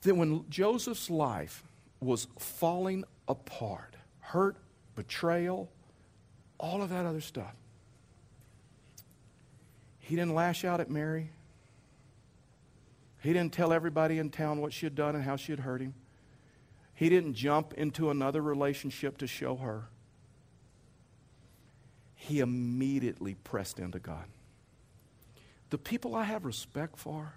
that 0.02 0.14
when 0.14 0.48
Joseph's 0.48 1.10
life 1.10 1.64
was 2.00 2.28
falling 2.38 3.04
apart, 3.26 3.96
hurt, 4.20 4.56
betrayal, 4.94 5.68
all 6.58 6.80
of 6.80 6.90
that 6.90 7.06
other 7.06 7.20
stuff, 7.20 7.54
he 9.98 10.14
didn't 10.14 10.34
lash 10.34 10.64
out 10.64 10.80
at 10.80 10.88
Mary. 10.88 11.30
He 13.20 13.32
didn't 13.32 13.52
tell 13.52 13.72
everybody 13.72 14.20
in 14.20 14.30
town 14.30 14.60
what 14.60 14.72
she 14.72 14.86
had 14.86 14.94
done 14.94 15.16
and 15.16 15.24
how 15.24 15.34
she 15.34 15.50
had 15.50 15.58
hurt 15.58 15.80
him. 15.80 15.94
He 16.96 17.10
didn't 17.10 17.34
jump 17.34 17.74
into 17.74 18.10
another 18.10 18.40
relationship 18.40 19.18
to 19.18 19.26
show 19.26 19.56
her. 19.56 19.84
He 22.14 22.40
immediately 22.40 23.34
pressed 23.34 23.78
into 23.78 23.98
God. 23.98 24.24
The 25.68 25.78
people 25.78 26.14
I 26.14 26.24
have 26.24 26.46
respect 26.46 26.96
for, 26.96 27.34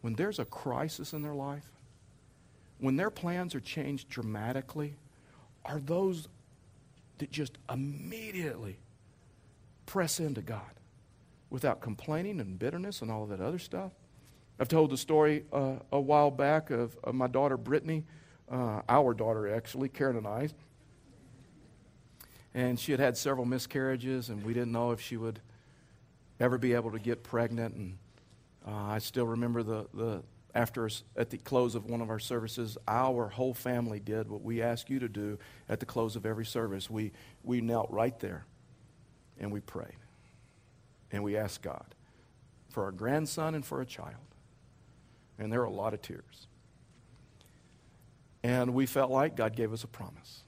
when 0.00 0.14
there's 0.14 0.40
a 0.40 0.44
crisis 0.44 1.12
in 1.12 1.22
their 1.22 1.34
life, 1.34 1.70
when 2.78 2.96
their 2.96 3.10
plans 3.10 3.54
are 3.54 3.60
changed 3.60 4.08
dramatically, 4.08 4.94
are 5.64 5.78
those 5.78 6.28
that 7.18 7.30
just 7.30 7.56
immediately 7.72 8.78
press 9.86 10.18
into 10.18 10.42
God 10.42 10.60
without 11.50 11.80
complaining 11.80 12.40
and 12.40 12.58
bitterness 12.58 13.00
and 13.00 13.12
all 13.12 13.22
of 13.22 13.28
that 13.28 13.40
other 13.40 13.58
stuff. 13.60 13.92
I've 14.60 14.68
told 14.68 14.90
the 14.90 14.96
story 14.96 15.44
uh, 15.52 15.76
a 15.92 16.00
while 16.00 16.30
back 16.30 16.70
of, 16.70 16.96
of 17.04 17.14
my 17.14 17.28
daughter 17.28 17.56
Brittany, 17.56 18.04
uh, 18.50 18.82
our 18.88 19.14
daughter 19.14 19.54
actually, 19.54 19.88
Karen 19.88 20.16
and 20.16 20.26
I. 20.26 20.48
And 22.54 22.78
she 22.78 22.90
had 22.92 23.00
had 23.00 23.16
several 23.16 23.46
miscarriages, 23.46 24.30
and 24.30 24.44
we 24.44 24.52
didn't 24.52 24.72
know 24.72 24.90
if 24.90 25.00
she 25.00 25.16
would 25.16 25.38
ever 26.40 26.58
be 26.58 26.72
able 26.72 26.90
to 26.90 26.98
get 26.98 27.22
pregnant. 27.22 27.74
And 27.74 27.98
uh, 28.66 28.72
I 28.72 28.98
still 28.98 29.26
remember 29.26 29.62
the, 29.62 29.86
the 29.94 30.22
after 30.54 30.88
at 31.16 31.30
the 31.30 31.38
close 31.38 31.76
of 31.76 31.86
one 31.86 32.00
of 32.00 32.10
our 32.10 32.18
services, 32.18 32.76
our 32.88 33.28
whole 33.28 33.54
family 33.54 34.00
did 34.00 34.28
what 34.28 34.42
we 34.42 34.60
ask 34.60 34.90
you 34.90 34.98
to 34.98 35.08
do 35.08 35.38
at 35.68 35.78
the 35.78 35.86
close 35.86 36.16
of 36.16 36.26
every 36.26 36.46
service. 36.46 36.90
We, 36.90 37.12
we 37.44 37.60
knelt 37.60 37.90
right 37.90 38.18
there 38.18 38.44
and 39.38 39.52
we 39.52 39.60
prayed. 39.60 39.96
And 41.12 41.22
we 41.22 41.36
asked 41.36 41.62
God 41.62 41.94
for 42.70 42.84
our 42.84 42.92
grandson 42.92 43.54
and 43.54 43.64
for 43.64 43.80
a 43.80 43.86
child. 43.86 44.27
And 45.38 45.52
there 45.52 45.60
were 45.60 45.66
a 45.66 45.70
lot 45.70 45.94
of 45.94 46.02
tears. 46.02 46.46
And 48.42 48.74
we 48.74 48.86
felt 48.86 49.10
like 49.10 49.36
God 49.36 49.54
gave 49.56 49.72
us 49.72 49.84
a 49.84 49.88
promise. 49.88 50.42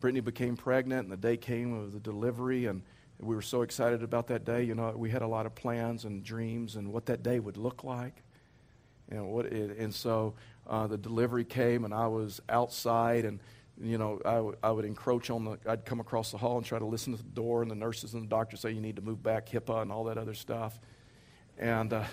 Brittany 0.00 0.20
became 0.20 0.56
pregnant, 0.56 1.04
and 1.04 1.12
the 1.12 1.16
day 1.16 1.36
came 1.36 1.74
of 1.74 1.92
the 1.92 2.00
delivery, 2.00 2.66
and 2.66 2.82
we 3.20 3.36
were 3.36 3.42
so 3.42 3.62
excited 3.62 4.02
about 4.02 4.26
that 4.28 4.44
day. 4.44 4.64
You 4.64 4.74
know, 4.74 4.92
we 4.96 5.10
had 5.10 5.22
a 5.22 5.26
lot 5.28 5.46
of 5.46 5.54
plans 5.54 6.04
and 6.04 6.24
dreams 6.24 6.76
and 6.76 6.92
what 6.92 7.06
that 7.06 7.22
day 7.22 7.38
would 7.38 7.56
look 7.56 7.84
like. 7.84 8.22
And, 9.10 9.28
what 9.28 9.46
it, 9.46 9.76
and 9.78 9.94
so 9.94 10.34
uh, 10.66 10.86
the 10.86 10.98
delivery 10.98 11.44
came, 11.44 11.84
and 11.84 11.94
I 11.94 12.06
was 12.08 12.40
outside, 12.48 13.24
and 13.24 13.38
you 13.80 13.98
know, 13.98 14.20
I, 14.24 14.34
w- 14.34 14.56
I 14.62 14.70
would 14.70 14.84
encroach 14.84 15.30
on 15.30 15.44
the, 15.44 15.58
I'd 15.66 15.84
come 15.84 16.00
across 16.00 16.30
the 16.30 16.38
hall 16.38 16.56
and 16.56 16.66
try 16.66 16.78
to 16.78 16.84
listen 16.84 17.16
to 17.16 17.22
the 17.22 17.28
door, 17.30 17.62
and 17.62 17.70
the 17.70 17.76
nurses 17.76 18.14
and 18.14 18.24
the 18.24 18.28
doctor 18.28 18.56
say, 18.56 18.70
you 18.70 18.80
need 18.80 18.96
to 18.96 19.02
move 19.02 19.22
back, 19.22 19.48
HIPAA, 19.48 19.82
and 19.82 19.92
all 19.92 20.04
that 20.04 20.18
other 20.18 20.34
stuff. 20.34 20.78
And, 21.58 21.92
uh, 21.92 22.04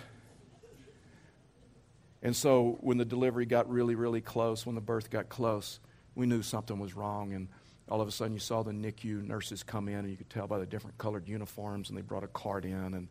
and 2.21 2.36
so 2.36 2.77
when 2.82 2.97
the 2.97 3.05
delivery 3.05 3.45
got 3.45 3.69
really, 3.69 3.95
really 3.95 4.21
close, 4.21 4.65
when 4.65 4.75
the 4.75 4.82
birth 4.82 5.10
got 5.10 5.29
close, 5.29 5.79
we 6.15 6.25
knew 6.25 6.41
something 6.41 6.79
was 6.79 6.93
wrong. 6.95 7.34
And 7.34 7.47
all 7.88 8.01
of 8.01 8.08
a 8.08 8.12
sudden, 8.12 8.34
you 8.34 8.39
saw 8.39 8.62
the 8.62 8.71
NICU 8.71 9.25
nurses 9.25 9.63
come 9.63 9.88
in, 9.88 9.99
and 9.99 10.10
you 10.10 10.17
could 10.17 10.29
tell 10.29 10.47
by 10.47 10.60
the 10.60 10.65
different 10.65 10.97
colored 10.97 11.27
uniforms, 11.27 11.89
and 11.89 11.97
they 11.97 12.01
brought 12.01 12.23
a 12.23 12.27
cart 12.27 12.65
in, 12.65 12.93
and, 12.93 13.08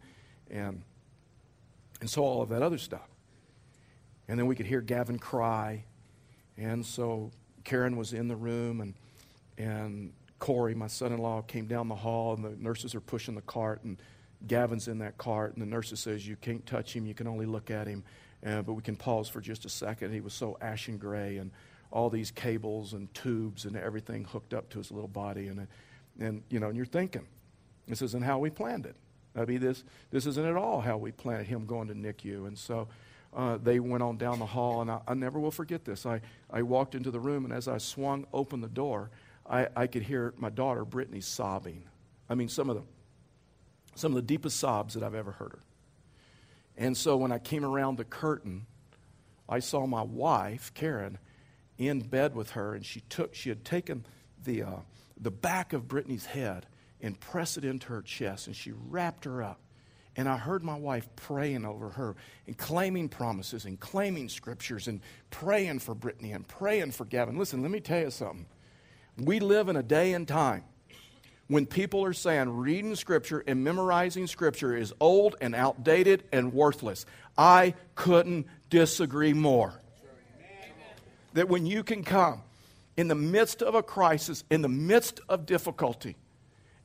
and, 0.50 0.82
and 2.00 2.10
so 2.10 2.22
all 2.22 2.42
of 2.42 2.50
that 2.50 2.62
other 2.62 2.78
stuff. 2.78 3.08
And 4.28 4.38
then 4.38 4.46
we 4.46 4.54
could 4.54 4.66
hear 4.66 4.82
Gavin 4.82 5.18
cry. 5.18 5.84
And 6.58 6.84
so 6.84 7.30
Karen 7.64 7.96
was 7.96 8.12
in 8.12 8.28
the 8.28 8.36
room, 8.36 8.82
and, 8.82 8.94
and 9.56 10.12
Corey, 10.38 10.74
my 10.74 10.86
son 10.86 11.12
in 11.12 11.18
law, 11.18 11.40
came 11.40 11.66
down 11.66 11.88
the 11.88 11.94
hall, 11.94 12.34
and 12.34 12.44
the 12.44 12.56
nurses 12.62 12.94
are 12.94 13.00
pushing 13.00 13.34
the 13.34 13.42
cart, 13.42 13.84
and 13.84 13.96
Gavin's 14.46 14.86
in 14.86 14.98
that 14.98 15.16
cart, 15.18 15.54
and 15.54 15.62
the 15.62 15.66
nurses 15.66 15.98
says, 15.98 16.26
You 16.26 16.36
can't 16.36 16.64
touch 16.66 16.94
him, 16.94 17.06
you 17.06 17.14
can 17.14 17.26
only 17.26 17.46
look 17.46 17.70
at 17.70 17.86
him. 17.86 18.04
Uh, 18.46 18.62
but 18.62 18.74
we 18.74 18.82
can 18.82 18.96
pause 18.96 19.28
for 19.28 19.40
just 19.40 19.64
a 19.64 19.68
second. 19.68 20.12
He 20.12 20.20
was 20.20 20.32
so 20.32 20.56
ashen 20.60 20.96
gray, 20.96 21.38
and 21.38 21.50
all 21.90 22.10
these 22.10 22.30
cables 22.30 22.92
and 22.92 23.12
tubes 23.14 23.64
and 23.64 23.76
everything 23.76 24.24
hooked 24.24 24.54
up 24.54 24.68
to 24.70 24.78
his 24.78 24.90
little 24.90 25.08
body. 25.08 25.48
And, 25.48 25.66
and 26.20 26.42
you 26.50 26.60
know, 26.60 26.68
and 26.68 26.76
you're 26.76 26.86
thinking, 26.86 27.26
this 27.86 28.02
isn't 28.02 28.22
how 28.22 28.38
we 28.38 28.50
planned 28.50 28.86
it. 28.86 28.96
I 29.34 29.44
mean, 29.44 29.60
this, 29.60 29.84
this 30.10 30.26
isn't 30.26 30.44
at 30.44 30.56
all 30.56 30.80
how 30.80 30.96
we 30.96 31.12
planned 31.12 31.46
him 31.46 31.66
going 31.66 31.88
to 31.88 31.94
NICU. 31.94 32.46
And 32.46 32.58
so 32.58 32.88
uh, 33.34 33.58
they 33.62 33.80
went 33.80 34.02
on 34.02 34.16
down 34.16 34.38
the 34.38 34.46
hall, 34.46 34.80
and 34.80 34.90
I, 34.90 35.00
I, 35.06 35.14
never 35.14 35.38
will 35.38 35.50
forget 35.50 35.84
this. 35.84 36.06
I, 36.06 36.20
I 36.50 36.62
walked 36.62 36.94
into 36.94 37.10
the 37.10 37.20
room, 37.20 37.44
and 37.44 37.52
as 37.52 37.68
I 37.68 37.78
swung 37.78 38.26
open 38.32 38.60
the 38.60 38.68
door, 38.68 39.10
I, 39.48 39.68
I 39.76 39.86
could 39.86 40.02
hear 40.02 40.34
my 40.38 40.50
daughter, 40.50 40.84
Brittany, 40.84 41.20
sobbing. 41.20 41.84
I 42.28 42.34
mean, 42.34 42.48
some 42.48 42.68
of 42.68 42.76
the, 42.76 42.82
some 43.94 44.12
of 44.12 44.16
the 44.16 44.22
deepest 44.22 44.58
sobs 44.58 44.94
that 44.94 45.02
I've 45.02 45.14
ever 45.14 45.32
heard 45.32 45.52
her. 45.52 45.62
And 46.78 46.96
so 46.96 47.16
when 47.16 47.32
I 47.32 47.38
came 47.38 47.64
around 47.64 47.98
the 47.98 48.04
curtain, 48.04 48.66
I 49.48 49.58
saw 49.58 49.84
my 49.84 50.02
wife, 50.02 50.72
Karen, 50.74 51.18
in 51.76 52.00
bed 52.00 52.36
with 52.36 52.50
her, 52.50 52.74
and 52.74 52.86
she 52.86 53.00
took, 53.00 53.34
she 53.34 53.48
had 53.48 53.64
taken 53.64 54.06
the, 54.44 54.62
uh, 54.62 54.76
the 55.20 55.32
back 55.32 55.72
of 55.72 55.88
Brittany's 55.88 56.26
head 56.26 56.66
and 57.00 57.18
pressed 57.18 57.58
it 57.58 57.64
into 57.64 57.88
her 57.88 58.00
chest, 58.00 58.46
and 58.46 58.54
she 58.54 58.72
wrapped 58.72 59.24
her 59.24 59.42
up. 59.42 59.60
And 60.16 60.28
I 60.28 60.36
heard 60.36 60.62
my 60.62 60.76
wife 60.76 61.08
praying 61.16 61.64
over 61.64 61.90
her 61.90 62.16
and 62.46 62.56
claiming 62.56 63.08
promises 63.08 63.64
and 63.64 63.78
claiming 63.78 64.28
scriptures 64.28 64.86
and 64.88 65.00
praying 65.30 65.80
for 65.80 65.94
Brittany 65.94 66.32
and 66.32 66.46
praying 66.46 66.92
for 66.92 67.04
Gavin. 67.04 67.38
Listen, 67.38 67.62
let 67.62 67.70
me 67.70 67.80
tell 67.80 68.00
you 68.00 68.10
something. 68.10 68.46
We 69.16 69.40
live 69.40 69.68
in 69.68 69.76
a 69.76 69.82
day 69.82 70.12
and 70.12 70.26
time 70.26 70.64
when 71.48 71.66
people 71.66 72.04
are 72.04 72.12
saying 72.12 72.50
reading 72.50 72.94
scripture 72.94 73.42
and 73.46 73.64
memorizing 73.64 74.26
scripture 74.26 74.76
is 74.76 74.92
old 75.00 75.34
and 75.40 75.54
outdated 75.54 76.24
and 76.32 76.52
worthless. 76.52 77.06
I 77.36 77.74
couldn't 77.94 78.46
disagree 78.70 79.32
more. 79.32 79.72
That 81.32 81.48
when 81.48 81.66
you 81.66 81.82
can 81.82 82.04
come 82.04 82.42
in 82.96 83.08
the 83.08 83.14
midst 83.14 83.62
of 83.62 83.74
a 83.74 83.82
crisis, 83.82 84.44
in 84.50 84.62
the 84.62 84.68
midst 84.68 85.20
of 85.28 85.46
difficulty, 85.46 86.16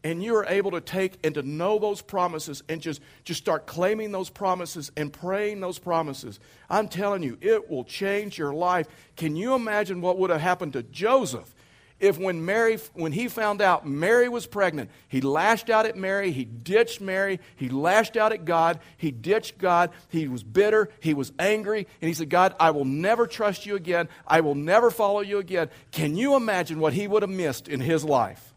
and 0.06 0.22
you 0.22 0.36
are 0.36 0.46
able 0.46 0.72
to 0.72 0.82
take 0.82 1.18
and 1.24 1.34
to 1.36 1.42
know 1.44 1.80
those 1.80 2.02
promises 2.02 2.62
and 2.68 2.82
just, 2.82 3.02
just 3.24 3.40
start 3.40 3.66
claiming 3.66 4.12
those 4.12 4.30
promises 4.30 4.92
and 4.98 5.12
praying 5.14 5.62
those 5.62 5.80
promises, 5.80 6.40
I'm 6.70 6.90
telling 6.90 7.24
you, 7.24 7.38
it 7.42 7.70
will 7.70 7.86
change 7.86 8.38
your 8.38 8.54
life. 8.54 8.88
Can 9.16 9.36
you 9.36 9.54
imagine 9.56 10.02
what 10.02 10.18
would 10.18 10.30
have 10.30 10.42
happened 10.42 10.74
to 10.74 10.84
Joseph 10.84 11.54
if 12.00 12.18
when 12.18 12.46
Mary, 12.46 12.78
when 12.94 13.12
he 13.12 13.28
found 13.28 13.62
out 13.62 13.88
Mary 13.88 14.28
was 14.28 14.46
pregnant, 14.46 14.90
he 15.08 15.22
lashed 15.22 15.70
out 15.70 15.86
at 15.86 15.96
Mary, 15.96 16.32
he 16.32 16.44
ditched 16.44 17.00
Mary, 17.00 17.40
he 17.56 17.70
lashed 17.70 18.18
out 18.18 18.34
at 18.34 18.46
God, 18.46 18.80
he 18.98 19.12
ditched 19.12 19.58
God, 19.58 19.92
he 20.10 20.28
was 20.28 20.44
bitter, 20.44 20.90
he 21.00 21.14
was 21.14 21.32
angry, 21.40 21.88
and 22.02 22.08
he 22.08 22.14
said, 22.14 22.30
God, 22.30 22.56
I 22.60 22.72
will 22.72 22.86
never 22.86 23.28
trust 23.28 23.66
you 23.66 23.76
again, 23.76 24.10
I 24.28 24.42
will 24.42 24.56
never 24.56 24.92
follow 24.92 25.22
you 25.22 25.38
again. 25.38 25.70
Can 25.92 26.16
you 26.16 26.36
imagine 26.36 26.80
what 26.80 26.94
he 26.94 27.08
would 27.08 27.24
have 27.24 27.30
missed 27.30 27.68
in 27.68 27.80
his 27.80 28.04
life? 28.04 28.54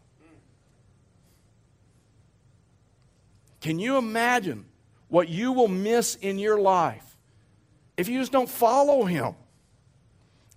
Can 3.61 3.79
you 3.79 3.97
imagine 3.97 4.65
what 5.07 5.29
you 5.29 5.51
will 5.51 5.67
miss 5.67 6.15
in 6.15 6.37
your 6.39 6.59
life 6.59 7.17
if 7.95 8.09
you 8.09 8.19
just 8.19 8.31
don't 8.31 8.49
follow 8.49 9.05
him 9.05 9.35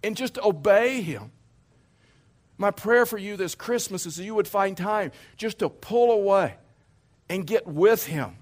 and 0.03 0.17
just 0.17 0.39
obey 0.39 1.03
him? 1.03 1.33
My 2.61 2.71
prayer 2.71 3.07
for 3.07 3.17
you 3.17 3.39
this 3.39 3.55
Christmas 3.55 4.05
is 4.05 4.17
that 4.17 4.25
you 4.25 4.35
would 4.35 4.47
find 4.47 4.77
time 4.77 5.13
just 5.39 5.61
to 5.61 5.71
pull 5.71 6.11
away 6.11 6.57
and 7.31 7.47
get 7.47 7.67
with 7.67 8.05
Him 8.05 8.37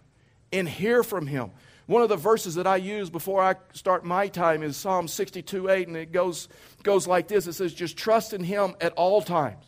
and 0.52 0.68
hear 0.68 1.04
from 1.04 1.28
Him. 1.28 1.52
One 1.86 2.02
of 2.02 2.08
the 2.08 2.16
verses 2.16 2.56
that 2.56 2.66
I 2.66 2.78
use 2.78 3.10
before 3.10 3.40
I 3.40 3.54
start 3.74 4.04
my 4.04 4.26
time 4.26 4.64
is 4.64 4.76
Psalm 4.76 5.06
62 5.06 5.70
8, 5.70 5.86
and 5.86 5.96
it 5.96 6.10
goes, 6.10 6.48
goes 6.82 7.06
like 7.06 7.28
this 7.28 7.46
It 7.46 7.52
says, 7.52 7.72
Just 7.72 7.96
trust 7.96 8.32
in 8.32 8.42
Him 8.42 8.74
at 8.80 8.92
all 8.94 9.22
times. 9.22 9.64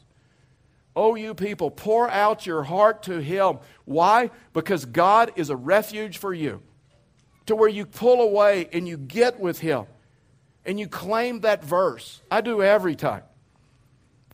Oh, 0.97 1.15
you 1.15 1.33
people, 1.33 1.71
pour 1.71 2.11
out 2.11 2.45
your 2.45 2.65
heart 2.65 3.05
to 3.05 3.23
Him. 3.23 3.61
Why? 3.85 4.33
Because 4.53 4.85
God 4.85 5.31
is 5.37 5.51
a 5.51 5.57
refuge 5.57 6.19
for 6.19 6.35
you. 6.35 6.61
To 7.47 7.55
where 7.55 7.69
you 7.69 7.87
pull 7.87 8.21
away 8.21 8.69
and 8.73 8.89
you 8.89 8.99
get 8.99 9.39
with 9.39 9.61
Him 9.61 9.85
and 10.67 10.81
you 10.81 10.89
claim 10.89 11.43
that 11.43 11.65
verse. 11.65 12.21
I 12.33 12.41
do 12.41 12.65
every 12.65 12.97
time. 12.97 13.23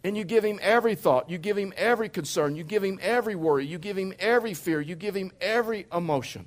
And 0.06 0.16
you 0.16 0.22
give 0.22 0.44
Him 0.44 0.60
every 0.62 0.94
thought, 0.94 1.28
you 1.28 1.36
give 1.36 1.58
Him 1.58 1.72
every 1.76 2.08
concern, 2.08 2.54
you 2.54 2.62
give 2.62 2.84
Him 2.84 3.00
every 3.02 3.34
worry, 3.34 3.66
you 3.66 3.76
give 3.76 3.98
Him 3.98 4.14
every 4.20 4.54
fear, 4.54 4.80
you 4.80 4.94
give 4.94 5.16
Him 5.16 5.32
every 5.40 5.86
emotion. 5.92 6.46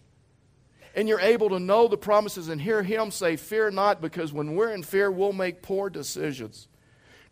And 0.95 1.09
you're 1.09 1.19
able 1.19 1.49
to 1.49 1.59
know 1.59 1.89
the 1.89 1.97
promises 1.97 2.47
and 2.47 2.61
hear 2.61 2.83
Him 2.83 3.11
say, 3.11 3.35
Fear 3.35 3.71
not, 3.71 3.99
because 3.99 4.31
when 4.31 4.55
we're 4.55 4.71
in 4.71 4.81
fear, 4.81 5.11
we'll 5.11 5.33
make 5.33 5.61
poor 5.61 5.89
decisions 5.89 6.69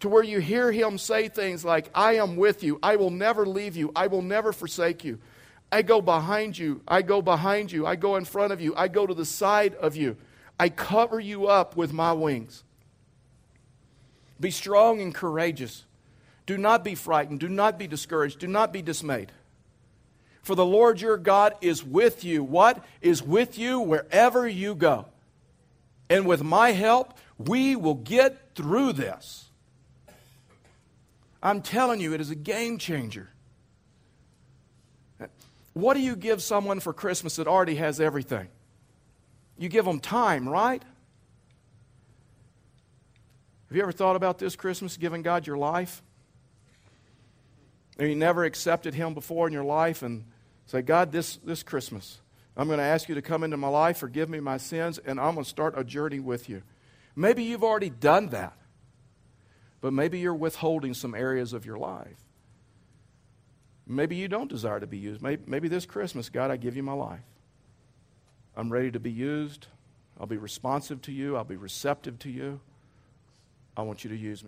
to 0.01 0.09
where 0.09 0.21
you 0.21 0.39
hear 0.39 0.69
him 0.69 0.97
say 0.97 1.29
things 1.29 1.63
like, 1.63 1.89
I 1.95 2.15
am 2.15 2.35
with 2.35 2.61
you, 2.61 2.77
I 2.83 2.97
will 2.97 3.09
never 3.09 3.45
leave 3.45 3.77
you, 3.77 3.93
I 3.95 4.07
will 4.07 4.21
never 4.21 4.51
forsake 4.51 5.05
you. 5.05 5.19
I 5.71 5.81
go 5.81 6.01
behind 6.01 6.57
you, 6.57 6.81
I 6.85 7.03
go 7.03 7.21
behind 7.21 7.71
you, 7.71 7.87
I 7.87 7.95
go 7.95 8.17
in 8.17 8.25
front 8.25 8.51
of 8.51 8.59
you, 8.59 8.75
I 8.75 8.89
go 8.89 9.07
to 9.07 9.13
the 9.13 9.25
side 9.25 9.75
of 9.75 9.95
you. 9.95 10.17
I 10.59 10.67
cover 10.67 11.19
you 11.19 11.47
up 11.47 11.77
with 11.77 11.93
my 11.93 12.11
wings. 12.11 12.65
Be 14.39 14.51
strong 14.51 15.01
and 15.01 15.15
courageous. 15.15 15.85
Do 16.47 16.57
not 16.57 16.83
be 16.83 16.95
frightened, 16.95 17.39
do 17.39 17.49
not 17.49 17.77
be 17.77 17.87
discouraged, 17.87 18.39
do 18.39 18.47
not 18.47 18.73
be 18.73 18.81
dismayed. 18.81 19.31
For 20.41 20.55
the 20.55 20.65
Lord 20.65 21.01
your 21.01 21.17
God 21.17 21.53
is 21.59 21.83
with 21.83 22.23
you. 22.23 22.41
What? 22.41 22.83
Is 23.01 23.21
with 23.21 23.59
you 23.59 23.81
wherever 23.81 24.47
you 24.47 24.73
go. 24.73 25.07
And 26.09 26.25
with 26.25 26.41
my 26.41 26.71
help, 26.71 27.17
we 27.37 27.75
will 27.75 27.95
get 27.95 28.55
through 28.55 28.93
this. 28.93 29.49
I'm 31.43 31.61
telling 31.61 31.99
you, 31.99 32.13
it 32.13 32.21
is 32.21 32.31
a 32.31 32.35
game 32.35 32.77
changer. 32.77 33.29
What 35.73 35.95
do 35.95 35.99
you 35.99 36.15
give 36.15 36.41
someone 36.41 36.79
for 36.79 36.93
Christmas 36.93 37.35
that 37.35 37.47
already 37.47 37.75
has 37.75 37.99
everything? 37.99 38.47
You 39.57 39.67
give 39.67 39.83
them 39.83 39.99
time, 39.99 40.47
right? 40.47 40.81
Have 43.67 43.75
you 43.75 43.83
ever 43.83 43.91
thought 43.91 44.15
about 44.15 44.39
this 44.39 44.55
Christmas, 44.55 44.95
giving 44.95 45.23
God 45.23 45.45
your 45.45 45.57
life? 45.57 46.01
And 47.97 48.09
you 48.09 48.15
never 48.15 48.43
accepted 48.43 48.93
Him 48.93 49.13
before 49.13 49.47
in 49.47 49.53
your 49.53 49.63
life 49.63 50.03
and 50.03 50.25
say, 50.65 50.81
God, 50.81 51.11
this, 51.11 51.37
this 51.37 51.63
Christmas, 51.63 52.19
I'm 52.55 52.67
going 52.67 52.79
to 52.79 52.85
ask 52.85 53.09
you 53.09 53.15
to 53.15 53.21
come 53.21 53.43
into 53.43 53.57
my 53.57 53.67
life, 53.67 53.97
forgive 53.97 54.29
me 54.29 54.39
my 54.39 54.57
sins, 54.57 54.99
and 54.99 55.19
I'm 55.19 55.33
going 55.33 55.43
to 55.43 55.49
start 55.49 55.73
a 55.77 55.83
journey 55.83 56.19
with 56.19 56.49
you. 56.49 56.63
Maybe 57.15 57.43
you've 57.43 57.63
already 57.63 57.89
done 57.89 58.29
that 58.29 58.57
but 59.81 59.93
maybe 59.93 60.19
you're 60.19 60.35
withholding 60.35 60.93
some 60.93 61.13
areas 61.13 61.53
of 61.53 61.65
your 61.65 61.77
life. 61.77 62.17
Maybe 63.85 64.15
you 64.15 64.27
don't 64.27 64.49
desire 64.49 64.79
to 64.79 64.87
be 64.87 64.97
used. 64.97 65.21
Maybe, 65.21 65.43
maybe, 65.45 65.67
this 65.67 65.85
Christmas, 65.85 66.29
God, 66.29 66.51
I 66.51 66.57
give 66.57 66.75
you 66.75 66.83
my 66.83 66.93
life. 66.93 67.21
I'm 68.55 68.71
ready 68.71 68.91
to 68.91 68.99
be 68.99 69.11
used. 69.11 69.67
I'll 70.19 70.27
be 70.27 70.37
responsive 70.37 71.01
to 71.03 71.11
you. 71.11 71.37
I'll 71.37 71.43
be 71.43 71.55
receptive 71.55 72.19
to 72.19 72.29
you. 72.29 72.59
I 73.77 73.83
want 73.83 74.03
you 74.03 74.09
to 74.09 74.17
use 74.17 74.43
me. 74.43 74.45